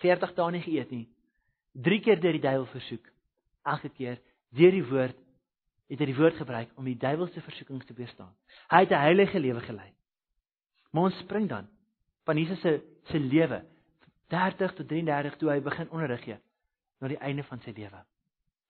40 0.02 0.34
dae 0.34 0.50
nie 0.52 0.62
geëet 0.62 0.90
nie. 0.90 1.06
Drie 1.72 2.00
keer 2.00 2.20
deur 2.20 2.32
die 2.32 2.44
duiwel 2.44 2.66
versoek. 2.72 3.06
Elke 3.64 3.88
keer 3.88 4.20
deur 4.56 4.72
die 4.72 4.84
woord 4.84 5.16
het 5.86 6.00
hy 6.02 6.08
die 6.08 6.16
woord 6.16 6.38
gebruik 6.40 6.72
om 6.80 6.86
die 6.88 6.98
duiwelse 6.98 7.40
versoekings 7.44 7.86
te 7.86 7.94
weerstaan. 7.94 8.32
Hy 8.70 8.80
het 8.82 8.90
'n 8.90 9.06
heilige 9.06 9.38
lewe 9.38 9.60
gelei. 9.60 9.92
Maar 10.90 11.02
ons 11.02 11.18
spring 11.18 11.48
dan 11.48 11.68
van 12.24 12.36
Jesus 12.36 12.60
se 12.60 12.82
se 13.04 13.18
lewe 13.18 13.64
30 14.28 14.74
tot 14.74 14.88
33 14.88 15.36
toe 15.36 15.50
hy 15.50 15.60
begin 15.60 15.90
onderrig 15.90 16.22
gee 16.24 16.38
na 17.00 17.08
die 17.08 17.20
einde 17.20 17.42
van 17.42 17.60
sy 17.60 17.72
lewe. 17.76 18.04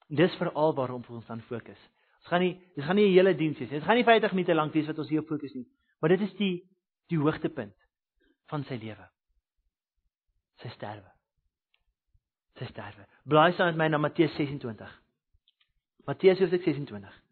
Dis 0.09 0.35
veral 0.37 0.74
waarop 0.74 1.11
ons 1.11 1.27
dan 1.27 1.41
fokus. 1.41 1.79
Dit 2.20 2.29
gaan 2.29 2.41
nie 2.41 2.61
dit 2.74 2.85
gaan 2.85 2.97
nie 2.97 3.09
'n 3.09 3.12
hele 3.12 3.35
diens 3.35 3.59
wees. 3.59 3.70
Dit 3.70 3.83
gaan 3.83 3.97
nie 3.97 4.05
50 4.05 4.33
minute 4.33 4.55
lank 4.55 4.72
wees 4.72 4.87
wat 4.87 4.99
ons 4.99 5.09
hier 5.09 5.20
op 5.20 5.27
fokus 5.27 5.55
nie. 5.55 5.66
Maar 6.01 6.11
dit 6.11 6.20
is 6.20 6.35
die 6.35 6.68
die 7.09 7.18
hoogtepunt 7.18 7.74
van 8.47 8.64
sy 8.64 8.74
lewe. 8.74 9.09
Sy 10.57 10.68
sterwe. 10.68 11.16
Sy 12.57 12.68
sterwe. 12.70 13.07
Blaai 13.28 13.52
saam 13.57 13.72
met 13.72 13.82
my 13.82 13.88
na 13.92 14.00
Matteus 14.00 14.34
26. 14.38 14.92
Matteus 16.07 16.38
hoofstuk 16.40 16.62
26. 16.64 17.22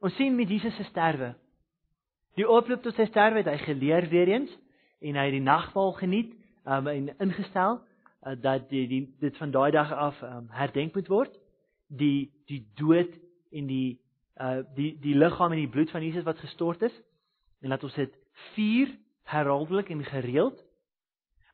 Ons 0.00 0.16
sien 0.16 0.34
met 0.36 0.48
Jesus 0.48 0.76
se 0.76 0.84
sterwe. 0.88 1.34
Die 2.38 2.48
oploop 2.48 2.82
tot 2.82 2.96
sy 2.96 3.06
sterwe 3.10 3.42
het 3.42 3.50
hy 3.50 3.58
geleer 3.66 4.08
weer 4.08 4.32
eens 4.32 4.52
en 5.00 5.16
hy 5.16 5.26
het 5.28 5.36
die 5.36 5.44
nagmaal 5.44 5.92
geniet 5.98 6.32
um, 6.64 6.88
en 6.88 7.10
ingestel 7.20 7.80
uh, 7.80 8.36
dat 8.40 8.68
die, 8.70 8.86
die 8.88 9.02
dit 9.20 9.36
van 9.36 9.52
daai 9.52 9.70
dag 9.74 9.92
af 9.92 10.20
um, 10.24 10.48
herdenk 10.56 10.96
moet 10.96 11.08
word 11.12 11.36
die 11.90 12.30
die 12.46 12.62
dood 12.78 13.12
en 13.50 13.66
die 13.66 13.98
uh 14.40 14.62
die 14.76 14.94
die 15.02 15.14
liggaam 15.18 15.52
en 15.52 15.60
die 15.60 15.68
bloed 15.72 15.90
van 15.90 16.02
Jesus 16.02 16.24
wat 16.24 16.38
gestort 16.38 16.82
is 16.82 16.94
en 17.60 17.68
laat 17.68 17.84
ons 17.84 17.94
dit 17.98 18.14
vier 18.54 18.92
herhaaldelik 19.32 19.90
en 19.94 20.04
gereeld 20.04 20.62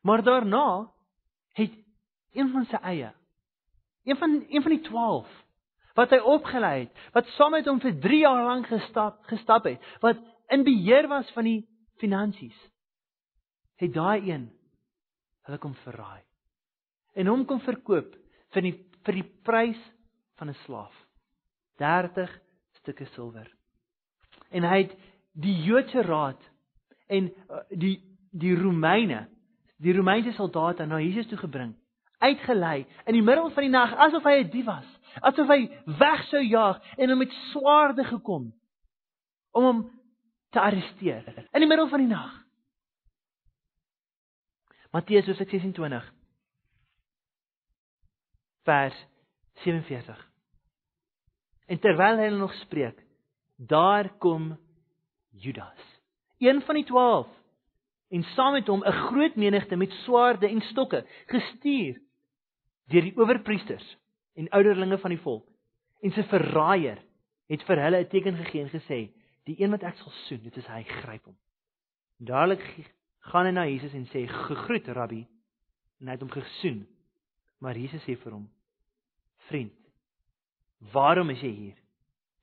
maar 0.01 0.23
daarna 0.23 0.91
het 1.57 1.73
een 2.33 2.51
van 2.53 2.65
sy 2.69 2.81
eie 2.93 3.11
een 4.07 4.17
van 4.17 4.37
een 4.49 4.65
van 4.65 4.75
die 4.75 4.83
12 4.89 5.35
wat 5.97 6.13
hy 6.13 6.21
opgelei 6.35 6.75
het 6.85 7.05
wat 7.17 7.33
saam 7.35 7.55
met 7.57 7.69
hom 7.69 7.81
vir 7.83 7.99
3 8.07 8.23
jaar 8.23 8.43
lank 8.49 8.69
gestap 8.71 9.21
gestap 9.31 9.69
het 9.69 9.91
wat 10.05 10.21
in 10.53 10.63
beheer 10.67 11.09
was 11.11 11.31
van 11.35 11.49
die 11.49 11.59
finansies 12.01 12.57
het 13.81 13.93
daai 13.93 14.29
een 14.29 14.49
hulle 15.47 15.61
kom 15.61 15.75
verraai 15.85 16.21
en 17.17 17.29
hom 17.31 17.45
kom 17.49 17.59
verkoop 17.65 18.13
vir 18.53 18.69
die 18.69 18.75
vir 19.07 19.21
die 19.21 19.29
prys 19.47 19.79
van 20.37 20.49
'n 20.49 20.59
slaaf. 20.65 20.93
30 21.77 22.31
stukke 22.79 23.05
silwer. 23.05 23.47
En 24.51 24.63
hy 24.63 24.77
het 24.83 24.97
die 25.33 25.55
Joodse 25.63 26.01
raad 26.01 26.41
en 27.07 27.31
uh, 27.31 27.63
die 27.69 27.97
die 28.37 28.53
Romeine, 28.55 29.27
die 29.81 29.95
Romeinse 29.95 30.33
soldate 30.35 30.85
na 30.85 30.99
Jesus 31.01 31.27
toe 31.27 31.39
gebring, 31.39 31.71
uitgelei 32.21 32.85
in 33.05 33.15
die 33.15 33.23
middel 33.23 33.49
van 33.55 33.65
die 33.65 33.71
nag 33.73 33.95
asof 34.07 34.25
hy 34.27 34.43
'n 34.43 34.51
dief 34.51 34.65
was, 34.65 34.89
asof 35.21 35.47
hy 35.47 35.69
weg 35.99 36.25
sou 36.29 36.41
jaag 36.41 36.81
en 36.97 37.09
hom 37.09 37.23
met 37.23 37.33
swaarde 37.51 38.03
gekom 38.03 38.51
om 39.51 39.63
hom 39.63 39.79
te 40.51 40.59
arresteer 40.59 41.23
in 41.53 41.61
die 41.61 41.69
middel 41.69 41.87
van 41.87 41.99
die 41.99 42.11
nag. 42.11 42.33
Matteus 44.91 45.25
26 45.25 46.13
vers 48.67 48.97
47. 49.63 50.31
En 51.67 51.79
terwyl 51.79 52.19
hy 52.19 52.29
nog 52.35 52.53
spreek, 52.63 52.99
daar 53.55 54.09
kom 54.23 54.55
Judas, 55.31 55.83
een 56.39 56.61
van 56.61 56.75
die 56.75 56.85
12, 56.85 57.27
en 58.09 58.23
saam 58.23 58.51
met 58.51 58.67
hom 58.67 58.83
'n 58.83 58.91
groot 58.91 59.35
menigte 59.35 59.75
met 59.75 59.91
swaarde 59.91 60.47
en 60.47 60.61
stokke, 60.61 61.05
gestuur 61.25 61.99
deur 62.87 63.01
die 63.01 63.17
owerpriesters 63.17 63.97
en 64.35 64.49
ouderlinge 64.49 64.97
van 64.97 65.09
die 65.09 65.19
volk. 65.19 65.47
En 66.01 66.11
sy 66.11 66.23
verraaier 66.23 66.99
het 67.47 67.63
vir 67.63 67.81
hulle 67.81 67.99
'n 67.99 68.07
teken 68.07 68.37
gegee 68.37 68.61
en 68.61 68.69
gesê 68.69 69.11
die 69.43 69.61
een 69.61 69.71
wat 69.71 69.83
ek 69.83 69.95
sal 69.95 70.11
soen 70.11 70.43
dit 70.43 70.57
is 70.57 70.67
hy 70.67 70.83
gryp 70.83 71.25
hom. 71.25 71.37
Dadelik 72.19 72.63
gaan 73.19 73.45
hy 73.45 73.51
na 73.51 73.65
Jesus 73.65 73.93
en 73.93 74.05
sê 74.05 74.27
gegroet 74.27 74.87
rabbi. 74.87 75.27
En 75.99 76.07
hy 76.07 76.11
het 76.11 76.21
hom 76.21 76.29
gesoen. 76.29 76.87
Maar 77.59 77.77
Jesus 77.77 78.03
sê 78.03 78.15
vir 78.15 78.31
hom 78.31 78.49
vriend 79.47 79.73
waarom 80.79 81.29
is 81.29 81.41
jy 81.41 81.49
hier? 81.49 81.77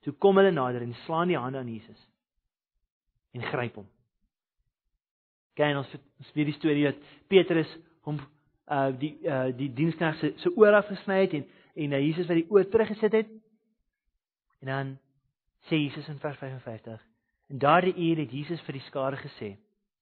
Toe 0.03 0.13
kom 0.13 0.37
hulle 0.37 0.51
nader 0.51 0.83
en 0.83 0.95
slaan 1.05 1.29
die 1.29 1.39
hande 1.39 1.59
aan 1.59 1.71
Jesus 1.71 2.01
en 3.35 3.43
gryp 3.51 3.83
hom 3.83 3.91
Kyk 5.55 5.77
ons 5.79 5.91
ons 5.95 6.33
weet 6.35 6.51
die 6.51 6.57
storie 6.57 6.87
dat 6.89 7.03
Petrus 7.31 7.71
hom 8.07 8.19
uh 8.73 8.89
die 8.99 9.13
uh 9.23 9.53
die 9.55 9.71
diensknegt 9.77 10.19
se 10.19 10.33
se 10.43 10.51
oor 10.59 10.75
afgesny 10.81 11.21
het 11.23 11.37
en 11.39 11.45
en 11.75 11.93
uh, 11.93 12.01
Jesus 12.01 12.29
wat 12.31 12.39
die 12.39 12.51
oor 12.51 12.67
teruggesit 12.71 13.13
het. 13.13 13.31
En 14.63 14.71
dan 14.71 14.93
sê 15.69 15.79
Jesus 15.83 16.09
in 16.09 16.19
vers 16.23 16.39
55: 16.39 17.01
In 17.51 17.59
daardie 17.59 17.95
uur 17.95 18.23
het 18.23 18.33
Jesus 18.33 18.63
vir 18.67 18.79
die 18.79 18.87
skare 18.89 19.19
gesê: 19.21 19.57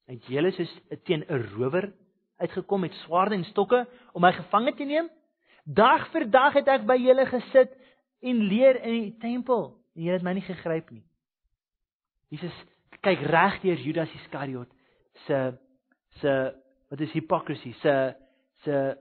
"Het 0.09 0.29
julle 0.29 0.53
soos 0.53 0.73
teen 1.05 1.25
'n 1.29 1.43
rower 1.57 1.93
uitgekom 2.39 2.81
met 2.81 2.95
swaarde 3.05 3.35
en 3.35 3.45
stokke 3.45 3.87
om 4.13 4.23
my 4.23 4.33
gevange 4.33 4.75
te 4.75 4.85
neem? 4.85 5.11
Dag 5.65 6.11
vir 6.13 6.31
dag 6.31 6.53
het 6.53 6.69
ek 6.69 6.87
by 6.87 6.97
julle 6.97 7.27
gesit 7.27 7.77
en 8.23 8.37
leer 8.49 8.83
in 8.83 9.03
die 9.03 9.17
tempel 9.19 9.77
en 9.97 10.03
julle 10.03 10.17
het 10.17 10.23
my 10.25 10.33
nie 10.33 10.49
gegryp 10.49 10.91
nie." 10.91 11.05
Jesus 12.31 12.65
kyk 13.03 13.25
reg 13.31 13.61
deur 13.63 13.81
Judas 13.83 14.13
Iskariot 14.21 14.71
se 15.27 15.53
se 16.21 16.33
wat 16.91 17.01
is 17.01 17.13
hipocrisie, 17.13 17.75
se 17.81 18.15
se 18.65 18.97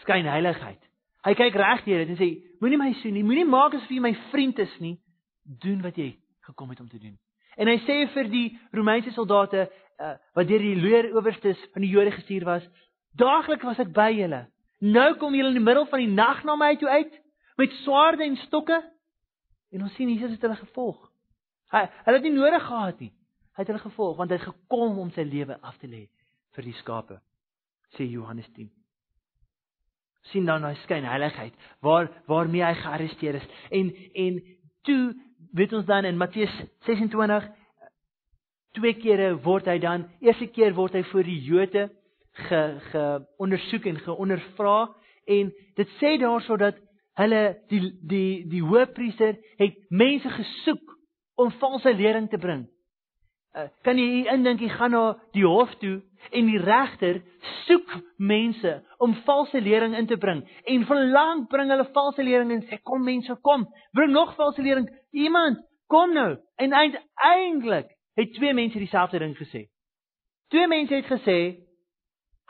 skynheiligheid. 0.00 0.80
Hy 1.24 1.34
kyk 1.34 1.56
reg 1.58 1.84
deur 1.84 2.04
dit 2.04 2.12
en 2.14 2.20
sê 2.20 2.28
moenie 2.62 2.80
my 2.80 2.92
so 3.00 3.10
nie, 3.12 3.24
moenie 3.26 3.46
maak 3.48 3.74
asof 3.74 3.90
jy 3.90 4.00
my 4.00 4.14
vriend 4.30 4.60
is 4.62 4.74
nie. 4.80 4.96
Doen 5.44 5.82
wat 5.84 5.98
jy 6.00 6.14
gekom 6.46 6.70
het 6.72 6.80
om 6.80 6.88
te 6.88 7.00
doen. 7.00 7.16
En 7.60 7.68
hy 7.70 7.76
sê 7.84 7.98
vir 8.14 8.30
die 8.32 8.46
Romeinse 8.74 9.12
soldate 9.14 9.66
uh, 9.66 10.14
wat 10.36 10.48
deur 10.48 10.62
die 10.62 10.78
leeroowerstes 10.78 11.60
van 11.74 11.84
die 11.84 11.92
Jode 11.92 12.14
gestuur 12.14 12.46
was, 12.48 12.64
daagliks 13.18 13.66
was 13.66 13.82
ek 13.82 13.92
by 13.94 14.10
julle. 14.14 14.44
Nou 14.84 15.14
kom 15.20 15.36
julle 15.36 15.52
in 15.52 15.60
die 15.60 15.64
middel 15.64 15.86
van 15.90 16.02
die 16.02 16.10
nag 16.10 16.42
na 16.44 16.56
my 16.60 16.74
toe 16.80 16.90
uit 16.90 17.12
met 17.60 17.76
swaarde 17.84 18.24
en 18.26 18.38
stokke. 18.46 18.80
En 19.74 19.84
ons 19.86 19.94
sien 19.98 20.10
Jesus 20.10 20.34
het 20.34 20.42
hulle 20.44 20.58
gevolg. 20.58 20.98
Hulle 21.74 22.18
het 22.18 22.26
nie 22.26 22.34
nodig 22.34 22.62
gehad 22.66 23.00
nie. 23.02 23.12
Hy 23.54 23.62
het 23.62 23.70
hulle 23.70 23.84
gevolg 23.84 24.16
want 24.18 24.30
hy 24.30 24.38
het 24.40 24.48
gekom 24.48 24.98
om 24.98 25.10
sy 25.14 25.26
lewe 25.26 25.58
af 25.62 25.78
te 25.78 25.90
lê 25.90 26.06
vir 26.54 26.66
die 26.66 26.78
skape. 26.80 27.20
Sê 27.94 28.06
Johannes 28.10 28.48
10. 28.54 28.70
sien 30.32 30.46
dan 30.48 30.64
daai 30.64 30.76
skyn 30.84 31.04
heiligheid 31.04 31.56
waar 31.84 32.08
waarmee 32.30 32.64
hy 32.64 32.74
gearresteer 32.80 33.40
is 33.40 33.48
en 33.78 33.92
en 34.24 34.40
toe 34.88 35.12
weet 35.52 35.72
ons 35.72 35.86
dan 35.86 36.08
in 36.08 36.16
Matteus 36.16 36.54
26 36.86 37.48
twee 38.78 38.94
kere 39.02 39.34
word 39.44 39.68
hy 39.70 39.78
dan 39.82 40.08
eerste 40.24 40.48
keer 40.56 40.74
word 40.74 40.96
hy 40.96 41.04
voor 41.10 41.28
die 41.28 41.40
Jode 41.48 41.88
ge 42.48 42.62
ge 42.90 43.04
ondersoek 43.38 43.86
en 43.90 44.00
geondervra 44.06 44.78
en 45.36 45.52
dit 45.76 45.94
sê 46.00 46.16
daarso 46.20 46.56
dat 46.56 46.80
hulle 47.20 47.42
die 47.70 47.82
die 48.02 48.44
die 48.50 48.64
hoofpriester 48.64 49.36
het 49.60 49.76
mense 49.90 50.30
gesoek 50.40 50.96
om 51.36 51.52
valse 51.60 51.92
lering 51.92 52.30
te 52.30 52.40
bring 52.40 52.64
kan 53.86 53.98
jy 53.98 54.24
indink 54.32 54.62
jy 54.64 54.68
gaan 54.72 54.90
na 54.90 55.02
die 55.34 55.44
hof 55.46 55.70
toe 55.78 56.00
en 56.34 56.48
die 56.50 56.58
regter 56.58 57.20
soek 57.66 57.92
mense 58.18 58.72
om 59.04 59.14
valse 59.26 59.60
lering 59.62 59.94
in 59.94 60.08
te 60.10 60.18
bring 60.18 60.42
en 60.70 60.86
verlang 60.88 61.44
bring 61.52 61.70
hulle 61.70 61.86
valse 61.94 62.24
lering 62.26 62.50
en 62.50 62.64
sê 62.66 62.80
kom 62.82 63.04
mense 63.04 63.36
kom. 63.46 63.66
Bring 63.94 64.10
nog 64.12 64.34
valse 64.38 64.62
lering. 64.62 64.88
Iemand 65.12 65.62
kom 65.86 66.14
nou. 66.14 66.34
En 66.58 66.74
uiteindelik 66.74 67.92
het 68.18 68.34
twee 68.34 68.54
mense 68.54 68.78
dieselfde 68.78 69.18
ding 69.22 69.36
gesê. 69.38 69.68
Twee 70.50 70.66
mense 70.68 70.94
het 70.94 71.06
gesê 71.10 71.38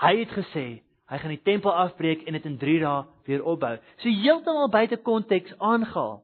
hy 0.01 0.15
het 0.23 0.33
gesê 0.33 0.67
hy 1.13 1.19
gaan 1.21 1.35
die 1.35 1.45
tempel 1.45 1.75
afbreek 1.85 2.25
en 2.25 2.33
dit 2.33 2.47
in 2.49 2.57
3 2.59 2.79
dae 2.81 3.05
weer 3.29 3.45
opbou. 3.45 3.77
So 4.01 4.09
heeltemal 4.09 4.73
buite 4.73 4.97
konteks 5.05 5.53
aangehaal. 5.59 6.23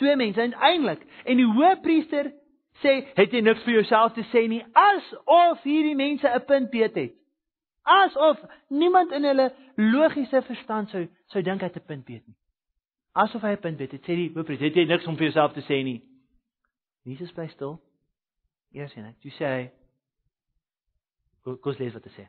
Twee 0.00 0.16
mense 0.16 0.40
uiteindelik. 0.40 1.04
En 1.24 1.36
die 1.36 1.48
hoofpriester 1.48 2.32
sê, 2.82 3.06
het 3.16 3.32
jy 3.32 3.40
niks 3.40 3.62
vir 3.64 3.80
jouself 3.80 4.14
te 4.14 4.24
sê 4.32 4.46
nie, 4.48 4.62
asof 4.72 5.62
hierdie 5.62 5.96
mense 5.96 6.28
'n 6.28 6.44
punt 6.46 6.70
beet 6.70 6.94
het. 6.94 7.14
Asof 7.82 8.38
niemand 8.68 9.12
in 9.12 9.24
hulle 9.24 9.52
logiese 9.76 10.42
verstand 10.42 10.90
sou 10.90 11.06
sou 11.26 11.42
dink 11.42 11.60
hy 11.60 11.66
het 11.66 11.76
'n 11.76 11.86
punt 11.86 12.04
beet 12.04 12.26
nie. 12.26 12.36
Asof 13.14 13.42
hy 13.42 13.52
'n 13.52 13.60
punt 13.60 13.78
beet 13.78 13.92
het, 13.92 14.02
sê 14.02 14.14
die 14.14 14.32
hoofpriester, 14.34 14.66
het 14.66 14.76
jy 14.76 14.84
niks 14.84 15.06
om 15.06 15.16
vir 15.16 15.30
jouself 15.30 15.52
te 15.52 15.60
sê 15.60 15.82
nie. 15.84 16.02
Jesus 17.04 17.32
bly 17.32 17.48
stil. 17.48 17.80
Eers 18.72 18.96
en 18.96 19.04
ek, 19.04 19.16
jy 19.22 19.30
sê 19.30 19.70
Kos 21.46 21.78
lees 21.78 21.94
wat 21.94 22.06
hy 22.08 22.12
sê. 22.16 22.24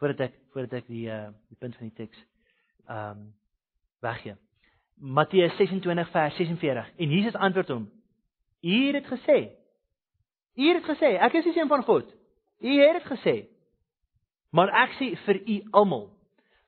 Voordat 0.00 0.28
ek 0.28 0.38
voordat 0.54 0.80
ek 0.80 0.86
die 0.90 1.04
uh 1.12 1.28
die 1.52 1.58
punt 1.60 1.76
van 1.76 1.90
die 1.90 1.96
teks 1.96 2.18
ehm 2.88 3.18
um, 3.18 3.26
weggee. 4.02 4.36
Matteus 4.96 5.56
26 5.58 6.10
vers 6.10 6.36
46 6.36 6.88
en 6.96 7.10
Jesus 7.10 7.36
antwoord 7.36 7.68
hom: 7.74 7.84
U 8.62 8.78
het 8.96 9.10
gesê 9.10 9.38
U 10.56 10.68
het 10.68 10.84
gesê, 10.84 11.14
ek 11.16 11.38
is 11.40 11.46
die 11.48 11.54
seun 11.56 11.70
van 11.70 11.84
God. 11.86 12.08
U 12.62 12.72
het 12.80 12.98
dit 12.98 13.08
gesê. 13.08 13.36
Maar 14.52 14.72
ek 14.84 14.96
sê 14.98 15.12
vir 15.24 15.40
u 15.48 15.56
almal, 15.80 16.10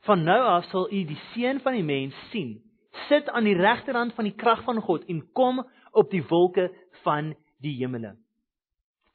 van 0.09 0.25
nou 0.25 0.41
af 0.55 0.69
sal 0.71 0.89
u 0.89 1.03
die 1.05 1.21
seun 1.35 1.61
van 1.61 1.77
die 1.77 1.85
mens 1.85 2.17
sien, 2.33 2.57
sit 3.09 3.29
aan 3.29 3.45
die 3.45 3.57
regterhand 3.59 4.15
van 4.17 4.29
die 4.29 4.37
krag 4.41 4.65
van 4.65 4.81
God 4.81 5.05
en 5.13 5.21
kom 5.37 5.61
op 5.93 6.11
die 6.11 6.25
wolke 6.31 6.71
van 7.05 7.35
die 7.61 7.75
hemele. 7.77 8.15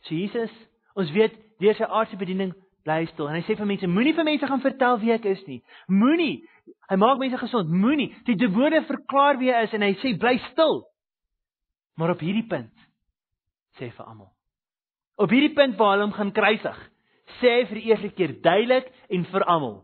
So 0.06 0.16
Jesus, 0.16 0.54
ons 0.94 1.12
weet 1.16 1.34
deur 1.60 1.76
sy 1.76 1.90
aardse 1.90 2.20
bediening 2.20 2.54
bly 2.86 3.02
stil 3.10 3.30
en 3.30 3.40
hy 3.40 3.44
sê 3.48 3.58
vir 3.58 3.68
mense 3.68 3.90
moenie 3.90 4.16
vir 4.16 4.28
mense 4.28 4.48
gaan 4.48 4.64
vertel 4.64 5.02
wie 5.02 5.14
ek 5.18 5.26
is 5.34 5.42
nie. 5.50 5.60
Moenie. 5.90 6.46
Hy 6.90 6.98
maak 7.02 7.20
mense 7.22 7.42
gesond. 7.42 7.74
Moenie 7.74 8.12
die 8.30 8.54
woorde 8.54 8.86
verklaar 8.88 9.42
wie 9.42 9.52
hy 9.54 9.66
is 9.66 9.74
en 9.74 9.86
hy 9.86 9.96
sê 10.04 10.14
bly 10.20 10.38
stil. 10.52 10.84
Maar 11.98 12.14
op 12.16 12.22
hierdie 12.24 12.48
punt 12.48 12.74
sê 13.80 13.90
vir 13.90 14.06
almal 14.06 14.30
Op 15.20 15.34
hierdie 15.34 15.54
punt 15.54 15.76
waar 15.76 15.98
hulle 15.98 16.08
hom 16.08 16.16
gaan 16.16 16.32
kruisig, 16.32 16.78
sê 17.42 17.58
hy 17.58 17.64
vir 17.68 17.80
die 17.80 17.88
eerste 17.92 18.12
keer 18.16 18.34
duidelik 18.44 18.88
en 19.12 19.26
vir 19.28 19.46
almal: 19.52 19.82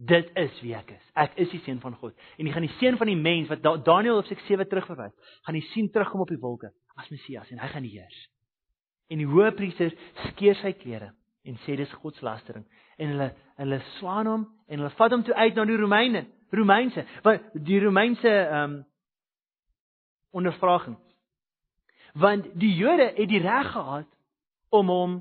Dit 0.00 0.30
is 0.40 0.56
wie 0.64 0.74
ek 0.74 0.90
is. 0.96 1.06
Ek 1.14 1.36
is 1.38 1.52
die 1.52 1.60
seun 1.62 1.78
van 1.82 1.94
God. 2.00 2.16
En 2.38 2.48
jy 2.48 2.54
gaan 2.56 2.66
die 2.66 2.76
seun 2.80 2.98
van 2.98 3.10
die 3.12 3.18
mens 3.20 3.50
wat 3.52 3.62
Daniël 3.62 4.18
op 4.18 4.26
6:7 4.26 4.66
terugverwys, 4.66 5.14
gaan 5.46 5.58
jy 5.58 5.62
sien 5.70 5.90
terugkom 5.92 6.24
op 6.24 6.32
die 6.32 6.40
wolke 6.40 6.72
as 6.96 7.10
Messias 7.12 7.50
en 7.50 7.62
hy 7.62 7.68
gaan 7.68 7.86
heers. 7.86 8.20
En 9.10 9.18
die 9.22 9.28
hoëpriester 9.28 9.94
skeer 10.30 10.58
sy 10.58 10.72
klere 10.72 11.12
en 11.44 11.56
sê 11.64 11.76
dis 11.76 11.92
godslastering 12.02 12.66
en 12.98 13.12
hulle 13.14 13.30
hulle 13.60 13.80
slaan 13.98 14.26
hom 14.26 14.46
en 14.68 14.78
hulle 14.78 14.94
vat 14.98 15.12
hom 15.12 15.22
toe 15.24 15.34
uit 15.34 15.54
na 15.54 15.64
die 15.64 15.76
Romeine, 15.76 16.26
Romeinse, 16.50 17.04
want 17.22 17.52
die 17.54 17.80
Romeinse 17.80 18.28
ehm 18.28 18.62
um, 18.64 18.78
ondervraging. 20.32 20.96
Want 22.14 22.46
die 22.54 22.74
Jode 22.74 23.12
het 23.16 23.28
die 23.28 23.42
reg 23.42 23.72
gehad 23.72 24.06
om 24.70 24.88
hom 24.88 25.18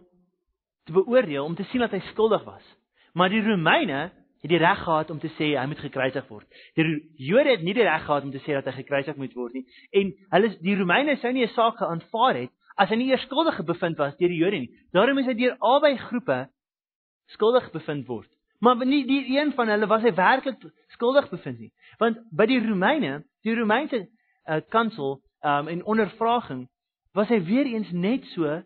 te 0.85 0.95
beoordeel 0.95 1.45
om 1.45 1.55
te 1.55 1.65
sien 1.69 1.83
dat 1.83 1.93
hy 1.93 2.01
skuldig 2.11 2.43
was. 2.45 2.65
Maar 3.13 3.29
die 3.29 3.43
Romeine 3.43 4.09
het 4.39 4.51
die 4.51 4.57
reg 4.61 4.83
gehad 4.83 5.09
om 5.09 5.19
te 5.19 5.29
sê 5.35 5.51
hy 5.57 5.65
moet 5.67 5.81
gekruisig 5.83 6.27
word. 6.29 6.47
Die 6.79 6.85
Jode 7.27 7.51
het 7.57 7.63
nie 7.65 7.75
die 7.75 7.83
reg 7.83 8.05
gehad 8.05 8.23
om 8.23 8.31
te 8.31 8.41
sê 8.45 8.55
dat 8.55 8.69
hy 8.69 8.77
gekruisig 8.79 9.17
moet 9.19 9.35
word 9.35 9.57
nie. 9.57 9.65
En 9.91 10.13
hulle 10.35 10.53
die 10.63 10.77
Romeine 10.79 11.17
sou 11.19 11.31
nie 11.33 11.43
'n 11.43 11.53
saak 11.55 11.77
geaanvaar 11.77 12.35
het 12.35 12.51
as 12.77 12.89
hy 12.89 12.95
nie 12.95 13.09
eers 13.11 13.25
skuldig 13.27 13.65
bevind 13.65 13.97
was 13.97 14.15
deur 14.17 14.29
die 14.29 14.39
Jode 14.39 14.59
nie. 14.59 14.71
Daarom 14.93 15.17
is 15.17 15.25
hy 15.25 15.33
deur 15.33 15.57
albei 15.59 15.97
groepe 15.97 16.47
skuldig 17.35 17.71
bevind 17.71 18.07
word. 18.07 18.29
Maar 18.59 18.85
nie 18.85 19.05
die 19.07 19.37
een 19.37 19.51
van 19.53 19.67
hulle 19.67 19.87
was 19.87 20.03
hy 20.03 20.13
werklik 20.15 20.63
skuldig 20.95 21.29
bevind 21.29 21.59
nie. 21.59 21.71
Want 21.99 22.17
by 22.31 22.45
die 22.45 22.59
Romeine, 22.59 23.23
die 23.43 23.55
Romeinse 23.55 24.07
uh, 24.47 24.61
kansel 24.69 25.21
um, 25.43 25.67
en 25.67 25.83
ondervraging 25.83 26.67
was 27.13 27.27
hy 27.27 27.39
weer 27.43 27.65
eens 27.65 27.91
net 27.91 28.25
so 28.35 28.63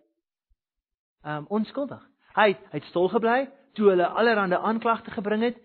um 1.24 1.46
onskuldig. 1.50 2.02
Hy 2.36 2.54
hy 2.54 2.80
het 2.80 2.90
stil 2.90 3.10
gebly 3.10 3.48
toe 3.78 3.90
hulle 3.90 4.08
allerlei 4.08 4.60
aanklagte 4.60 5.12
gebring 5.12 5.42
het 5.42 5.58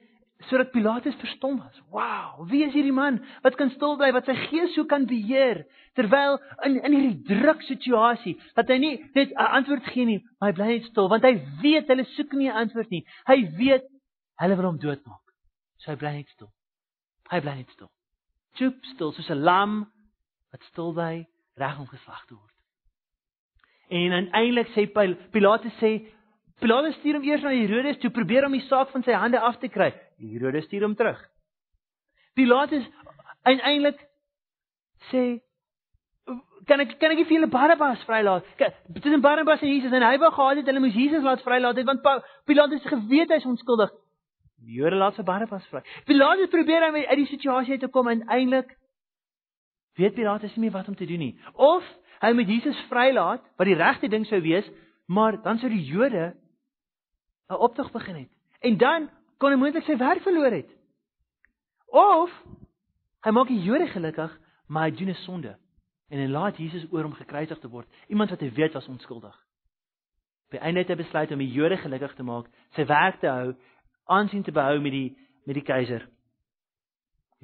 sodat 0.46 0.70
Pilatus 0.70 1.16
verstom 1.18 1.58
was. 1.58 1.80
Wow, 1.90 2.46
wie 2.50 2.62
is 2.64 2.72
hierdie 2.72 2.94
man 2.94 3.18
wat 3.42 3.56
kan 3.58 3.72
stil 3.74 3.96
bly 3.98 4.12
wat 4.14 4.28
sy 4.28 4.36
gees 4.48 4.74
so 4.76 4.86
kan 4.86 5.06
beheer 5.10 5.64
terwyl 5.98 6.38
in 6.66 6.78
in 6.78 6.94
hierdie 6.94 7.22
druk 7.26 7.64
situasie 7.66 8.36
dat 8.54 8.70
hy 8.70 8.78
nie 8.78 8.94
net 9.14 9.32
'n 9.32 9.50
antwoord 9.58 9.86
gee 9.92 10.04
nie, 10.06 10.20
maar 10.38 10.52
hy 10.52 10.54
bly 10.54 10.68
net 10.74 10.86
stil 10.90 11.08
want 11.08 11.24
hy 11.24 11.34
weet 11.62 11.88
hulle 11.90 12.04
soek 12.14 12.32
nie 12.32 12.48
'n 12.48 12.60
antwoord 12.64 12.90
nie. 12.90 13.04
Hy 13.26 13.38
weet 13.58 13.88
hulle 14.38 14.56
wil 14.56 14.70
hom 14.70 14.78
doodmaak. 14.78 15.26
So 15.78 15.90
hy 15.90 15.96
bly 15.96 16.12
net 16.12 16.28
stil. 16.28 16.52
Hy 17.30 17.40
bly 17.40 17.54
net 17.54 17.70
stil. 17.70 17.90
Choop 18.54 18.84
stil 18.94 19.12
soos 19.12 19.30
'n 19.30 19.42
lam 19.42 19.90
wat 20.52 20.62
stil 20.70 20.92
bly 20.92 21.26
reg 21.56 21.78
om 21.78 21.86
geslag 21.86 22.26
te 22.26 22.34
word. 22.34 22.47
En 23.88 24.12
uiteindelik 24.12 24.68
sê 24.74 24.86
Pilatus 25.32 25.74
sê 25.80 25.92
Pilatus 26.60 26.96
stuur 26.98 27.18
hom 27.18 27.24
eers 27.24 27.42
na 27.42 27.54
Herodes 27.54 28.00
toe 28.02 28.10
probeer 28.10 28.46
om 28.46 28.52
die 28.52 28.64
saak 28.66 28.90
van 28.92 29.04
sy 29.06 29.14
hande 29.14 29.40
af 29.40 29.58
te 29.62 29.70
kry. 29.70 29.92
Herodes 30.18 30.66
stuur 30.66 30.84
hom 30.84 30.96
terug. 30.98 31.20
Pilatus 32.34 32.84
uiteindelik 33.46 34.00
sê 35.10 35.22
kan 36.68 36.82
ek 36.84 36.98
kan 37.00 37.14
ek 37.14 37.22
vir 37.22 37.38
julle 37.38 37.50
Barabbas 37.52 38.02
vrylaat? 38.04 38.44
Tussen 38.98 39.22
Barabbas 39.24 39.62
en 39.62 39.72
Jesus 39.72 39.94
en 39.94 40.04
hy 40.04 40.18
wou 40.20 40.30
gehad 40.34 40.60
het 40.60 40.68
hulle 40.68 40.82
moes 40.84 40.98
Jesus 40.98 41.24
laat 41.24 41.44
vrylaat 41.46 41.78
het 41.80 41.88
want 41.88 42.04
Pilatus 42.44 42.84
geweet 42.90 43.32
hy's 43.32 43.46
onskuldig. 43.48 43.94
Die 44.58 44.80
Jode 44.82 44.98
laat 44.98 45.16
vir 45.16 45.24
Barabbas 45.24 45.64
vry. 45.70 45.80
Pilatus 46.04 46.50
probeer 46.52 46.88
om 46.90 46.98
uit 46.98 47.16
die 47.22 47.30
situasie 47.30 47.78
uit 47.78 47.86
te 47.86 47.88
kom 47.94 48.10
en 48.10 48.20
uiteindelik 48.26 48.74
weet 49.98 50.14
Pilatus 50.14 50.54
nie 50.56 50.66
meer 50.66 50.76
wat 50.76 50.88
om 50.88 50.98
te 50.98 51.06
doen 51.06 51.24
nie. 51.24 51.34
Of 51.54 51.86
hy 52.20 52.32
moet 52.34 52.48
Jesus 52.48 52.78
vrylaat 52.90 53.44
wat 53.56 53.68
die 53.68 53.78
regte 53.78 54.08
ding 54.08 54.26
sou 54.26 54.40
wees, 54.42 54.66
maar 55.06 55.38
dan 55.42 55.58
sou 55.58 55.70
die 55.70 55.84
Jode 55.84 56.34
'n 57.48 57.54
optog 57.54 57.90
begin 57.90 58.16
het. 58.16 58.30
En 58.60 58.76
dan 58.76 59.10
kon 59.38 59.50
hy 59.50 59.56
moontlik 59.56 59.84
sy 59.84 59.96
werk 59.96 60.22
verloor 60.22 60.52
het. 60.52 60.70
Of 61.86 62.30
hy 63.24 63.30
maak 63.30 63.48
die 63.48 63.62
Jode 63.62 63.86
gelukkig, 63.86 64.40
maar 64.66 64.82
hy 64.82 64.96
doen 64.96 65.08
'n 65.08 65.24
sonde 65.24 65.56
en 66.08 66.18
hy 66.18 66.26
laat 66.26 66.56
Jesus 66.56 66.86
oor 66.90 67.04
om 67.04 67.12
gekruisig 67.12 67.58
te 67.58 67.68
word, 67.68 67.88
iemand 68.08 68.30
wat 68.30 68.40
hy 68.40 68.50
weet 68.52 68.72
was 68.72 68.88
onskuldig. 68.88 69.34
Op 70.46 70.50
die 70.50 70.60
einde 70.60 70.80
het 70.80 70.88
hy 70.88 70.94
besluit 70.94 71.32
om 71.32 71.38
die 71.38 71.52
Jode 71.52 71.76
gelukkig 71.76 72.14
te 72.14 72.22
maak, 72.22 72.46
sy 72.72 72.86
werk 72.86 73.20
te 73.20 73.28
hou, 73.28 73.54
aansien 74.04 74.42
te 74.42 74.52
behou 74.52 74.80
met 74.80 74.92
die 74.92 75.18
met 75.44 75.54
die 75.54 75.64
keiser. 75.64 76.08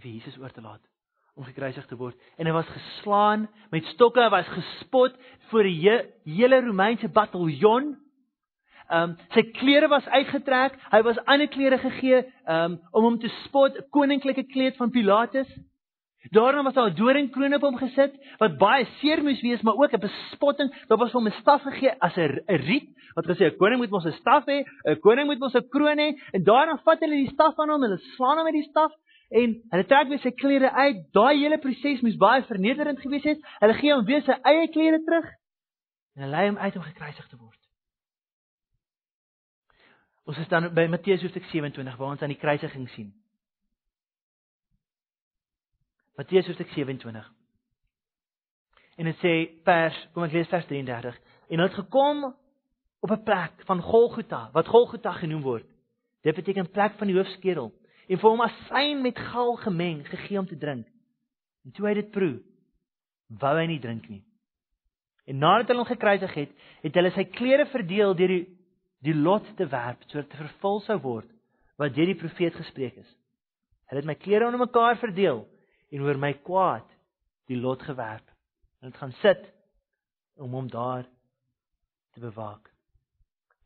Vir 0.00 0.10
Jesus 0.10 0.38
oor 0.38 0.52
te 0.52 0.60
laat 0.60 0.93
om 1.34 1.44
gekruisig 1.44 1.86
te 1.90 1.96
word 1.98 2.14
en 2.38 2.46
hy 2.46 2.54
was 2.54 2.68
geslaan 2.70 3.48
met 3.74 3.86
stokke, 3.94 4.22
hy 4.22 4.30
was 4.30 4.50
gespot 4.54 5.14
voor 5.50 5.66
die 5.66 5.76
he 5.82 5.96
hele 6.36 6.60
Romeinse 6.62 7.10
bataljon. 7.10 7.94
Ehm 8.84 9.14
um, 9.14 9.14
sy 9.34 9.42
klere 9.56 9.88
was 9.90 10.06
uitgetrek, 10.12 10.76
hy 10.92 11.00
was 11.02 11.18
ander 11.24 11.48
klere 11.50 11.80
gegee 11.82 12.22
um, 12.46 12.78
om 12.92 13.08
hom 13.08 13.18
te 13.18 13.32
spot, 13.44 13.78
'n 13.80 13.88
koninklike 13.90 14.44
kleed 14.52 14.76
van 14.76 14.92
Pilatus. 14.94 15.50
Daarna 16.30 16.62
was 16.62 16.74
daar 16.74 16.90
'n 16.90 16.96
doringkroon 16.96 17.54
op 17.54 17.66
hom 17.66 17.76
gesit 17.82 18.14
wat 18.38 18.58
baie 18.58 18.86
seer 19.00 19.22
moes 19.22 19.40
wees, 19.42 19.62
maar 19.62 19.74
ook 19.74 19.92
'n 19.92 20.06
bespotting. 20.06 20.70
Daar 20.88 20.98
was 20.98 21.12
hom 21.12 21.26
'n 21.26 21.40
staf 21.40 21.62
gegee 21.62 21.94
as 21.98 22.16
'n 22.16 22.40
riet 22.46 22.88
wat 23.16 23.26
gesê 23.26 23.50
'n 23.50 23.56
koning 23.56 23.80
moet 23.80 23.90
mos 23.90 24.06
'n 24.06 24.20
staf 24.22 24.44
hê, 24.46 24.62
'n 24.86 25.00
koning 25.00 25.26
moet 25.26 25.38
mos 25.38 25.54
'n 25.54 25.68
kroon 25.68 25.98
hê. 25.98 26.14
En 26.32 26.44
daarna 26.44 26.78
vat 26.84 27.00
hulle 27.00 27.24
die 27.24 27.32
staf 27.32 27.54
van 27.54 27.68
hom 27.70 27.82
en 27.82 27.90
hulle 27.90 28.10
slaan 28.16 28.36
hom 28.36 28.44
met 28.44 28.54
die 28.54 28.70
staf 28.70 28.92
en 29.30 29.54
hulle 29.70 29.86
trek 29.86 30.08
weer 30.08 30.22
sy 30.22 30.30
klere 30.30 30.70
uit. 30.70 31.06
Daai 31.12 31.38
hele 31.40 31.58
proses 31.58 32.02
moes 32.02 32.16
baie 32.16 32.42
vernederend 32.42 33.00
gewees 33.00 33.24
het. 33.24 33.40
Hulle 33.60 33.74
gee 33.74 33.94
hom 33.94 34.04
weer 34.04 34.22
sy 34.22 34.36
eie 34.42 34.68
klere 34.68 35.00
terug 35.04 35.32
en 36.14 36.22
hulle 36.22 36.36
lei 36.36 36.48
hom 36.48 36.58
uit 36.58 36.76
om 36.76 36.82
gekruisig 36.82 37.28
te 37.28 37.36
word. 37.36 37.60
Ons 40.24 40.38
is 40.40 40.48
dan 40.48 40.70
by 40.74 40.86
Matteus 40.88 41.22
hoofstuk 41.24 41.44
27 41.50 41.98
waar 42.00 42.14
ons 42.14 42.22
aan 42.22 42.32
die 42.32 42.40
kruisiging 42.40 42.86
sien. 42.94 43.10
Matteus 46.16 46.46
hoofstuk 46.46 46.70
27. 46.72 47.26
En 48.94 49.10
dit 49.10 49.20
sê 49.20 49.34
vers, 49.66 49.96
kom 50.14 50.24
ek 50.24 50.36
lees 50.36 50.48
vers 50.48 50.66
33. 50.70 51.18
En 51.50 51.58
hulle 51.58 51.68
het 51.68 51.80
gekom 51.82 52.24
op 53.04 53.10
'n 53.10 53.22
plek 53.26 53.64
van 53.66 53.82
Golgotha, 53.82 54.50
wat 54.52 54.70
Golgotha 54.70 55.12
genoem 55.12 55.42
word. 55.42 55.66
Dit 56.22 56.34
beteken 56.34 56.70
plek 56.70 56.94
van 56.96 57.06
die 57.06 57.16
hoofskedel. 57.16 57.72
En 58.08 58.20
vir 58.20 58.28
hom 58.28 58.44
asyn 58.44 59.00
met 59.02 59.18
gal 59.32 59.56
gemeng 59.62 60.02
gegee 60.08 60.38
om 60.38 60.46
te 60.46 60.58
drink. 60.60 60.86
En 61.64 61.72
toe 61.72 61.86
hy 61.88 61.94
dit 61.96 62.10
proe, 62.12 62.36
wou 63.40 63.54
hy 63.56 63.66
nie 63.70 63.80
drink 63.80 64.08
nie. 64.12 64.22
En 65.24 65.40
nadat 65.40 65.70
hulle 65.72 65.80
hom 65.80 65.88
gekruisig 65.88 66.34
het, 66.36 66.52
het 66.84 66.98
hulle 67.00 67.12
sy 67.14 67.24
klere 67.32 67.66
verdeel 67.72 68.12
deur 68.18 68.34
die 68.34 68.44
die 69.04 69.12
lot 69.12 69.44
te 69.58 69.66
werp 69.68 70.00
sodat 70.08 70.30
dit 70.30 70.40
vervul 70.40 70.78
sou 70.86 70.94
word 71.04 71.28
wat 71.80 71.92
deur 71.92 72.08
die 72.08 72.16
profeet 72.16 72.54
gespreek 72.56 72.96
is. 73.02 73.10
Hulle 73.90 74.00
het 74.00 74.08
my 74.08 74.14
klere 74.16 74.46
onder 74.46 74.62
mekaar 74.62 74.96
verdeel 74.96 75.42
en 75.92 76.04
oor 76.06 76.20
my 76.20 76.32
kwaad 76.46 76.86
die 77.50 77.58
lot 77.60 77.82
gewerp. 77.84 78.24
En 78.80 78.88
dit 78.88 79.00
gaan 79.00 79.12
sit 79.20 79.42
om 80.40 80.54
hom 80.56 80.70
daar 80.72 81.04
te 82.14 82.22
bewaak. 82.22 82.70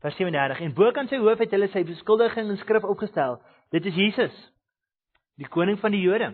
Vers 0.03 0.15
37 0.19 0.59
en 0.65 0.75
bokant 0.75 1.11
sy 1.11 1.19
hoof 1.19 1.39
het 1.43 1.55
hulle 1.55 1.69
sy 1.71 1.85
beskuldiging 1.87 2.51
in 2.51 2.59
skrif 2.59 2.87
opgestel. 2.87 3.39
Dit 3.69 3.85
is 3.85 3.93
Jesus, 3.93 4.33
die 5.37 5.47
koning 5.47 5.77
van 5.77 5.93
die 5.93 6.01
Jode. 6.01 6.31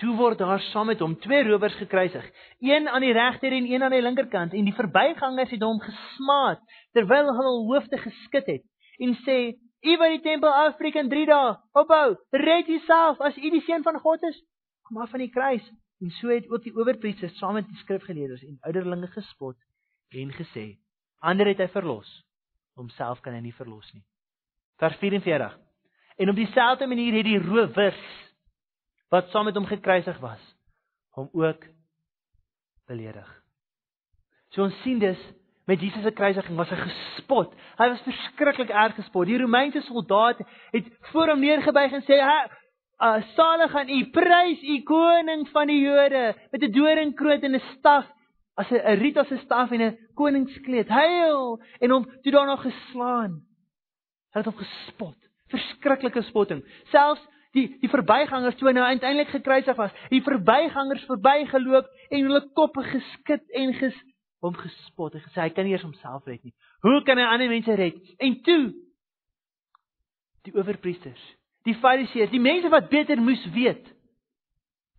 Toe 0.00 0.14
word 0.16 0.38
daar 0.40 0.62
saam 0.70 0.88
met 0.88 1.02
hom 1.04 1.18
twee 1.20 1.42
rowers 1.44 1.74
gekruisig, 1.76 2.24
een 2.64 2.88
aan 2.88 3.04
die 3.04 3.12
regter 3.12 3.52
en 3.52 3.66
een 3.68 3.82
aan 3.82 3.92
die 3.92 4.02
linkerkant, 4.02 4.54
en 4.54 4.64
die 4.64 4.76
verbygangers 4.76 5.52
het 5.52 5.64
hom 5.66 5.80
gesmaat 5.82 6.62
terwyl 6.96 7.28
hulle 7.28 7.36
hul 7.42 7.60
hoofde 7.72 8.00
geskit 8.00 8.48
het 8.54 8.64
en 9.04 9.12
sê: 9.26 9.36
"U 9.84 9.98
wat 10.00 10.14
die 10.14 10.22
tempel 10.24 10.48
afbreek 10.48 10.96
in 10.96 11.12
3 11.12 11.26
dae, 11.26 11.52
opbou, 11.76 12.16
red 12.30 12.72
jouself 12.72 13.20
as 13.20 13.36
u 13.36 13.50
die 13.50 13.62
seun 13.68 13.84
van 13.84 14.00
God 14.00 14.24
is, 14.30 14.40
kom 14.88 15.02
af 15.02 15.10
van 15.10 15.26
die 15.26 15.30
kruis." 15.30 15.68
En 16.00 16.10
so 16.22 16.32
het 16.32 16.48
ook 16.48 16.62
die 16.62 16.74
owerpriesters 16.74 17.36
saam 17.36 17.58
met 17.60 17.68
die 17.68 17.76
skrifgeleerdes 17.84 18.46
en 18.48 18.58
ouderlinge 18.62 19.12
gespot 19.12 19.56
en 20.08 20.32
gesê: 20.32 20.78
"Ander 21.20 21.46
het 21.46 21.58
hy 21.58 21.68
verlos, 21.68 22.24
homself 22.74 23.20
kan 23.20 23.34
hy 23.34 23.40
nie 23.40 23.54
verlos 23.54 23.92
nie." 23.92 24.06
Vers 24.78 24.96
44. 24.96 25.67
En 26.18 26.28
op 26.28 26.34
dieselfde 26.34 26.86
manier 26.86 27.14
het 27.14 27.24
die 27.24 27.38
rowers 27.38 27.98
wat 29.08 29.30
saam 29.30 29.44
met 29.44 29.54
hom 29.54 29.66
gekruisig 29.66 30.18
was, 30.18 30.40
hom 31.14 31.28
ook 31.32 31.64
beledig. 32.86 33.28
So 34.52 34.62
ons 34.66 34.80
sien 34.82 34.98
dus 34.98 35.20
met 35.68 35.80
Jesus 35.80 36.02
se 36.02 36.10
kruisiging 36.10 36.56
was 36.56 36.70
hy 36.72 36.78
gespot. 36.80 37.52
Hy 37.78 37.88
was 37.92 38.02
verskriklik 38.06 38.72
erg 38.72 38.96
gespot. 38.96 39.28
Die 39.28 39.38
Romeinse 39.38 39.82
soldaat 39.86 40.40
het 40.72 40.88
voor 41.12 41.34
hom 41.34 41.44
neergebuig 41.44 41.92
en 41.92 42.04
sê: 42.08 42.18
"Ha, 42.18 42.38
uh, 42.98 43.22
salig 43.36 43.74
aan 43.74 43.88
u, 43.88 44.00
prys 44.10 44.62
u 44.62 44.80
koning 44.82 45.46
van 45.52 45.70
die 45.70 45.80
Jode 45.80 46.34
met 46.50 46.62
'n 46.62 46.72
doringkroon 46.72 47.46
en 47.46 47.54
'n 47.54 47.62
staf, 47.76 48.06
as 48.56 48.70
'n 48.70 48.98
riet 48.98 49.18
as 49.18 49.30
'n 49.30 49.44
staf 49.44 49.70
en 49.70 49.82
'n 49.82 49.98
koningskleed. 50.14 50.88
Heil!" 50.88 51.62
En 51.78 51.90
hom 51.90 52.04
toe 52.22 52.32
daarna 52.32 52.56
geslaan. 52.56 53.40
Hy 54.32 54.40
het 54.40 54.44
hom 54.44 54.56
gespot. 54.56 55.27
Verskriklike 55.52 56.22
spotting. 56.28 56.62
Selfs 56.92 57.24
die 57.56 57.66
die 57.80 57.90
verbygangers 57.90 58.56
toe 58.58 58.72
nou 58.72 58.84
uiteindelik 58.84 59.30
gekruisig 59.32 59.76
was, 59.76 59.94
die 60.12 60.22
verbygangers 60.22 61.04
verbygeloop 61.08 61.88
en 62.10 62.26
hulle 62.26 62.42
koppe 62.56 62.84
geskit 62.90 63.44
en 63.56 63.74
ges 63.78 63.96
hom 64.44 64.54
gespot 64.54 65.16
en 65.16 65.24
gesê 65.24 65.42
hy 65.42 65.52
kan 65.54 65.66
nie 65.66 65.74
eers 65.74 65.86
homself 65.86 66.26
red 66.28 66.44
nie. 66.44 66.54
Hoe 66.84 67.00
kan 67.06 67.18
hy 67.18 67.26
ander 67.26 67.50
mense 67.50 67.74
red? 67.78 67.98
En 68.22 68.38
toe 68.46 68.62
die 70.46 70.54
owerpriesters, 70.54 71.22
die 71.66 71.76
fariseërs, 71.82 72.32
die 72.32 72.42
mense 72.42 72.70
wat 72.72 72.90
beter 72.92 73.20
moes 73.20 73.42
weet. 73.54 73.88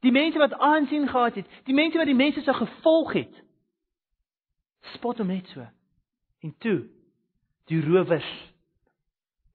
Die 0.03 0.13
mense 0.15 0.39
wat 0.39 0.53
aansien 0.63 1.07
gehad 1.09 1.39
het, 1.41 1.47
die 1.67 1.75
mense 1.75 1.99
wat 1.99 2.07
die 2.07 2.17
mense 2.17 2.43
sou 2.45 2.55
gevolg 2.55 3.15
het. 3.17 3.39
Spot 4.95 5.17
hom 5.19 5.31
net 5.31 5.47
so. 5.51 5.65
En 6.43 6.53
toe 6.63 6.77
die 7.71 7.81
rowers 7.83 8.29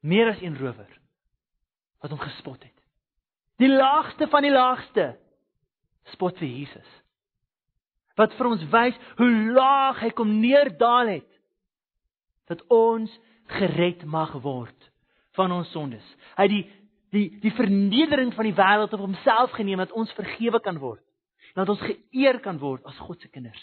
meer 0.04 0.34
as 0.34 0.42
een 0.42 0.56
rower 0.60 0.90
wat 2.04 2.12
hom 2.12 2.20
gespot 2.20 2.60
het. 2.60 2.76
Die 3.62 3.70
laagste 3.70 4.28
van 4.28 4.44
die 4.44 4.52
laagste 4.52 5.14
spot 6.12 6.36
vir 6.40 6.50
Jesus. 6.50 6.90
Wat 8.18 8.34
vir 8.36 8.50
ons 8.50 8.64
wys 8.70 8.98
hoe 9.18 9.30
laag 9.56 10.02
hy 10.04 10.10
kom 10.14 10.36
neerdaal 10.42 11.14
het 11.16 11.30
dat 12.50 12.60
ons 12.72 13.10
gered 13.56 14.04
mag 14.04 14.34
word 14.44 14.90
van 15.38 15.52
ons 15.52 15.70
sondes. 15.74 16.04
Hy 16.38 16.48
die 16.52 16.64
die 17.14 17.28
die 17.42 17.54
vernedering 17.54 18.32
van 18.34 18.48
die 18.48 18.56
wêreld 18.58 18.94
op 18.94 19.04
homself 19.06 19.54
geneem 19.54 19.80
dat 19.82 19.94
ons 19.94 20.12
vergewe 20.18 20.60
kan 20.60 20.78
word. 20.82 21.02
Dat 21.54 21.70
ons 21.70 21.82
geëer 21.82 22.40
kan 22.42 22.58
word 22.58 22.84
as 22.90 22.98
God 23.06 23.20
se 23.22 23.30
kinders. 23.30 23.60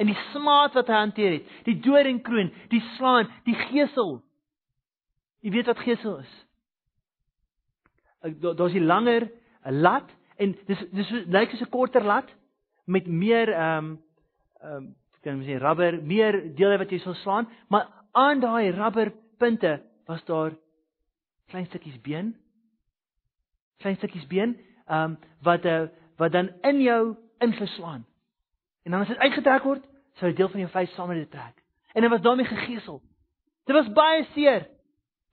En 0.00 0.08
die 0.08 0.18
smaad 0.32 0.76
wat 0.76 0.88
hy 0.92 1.00
hanteer 1.00 1.34
het, 1.38 1.50
die 1.68 1.76
doringkroon, 1.84 2.50
die 2.72 2.82
slaan, 2.96 3.28
die 3.44 3.56
gesel. 3.68 4.18
Jy 5.40 5.50
weet 5.50 5.66
wat 5.66 5.78
gesel 5.78 6.18
is? 6.18 6.34
daar's 8.40 8.72
hier 8.72 8.82
langer 8.82 9.30
'n 9.64 9.80
lat 9.80 10.10
en 10.36 10.56
dis 10.66 10.78
dis 10.90 11.10
lyk 11.10 11.50
soos 11.50 11.60
'n 11.60 11.70
korter 11.70 12.02
lat 12.02 12.28
met 12.84 13.06
meer 13.06 13.48
ehm 13.52 13.84
um, 13.84 14.02
ehm 14.60 14.76
um, 14.76 14.94
kan 15.26 15.38
mens 15.38 15.48
sê 15.48 15.58
rubber, 15.58 16.02
meer 16.02 16.54
dele 16.54 16.78
wat 16.78 16.90
jy 16.90 16.98
sal 16.98 17.14
slaan, 17.14 17.48
maar 17.68 17.88
aan 18.12 18.40
daai 18.40 18.70
rubberpunte 18.70 19.82
was 20.06 20.24
daar 20.24 20.54
klein 21.50 21.66
stukkies 21.66 22.00
been. 22.00 22.36
Klein 23.82 23.96
stukkies 23.96 24.26
been 24.26 24.56
ehm 24.86 25.02
um, 25.02 25.18
wat 25.42 25.64
uh, 25.64 25.88
wat 26.16 26.32
dan 26.32 26.50
in 26.62 26.80
jou 26.80 27.16
ingeslaan. 27.38 28.06
En 28.84 28.90
dan 28.90 29.00
as 29.00 29.08
dit 29.08 29.18
uitgetrek 29.18 29.62
word, 29.62 29.84
sou 30.14 30.30
'n 30.30 30.34
deel 30.34 30.48
van 30.48 30.60
jou 30.60 30.70
vleis 30.70 30.94
saam 30.94 31.08
met 31.08 31.18
dit 31.18 31.30
trek. 31.30 31.62
En 31.92 32.00
dit 32.02 32.10
was 32.10 32.20
daarmee 32.20 32.46
gegeesel. 32.46 33.02
Dit 33.64 33.76
was 33.76 33.92
baie 33.92 34.24
seer. 34.34 34.68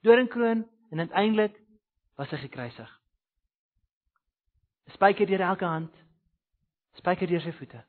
Doringkroon 0.04 0.68
en 0.90 1.00
uiteindelik 1.00 1.56
was 2.20 2.30
hy 2.30 2.38
gekruisig. 2.38 2.90
Spyker 4.92 5.28
deur 5.28 5.42
elke 5.42 5.66
hand, 5.66 5.94
spyker 7.00 7.28
deur 7.28 7.42
sy 7.42 7.54
voete 7.56 7.80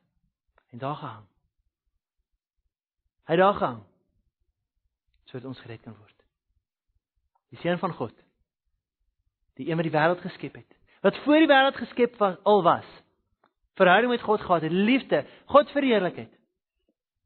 en 0.71 0.79
daar 0.79 0.95
gehang. 0.95 1.25
Hy 3.27 3.35
daar 3.41 3.59
gehang 3.59 3.83
sodat 5.25 5.49
ons 5.49 5.59
gered 5.59 5.81
kan 5.83 5.95
word. 5.97 6.15
Die 7.51 7.59
seun 7.59 7.79
van 7.81 7.93
God, 7.97 8.15
die 9.59 9.67
een 9.67 9.79
wat 9.79 9.87
die 9.87 9.95
wêreld 9.95 10.21
geskep 10.23 10.55
het, 10.61 10.75
wat 11.03 11.17
voor 11.25 11.41
die 11.43 11.49
wêreld 11.49 11.79
geskep 11.81 12.15
was, 12.21 12.37
al 12.47 12.63
was. 12.63 12.87
Verhouding 13.75 14.13
met 14.13 14.23
God 14.23 14.41
gehad 14.41 14.63
het, 14.63 14.71
liefde, 14.71 15.25
God 15.51 15.71
verheerlikheid. 15.75 16.31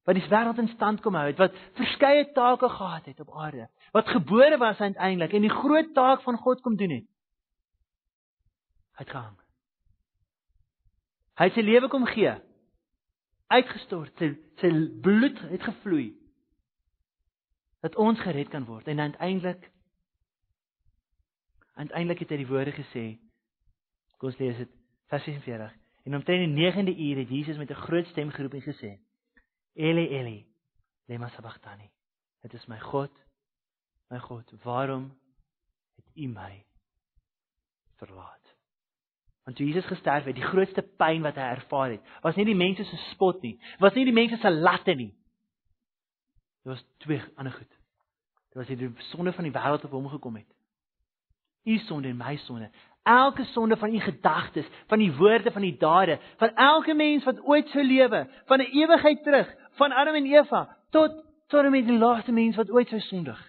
Wat 0.09 0.17
die 0.17 0.25
wêreld 0.25 0.57
in 0.57 0.71
stand 0.73 1.03
kom 1.05 1.13
hou 1.13 1.27
het, 1.27 1.37
wat 1.37 1.57
verskeie 1.77 2.23
take 2.33 2.65
gehad 2.73 3.05
het 3.05 3.19
op 3.21 3.35
aarde, 3.37 3.67
wat 3.93 4.07
gebore 4.09 4.57
was 4.57 4.79
uiteindelik 4.81 5.33
en 5.37 5.43
die 5.45 5.53
groot 5.53 5.91
taak 5.93 6.23
van 6.25 6.37
God 6.41 6.61
kom 6.65 6.77
doen 6.79 6.95
het. 6.95 7.05
Uitgehang. 8.97 9.35
Hy 11.37 11.45
het 11.45 11.53
sy 11.59 11.61
lewe 11.61 11.91
kom 11.93 12.07
gee. 12.09 12.31
Uitgestort, 13.53 14.15
sy 14.17 14.31
sy 14.63 14.71
bloed 15.05 15.37
het 15.51 15.67
gevloei 15.67 16.07
dat 17.85 17.99
ons 18.01 18.19
gered 18.25 18.49
kan 18.49 18.65
word 18.65 18.89
en 18.91 18.99
uiteindelik 19.05 19.69
uiteindelik 21.79 22.23
het 22.25 22.33
hy 22.33 22.39
die 22.41 22.49
woorde 22.49 22.73
gesê 22.75 23.03
kom 24.17 24.33
ons 24.33 24.41
lees 24.41 24.57
dit 24.59 24.73
vers 25.13 25.29
46 25.29 25.77
en 26.09 26.17
omtrent 26.17 26.43
die 26.43 26.65
9de 26.65 26.97
uur 26.97 27.21
het 27.21 27.31
Jesus 27.37 27.61
met 27.61 27.69
'n 27.71 27.83
groot 27.85 28.09
stem 28.11 28.33
geroep 28.35 28.57
en 28.57 28.65
gesê 28.65 28.91
Eli 29.75 30.07
Eli 30.19 30.45
lema 31.07 31.29
sabachthani 31.29 31.89
dit 32.41 32.53
is 32.53 32.67
my 32.67 32.79
God 32.79 33.11
my 34.09 34.19
God 34.19 34.51
waarom 34.63 35.11
het 35.95 36.15
u 36.15 36.27
my 36.27 36.65
verlaat 37.97 38.55
want 39.43 39.57
toe 39.57 39.65
Jesus 39.65 39.85
gesterf 39.85 40.23
het 40.25 40.35
die 40.35 40.49
grootste 40.51 40.81
pyn 40.81 41.21
wat 41.21 41.35
hy 41.35 41.53
ervaar 41.55 41.91
het 41.91 42.17
was 42.21 42.35
nie 42.35 42.45
die 42.45 42.57
mense 42.57 42.83
se 42.83 42.97
spot 43.11 43.41
nie 43.41 43.57
was 43.79 43.93
nie 43.93 44.05
die 44.05 44.15
mense 44.15 44.37
se 44.41 44.51
latte 44.51 44.95
nie 44.95 45.13
Dit 46.63 46.71
was 46.71 46.85
twee 46.97 47.21
ander 47.35 47.53
goed. 47.53 47.69
Dit 48.49 48.53
was 48.53 48.67
die 48.67 48.91
sonde 48.97 49.33
van 49.33 49.43
die 49.43 49.53
wêreld 49.53 49.83
op 49.83 49.91
hom 49.91 50.07
gekom 50.07 50.35
het. 50.35 50.55
U 51.63 51.77
sonde 51.77 52.07
en 52.07 52.17
my 52.17 52.35
sonde. 52.35 52.69
Elke 53.03 53.43
sonde 53.43 53.77
van 53.77 53.93
u 53.93 53.99
gedagtes, 53.99 54.65
van 54.87 54.99
die 54.99 55.15
woorde, 55.15 55.51
van 55.51 55.61
die 55.61 55.77
dade, 55.77 56.19
van 56.37 56.53
elke 56.55 56.93
mens 56.93 57.23
wat 57.23 57.41
ooit 57.41 57.67
sou 57.67 57.83
lewe, 57.83 58.27
van 58.45 58.59
'n 58.59 58.71
ewigheid 58.71 59.23
terug, 59.23 59.55
van 59.79 59.95
Adam 59.95 60.15
en 60.19 60.27
Eva 60.27 60.65
tot 60.93 61.15
tot 61.49 61.63
en 61.65 61.71
met 61.73 61.87
die 61.87 61.97
laaste 61.97 62.31
mens 62.31 62.55
wat 62.55 62.69
ooit 62.69 62.91
sou 62.91 62.99
sondig. 63.01 63.39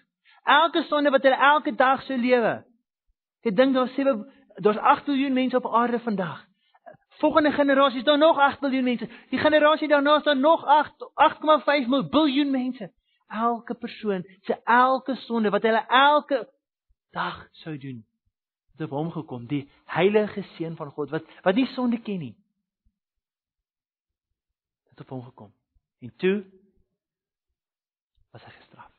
Elke 0.49 0.83
sonde 0.89 1.11
wat 1.13 1.23
hulle 1.23 1.37
elke 1.37 1.75
dag 1.77 2.03
sou 2.07 2.17
lewe. 2.19 2.55
Ek 3.45 3.57
dink 3.57 3.75
daar's 3.77 3.95
7 3.95 4.23
daar's 4.65 4.79
8 4.79 5.11
miljard 5.11 5.37
mense 5.37 5.57
op 5.57 5.69
aarde 5.69 6.01
vandag. 6.01 6.47
Volgende 7.21 7.53
generasie 7.53 7.99
is 7.99 8.05
daar 8.05 8.19
nog 8.19 8.39
8 8.39 8.61
miljard 8.61 8.85
mense. 8.85 9.09
Die 9.31 9.39
generasie 9.39 9.89
daarna 9.89 10.17
is 10.17 10.25
daar 10.25 10.41
nog 10.41 10.65
8 10.65 11.11
8,5 11.29 11.93
miljard 11.93 12.51
mense 12.51 12.91
elke 13.31 13.75
persoon 13.75 14.25
se 14.41 14.61
elke 14.65 15.15
sonde 15.15 15.51
wat 15.51 15.63
hulle 15.63 15.85
elke 15.87 16.49
dag 17.11 17.49
sou 17.63 17.79
doen 17.79 18.05
het 18.73 18.83
op 18.87 18.91
hom 18.91 19.11
gekom 19.11 19.47
die 19.47 19.63
heilige 19.85 20.43
seun 20.57 20.77
van 20.77 20.91
God 20.91 21.11
wat 21.15 21.27
wat 21.47 21.55
nie 21.55 21.67
sonde 21.75 22.01
ken 22.03 22.19
nie 22.19 22.35
het 24.91 25.01
op 25.01 25.15
hom 25.15 25.23
gekom 25.29 25.53
en 26.01 26.15
toe 26.23 26.39
was 28.33 28.47
hy 28.47 28.55
gestraf 28.57 28.95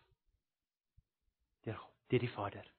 deur 1.66 1.82
deur 2.14 2.26
die 2.28 2.36
Vader 2.36 2.70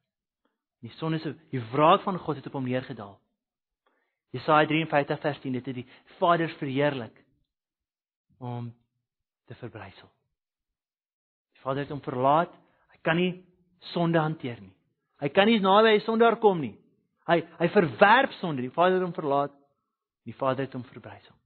die 0.82 0.94
sonde 1.00 1.20
se 1.22 1.34
die 1.50 1.62
wraak 1.72 2.06
van 2.06 2.18
God 2.18 2.40
het 2.40 2.48
op 2.50 2.58
hom 2.60 2.70
neergedaal 2.70 3.18
Jesaja 4.32 4.66
53 4.66 5.20
vers 5.20 5.44
10 5.44 5.60
dit 5.60 5.70
het 5.70 5.80
die 5.82 5.88
Vader 6.18 6.48
verheerlik 6.60 7.24
om 8.38 8.72
te 9.46 9.54
verbrysel 9.60 10.10
Vader 11.62 11.84
het 11.84 11.94
hom 11.94 12.02
verlaat. 12.02 12.52
Hy 12.92 13.00
kan 13.06 13.18
nie 13.18 13.32
sonde 13.92 14.20
hanteer 14.22 14.60
nie. 14.60 14.74
Hy 15.22 15.30
kan 15.34 15.46
nie 15.46 15.60
naby 15.62 15.94
hy 15.94 16.00
sondaar 16.06 16.38
kom 16.42 16.60
nie. 16.62 16.74
Hy 17.30 17.38
hy 17.60 17.68
verwerp 17.74 18.34
sonde. 18.40 18.64
Die 18.64 18.74
Vader 18.74 18.98
het 18.98 19.06
hom 19.06 19.14
verlaat. 19.16 19.54
Die 20.26 20.34
Vader 20.38 20.66
het 20.66 20.74
hom 20.74 20.84
verbrysel. 20.90 21.36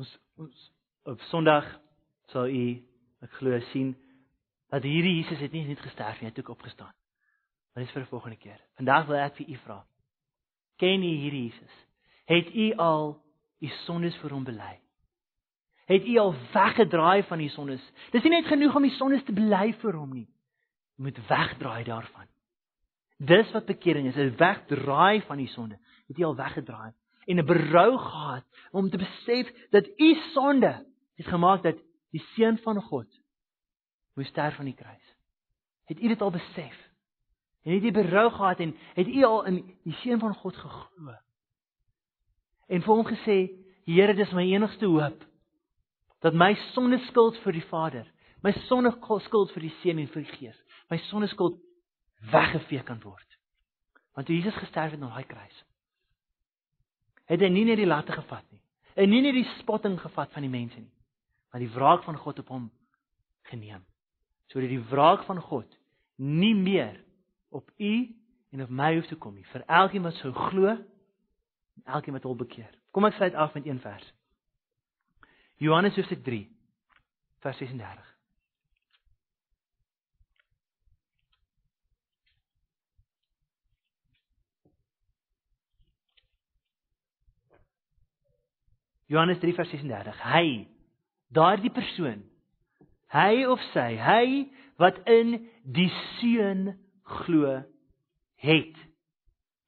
Ons 0.00 0.10
ons 0.40 0.68
op 1.10 1.20
Sondag 1.28 1.66
sal 2.32 2.48
u 2.48 2.64
ek 3.20 3.32
glo 3.36 3.58
sien 3.70 3.92
dat 4.72 4.86
hierdie 4.86 5.18
Jesus 5.18 5.42
het 5.42 5.52
nie 5.52 5.66
net 5.66 5.80
gesterf 5.84 6.20
nie, 6.20 6.28
hy 6.28 6.32
het 6.32 6.40
ook 6.40 6.54
opgestaan. 6.54 6.92
Maar 7.74 7.84
dis 7.84 7.92
vir 7.92 8.02
'n 8.02 8.12
volgende 8.12 8.36
keer. 8.36 8.60
Vandag 8.76 9.06
wil 9.06 9.16
ek 9.16 9.36
vir 9.36 9.48
u 9.48 9.56
vra. 9.64 9.84
Ken 10.78 11.02
u 11.02 11.12
hierdie 11.22 11.50
Jesus? 11.50 11.74
Het 12.24 12.54
u 12.54 12.72
al 12.76 13.20
u 13.60 13.68
sondes 13.84 14.16
vir 14.16 14.30
hom 14.30 14.44
bely? 14.44 14.80
het 15.90 16.06
U 16.06 16.18
al 16.22 16.34
weggedraai 16.52 17.22
van 17.22 17.38
die 17.38 17.50
sondes. 17.50 17.82
Dis 18.12 18.22
nie 18.22 18.30
net 18.30 18.46
genoeg 18.46 18.76
om 18.76 18.82
die 18.86 18.94
sondes 18.94 19.24
te 19.26 19.32
bely 19.34 19.72
vir 19.82 19.96
hom 19.98 20.12
nie. 20.14 20.28
Jy 20.96 21.02
moet 21.02 21.18
wegdraai 21.28 21.84
daarvan. 21.84 22.28
Dis 23.18 23.50
wat 23.52 23.66
bekering 23.66 24.06
is, 24.06 24.16
'n 24.16 24.36
wegdraai 24.36 25.22
van 25.26 25.36
die 25.36 25.48
sonde. 25.48 25.78
Het 26.08 26.16
jy 26.16 26.24
al 26.24 26.36
weggedraai 26.36 26.92
en 27.30 27.38
'n 27.38 27.46
berou 27.46 27.98
gehad 27.98 28.44
om 28.70 28.90
te 28.90 28.98
besef 28.98 29.46
dat 29.70 29.86
u 29.96 30.14
sonde 30.34 30.86
het 31.14 31.26
gemaak 31.26 31.62
dat 31.62 31.78
die 32.10 32.24
seun 32.34 32.58
van 32.58 32.82
God 32.82 33.08
moes 34.14 34.28
sterf 34.28 34.58
aan 34.58 34.64
die 34.64 34.74
kruis. 34.74 35.16
Het 35.84 36.02
u 36.02 36.08
dit 36.08 36.20
al 36.20 36.30
besef? 36.30 36.76
En 37.62 37.72
het 37.72 37.82
jy 37.82 37.92
berou 37.92 38.30
gehad 38.30 38.60
en 38.60 38.76
het 38.94 39.06
u 39.06 39.24
al 39.24 39.44
in 39.44 39.78
die 39.84 39.94
seun 40.02 40.18
van 40.18 40.34
God 40.34 40.56
geglo? 40.56 41.14
En 42.68 42.82
vir 42.82 42.94
hom 42.94 43.06
gesê, 43.06 43.38
Here, 43.84 44.14
dis 44.14 44.32
my 44.32 44.44
enigste 44.52 44.86
hoop 44.86 45.24
dat 46.20 46.34
my 46.36 46.54
sonde 46.74 46.98
skuld 47.08 47.38
vir 47.42 47.56
die 47.56 47.64
Vader, 47.70 48.04
my 48.44 48.52
sonde 48.68 48.92
skuld 49.24 49.52
vir 49.54 49.64
die 49.64 49.72
Seun 49.80 49.98
en 49.98 50.08
vir 50.12 50.22
die 50.22 50.36
Gees, 50.36 50.58
my 50.90 50.98
sonde 51.08 51.26
skuld 51.32 51.56
weggevee 52.30 52.82
kan 52.84 53.00
word. 53.02 53.38
Want 54.14 54.28
Jesus 54.28 54.54
gesterf 54.54 54.92
het 54.92 55.00
aan 55.00 55.08
daai 55.08 55.24
kruis, 55.24 55.64
het 57.30 57.42
hy 57.44 57.50
nie 57.52 57.66
net 57.68 57.78
die 57.78 57.88
latte 57.88 58.14
gevat 58.16 58.46
nie, 58.50 58.60
en 58.98 59.10
nie 59.10 59.22
net 59.22 59.36
die 59.36 59.46
spotting 59.60 59.96
gevat 60.02 60.32
van 60.34 60.44
die 60.44 60.52
mense 60.52 60.80
nie, 60.80 60.92
maar 61.50 61.62
die 61.62 61.70
wraak 61.70 62.02
van 62.06 62.18
God 62.18 62.42
op 62.42 62.50
hom 62.50 62.68
geneem. 63.50 63.84
Sodat 64.50 64.70
die 64.70 64.82
wraak 64.90 65.22
van 65.28 65.38
God 65.42 65.78
nie 66.18 66.54
meer 66.58 66.98
op 67.54 67.70
u 67.78 67.94
en 68.50 68.62
op 68.66 68.70
my 68.70 68.94
hoef 68.96 69.06
te 69.06 69.18
kom 69.18 69.36
nie, 69.38 69.46
vir 69.52 69.62
elkeen 69.66 70.02
wat 70.06 70.18
sou 70.18 70.32
glo 70.34 70.74
en 70.74 71.84
elkeen 71.86 72.18
wat 72.18 72.26
hom 72.26 72.38
bekeer. 72.38 72.70
Kom 72.90 73.06
ek 73.06 73.14
sluit 73.18 73.38
af 73.38 73.54
met 73.54 73.66
een 73.66 73.78
vers. 73.82 74.06
Johannes 75.62 75.94
hoofstuk 75.94 76.24
3 76.26 76.42
vers 77.44 77.58
36. 77.62 78.09
Johannes 89.10 89.40
3 89.42 89.54
vers 89.58 89.70
36. 89.74 90.20
Hy, 90.22 90.68
daardie 91.34 91.72
persoon, 91.74 92.22
hy 93.10 93.42
of 93.50 93.62
sy, 93.72 93.88
hy 93.98 94.26
wat 94.78 95.00
in 95.10 95.34
die 95.66 95.88
seun 96.20 96.68
glo, 97.24 97.56
het 98.40 98.78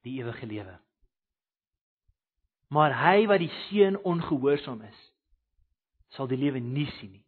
die 0.07 0.15
ewige 0.21 0.47
lewe. 0.47 0.77
Maar 2.73 2.95
hy 2.97 3.27
wat 3.29 3.43
die 3.43 3.51
seun 3.67 3.99
ongehoorsaam 4.09 4.81
is, 4.87 5.01
sal 6.15 6.31
die 6.31 6.39
lewe 6.41 6.63
nie 6.63 6.87
sien 7.01 7.11
nie. 7.17 7.27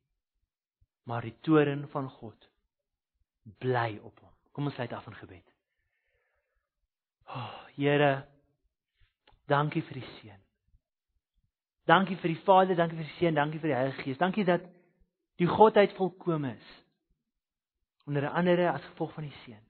Maar 1.11 1.27
die 1.27 1.35
toren 1.45 1.85
van 1.93 2.07
God 2.21 2.47
bly 3.61 3.99
op 4.01 4.15
hom. 4.23 4.31
Kom 4.55 4.71
ons 4.71 4.79
sluit 4.79 4.95
af 4.95 5.11
in 5.11 5.19
gebed. 5.19 5.45
O, 7.27 7.43
oh, 7.43 7.61
Here, 7.75 8.13
dankie 9.51 9.83
vir 9.85 9.99
die 9.99 10.09
seën. 10.21 10.44
Dankie 11.87 12.17
vir 12.17 12.33
die 12.33 12.41
Vader, 12.47 12.77
dankie 12.79 12.97
vir 12.97 13.05
die 13.05 13.19
Seun, 13.19 13.37
dankie 13.37 13.61
vir 13.61 13.73
die 13.73 13.77
Heilige 13.77 14.03
Gees. 14.03 14.19
Dankie 14.19 14.45
dat 14.49 14.65
die 15.41 15.49
Godheid 15.51 15.93
volkome 15.99 16.55
is. 16.55 16.73
Onder 18.09 18.29
andere 18.31 18.71
as 18.73 18.85
gevolg 18.93 19.13
van 19.15 19.29
die 19.29 19.37
Seun. 19.45 19.61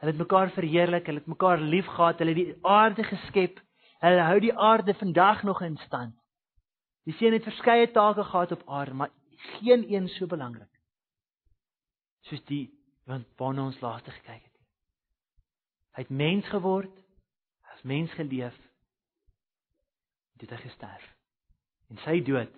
Hulle 0.00 0.12
het 0.12 0.20
mekaar 0.20 0.50
verheerlik, 0.54 1.06
hulle 1.06 1.20
het 1.20 1.28
mekaar 1.28 1.60
liefgehad, 1.60 2.22
hulle 2.22 2.34
het 2.34 2.40
die 2.40 2.58
aarde 2.64 3.04
geskep. 3.04 3.58
Hulle 4.00 4.22
hou 4.24 4.38
die 4.40 4.54
aarde 4.56 4.94
vandag 4.94 5.42
nog 5.44 5.60
in 5.62 5.76
stand. 5.86 6.14
Die 7.04 7.16
seun 7.18 7.34
het 7.36 7.44
verskeie 7.44 7.90
take 7.92 8.24
gehad 8.24 8.52
op 8.52 8.62
aarde, 8.68 8.94
maar 8.94 9.10
geen 9.60 9.84
een 9.92 10.08
so 10.08 10.26
belangrik 10.26 10.70
soos 12.28 12.42
die 12.48 12.66
wat 13.08 13.26
waarna 13.40 13.66
ons 13.70 13.80
laaste 13.82 14.12
gekyk 14.14 14.42
het. 14.42 14.58
Hy 15.96 16.04
het 16.04 16.12
mens 16.14 16.48
geword, 16.52 16.92
as 17.74 17.82
mens 17.88 18.12
geleef, 18.18 18.56
dit 20.40 20.50
het 20.50 20.62
gesterf. 20.64 21.06
En 21.90 22.00
sy 22.04 22.20
dood 22.24 22.52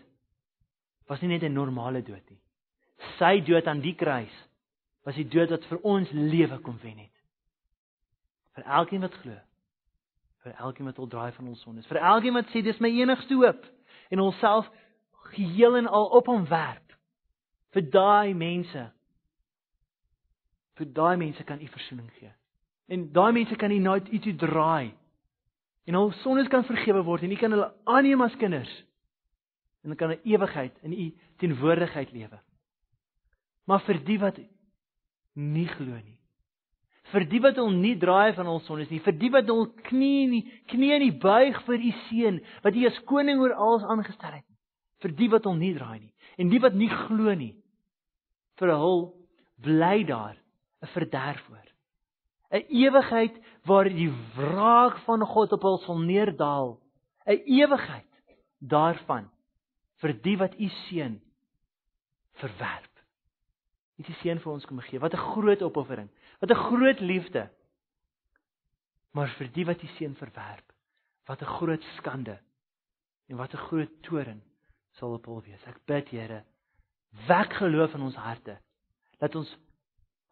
was 1.11 1.21
nie 1.21 1.29
net 1.29 1.43
'n 1.43 1.53
normale 1.53 2.03
dood 2.03 2.31
nie. 2.31 2.41
Sy 3.19 3.41
dood 3.41 3.67
aan 3.67 3.81
die 3.81 3.95
kruis 3.95 4.35
was 5.05 5.15
die 5.15 5.29
dood 5.29 5.51
wat 5.51 5.65
vir 5.65 5.79
ons 5.83 6.11
lewe 6.11 6.59
kom 6.59 6.79
wen 6.83 6.99
het. 6.99 7.17
Vir 8.55 8.65
elkeen 8.65 9.01
wat 9.01 9.15
glo, 9.15 9.37
vir 10.43 10.53
elkeen 10.53 10.87
wat 10.87 10.97
wil 10.97 11.09
draai 11.09 11.33
van 11.33 11.49
ons 11.49 11.61
sondes, 11.61 11.87
vir 11.87 11.97
elkeen 11.99 12.35
wat 12.35 12.47
sê 12.47 12.63
dis 12.63 12.79
my 12.79 12.89
enigste 12.89 13.35
hoop 13.35 13.67
en 14.11 14.21
onsself 14.21 14.71
geheel 15.35 15.77
en 15.77 15.87
al 15.87 16.07
op 16.07 16.27
hom 16.27 16.47
werp 16.47 16.93
vir 17.73 17.91
daai 17.91 18.35
mense 18.35 18.93
Vir 20.79 20.89
daai 20.97 21.17
mense 21.21 21.45
kan 21.45 21.61
U 21.61 21.69
verzoening 21.69 22.11
gee. 22.19 22.33
En 22.89 23.11
daai 23.13 23.33
mense 23.33 23.57
kan 23.61 23.71
U 23.71 23.79
na 23.79 23.99
U 24.01 24.19
toe 24.19 24.35
draai. 24.37 24.93
En 25.87 25.99
hul 25.99 26.13
sondes 26.23 26.49
kan 26.49 26.65
vergewe 26.65 27.03
word 27.07 27.25
en 27.27 27.35
U 27.35 27.37
kan 27.41 27.55
hulle 27.55 27.73
aanneem 27.91 28.23
as 28.23 28.37
kinders. 28.39 28.71
En 29.83 29.91
hulle 29.91 29.99
kan 29.99 30.11
'n 30.11 30.21
ewigheid 30.25 30.79
in 30.83 30.93
U 30.93 31.07
teenwoordigheid 31.39 32.13
lewe. 32.13 32.39
Maar 33.67 33.81
vir 33.81 33.99
die 34.05 34.19
wat 34.19 34.39
nie 35.35 35.67
glo 35.67 35.95
nie. 35.95 36.19
Vir 37.13 37.25
die 37.29 37.41
wat 37.41 37.57
hom 37.57 37.81
nie 37.81 37.97
draai 37.99 38.33
van 38.35 38.47
hul 38.47 38.61
sondes 38.61 38.91
nie, 38.91 39.01
vir 39.01 39.13
die 39.13 39.31
wat 39.31 39.47
hul 39.47 39.67
knie 39.89 40.27
nie 40.27 40.43
knie 40.67 40.99
nie 40.99 41.11
buig 41.11 41.59
vir 41.67 41.79
U 41.79 41.93
seun 42.09 42.41
wat 42.63 42.75
U 42.75 42.87
as 42.87 43.03
koning 43.05 43.41
oor 43.41 43.53
alles 43.53 43.83
aangestel 43.83 44.33
het. 44.33 44.47
Vir 45.03 45.11
die 45.11 45.29
wat 45.29 45.45
hom 45.45 45.59
nie 45.59 45.75
draai 45.75 45.99
nie 45.99 46.15
en 46.39 46.49
die 46.49 46.61
wat 46.61 46.75
nie 46.75 46.89
glo 46.89 47.35
nie. 47.35 47.57
Vir 48.57 48.69
hul 48.69 49.13
bly 49.59 50.05
daar 50.05 50.37
'n 50.83 50.87
verderf 50.87 51.41
voor. 51.49 51.72
'n 52.53 52.65
Ewigheid 52.69 53.37
waar 53.65 53.89
die 53.89 54.13
wraak 54.37 54.99
van 55.07 55.25
God 55.27 55.53
op 55.53 55.63
hul 55.63 55.79
sal 55.79 55.99
neerdal. 55.99 56.81
'n 57.27 57.43
Ewigheid 57.45 58.09
daarvan 58.59 59.31
vir 60.03 60.13
die 60.23 60.37
wat 60.37 60.59
u 60.59 60.69
seun 60.69 61.21
verwerp. 62.41 62.91
Dit 63.97 64.09
is 64.09 64.21
seën 64.21 64.41
vir 64.41 64.53
ons 64.53 64.67
kom 64.67 64.81
gee. 64.81 65.01
Wat 65.01 65.15
'n 65.15 65.27
groot 65.33 65.63
opoffering. 65.63 66.11
Wat 66.41 66.51
'n 66.51 66.65
groot 66.69 67.01
liefde. 67.01 67.51
Maar 69.13 69.29
vir 69.29 69.49
die 69.53 69.65
wat 69.65 69.83
u 69.83 69.87
seun 69.87 70.15
verwerp, 70.15 70.73
wat 71.27 71.43
'n 71.43 71.55
groot 71.59 71.83
skande. 71.97 72.39
En 73.29 73.37
wat 73.37 73.55
'n 73.55 73.65
groot 73.69 74.03
toorn 74.03 74.43
sal 74.93 75.13
op 75.13 75.27
hul 75.27 75.43
wees. 75.43 75.67
Ek 75.67 75.85
bid 75.87 76.09
Here, 76.09 76.45
wek 77.27 77.53
geloof 77.53 77.95
in 77.95 78.01
ons 78.01 78.15
harte. 78.15 78.59
Dat 79.19 79.35
ons 79.35 79.59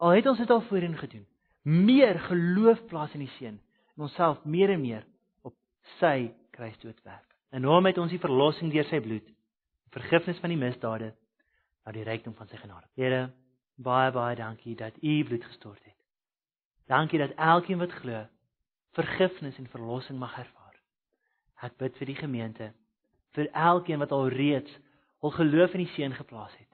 Al 0.01 0.09
het 0.17 0.25
ons 0.25 0.37
dit 0.37 0.49
al 0.49 0.61
voorheen 0.61 0.97
gedoen. 0.97 1.27
Meer 1.61 2.19
geloof 2.19 2.85
plaas 2.89 3.13
in 3.13 3.25
die 3.25 3.33
seun 3.37 3.59
en 3.95 4.07
onsself 4.07 4.41
meer 4.45 4.73
en 4.73 4.81
meer 4.81 5.05
op 5.45 5.53
sy 5.99 6.31
kruisdood 6.55 6.97
werk. 7.05 7.27
En 7.51 7.67
hom 7.67 7.85
het 7.85 7.99
ons 8.01 8.11
die 8.11 8.21
verlossing 8.21 8.71
deur 8.73 8.87
sy 8.89 9.01
bloed, 9.03 9.27
vergifnis 9.91 10.39
van 10.41 10.53
die 10.53 10.59
misdade 10.59 11.11
na 11.85 11.93
die 11.93 12.05
rykdom 12.07 12.33
van 12.37 12.49
sy 12.49 12.57
genade. 12.61 12.87
Here, 12.97 13.29
baie 13.77 14.11
baie 14.15 14.37
dankie 14.39 14.75
dat 14.79 14.97
u 15.03 15.17
bloed 15.27 15.43
gestort 15.45 15.81
het. 15.83 15.97
Dankie 16.89 17.19
dat 17.19 17.35
elkeen 17.37 17.81
wat 17.81 17.93
glo, 18.01 18.25
vergifnis 18.97 19.57
en 19.59 19.69
verlossing 19.71 20.19
mag 20.19 20.33
ervaar. 20.39 20.75
Ek 21.61 21.77
bid 21.77 21.97
vir 21.99 22.09
die 22.09 22.17
gemeente, 22.17 22.71
vir 23.37 23.51
elkeen 23.53 24.01
wat 24.01 24.11
al 24.15 24.31
reeds 24.33 24.73
hul 25.21 25.33
geloof 25.35 25.75
in 25.77 25.85
die 25.85 25.93
seun 25.93 26.15
geplaas 26.17 26.53
het. 26.57 26.69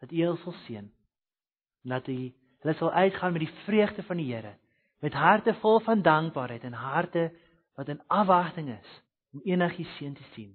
Dat 0.00 0.12
u 0.12 0.20
hulle 0.20 0.38
sal 0.42 0.56
seën. 0.66 0.90
Dat 1.88 2.08
u 2.08 2.18
Hulle 2.60 2.74
sal 2.76 2.92
uitgaan 2.92 3.32
met 3.32 3.46
die 3.46 3.54
vreugde 3.64 4.02
van 4.02 4.20
die 4.20 4.28
Here, 4.32 4.54
met 5.00 5.16
harte 5.16 5.54
vol 5.62 5.80
van 5.80 6.02
dankbaarheid 6.02 6.64
en 6.68 6.76
harte 6.76 7.30
wat 7.78 7.88
in 7.88 8.02
afwagting 8.06 8.68
is 8.74 8.90
om 9.32 9.40
enigiets 9.44 9.96
seën 9.96 10.14
te 10.14 10.26
sien 10.34 10.52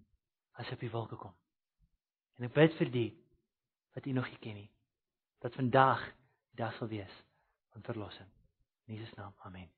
as 0.60 0.72
op 0.72 0.80
die 0.80 0.92
wolke 0.92 1.18
kom. 1.18 1.34
En 2.38 2.46
ek 2.46 2.54
bid 2.54 2.76
vir 2.80 2.92
die 2.92 3.10
wat 3.96 4.06
U 4.06 4.12
nog 4.12 4.28
nie 4.30 4.42
ken 4.44 4.60
nie, 4.60 4.70
dat 5.42 5.56
vandag 5.56 6.04
die 6.52 6.62
dag 6.64 6.76
sal 6.78 6.92
wees 6.92 7.24
van 7.74 7.88
verlossing. 7.88 8.30
In 8.88 9.00
Jesus 9.00 9.16
naam. 9.16 9.34
Amen. 9.48 9.72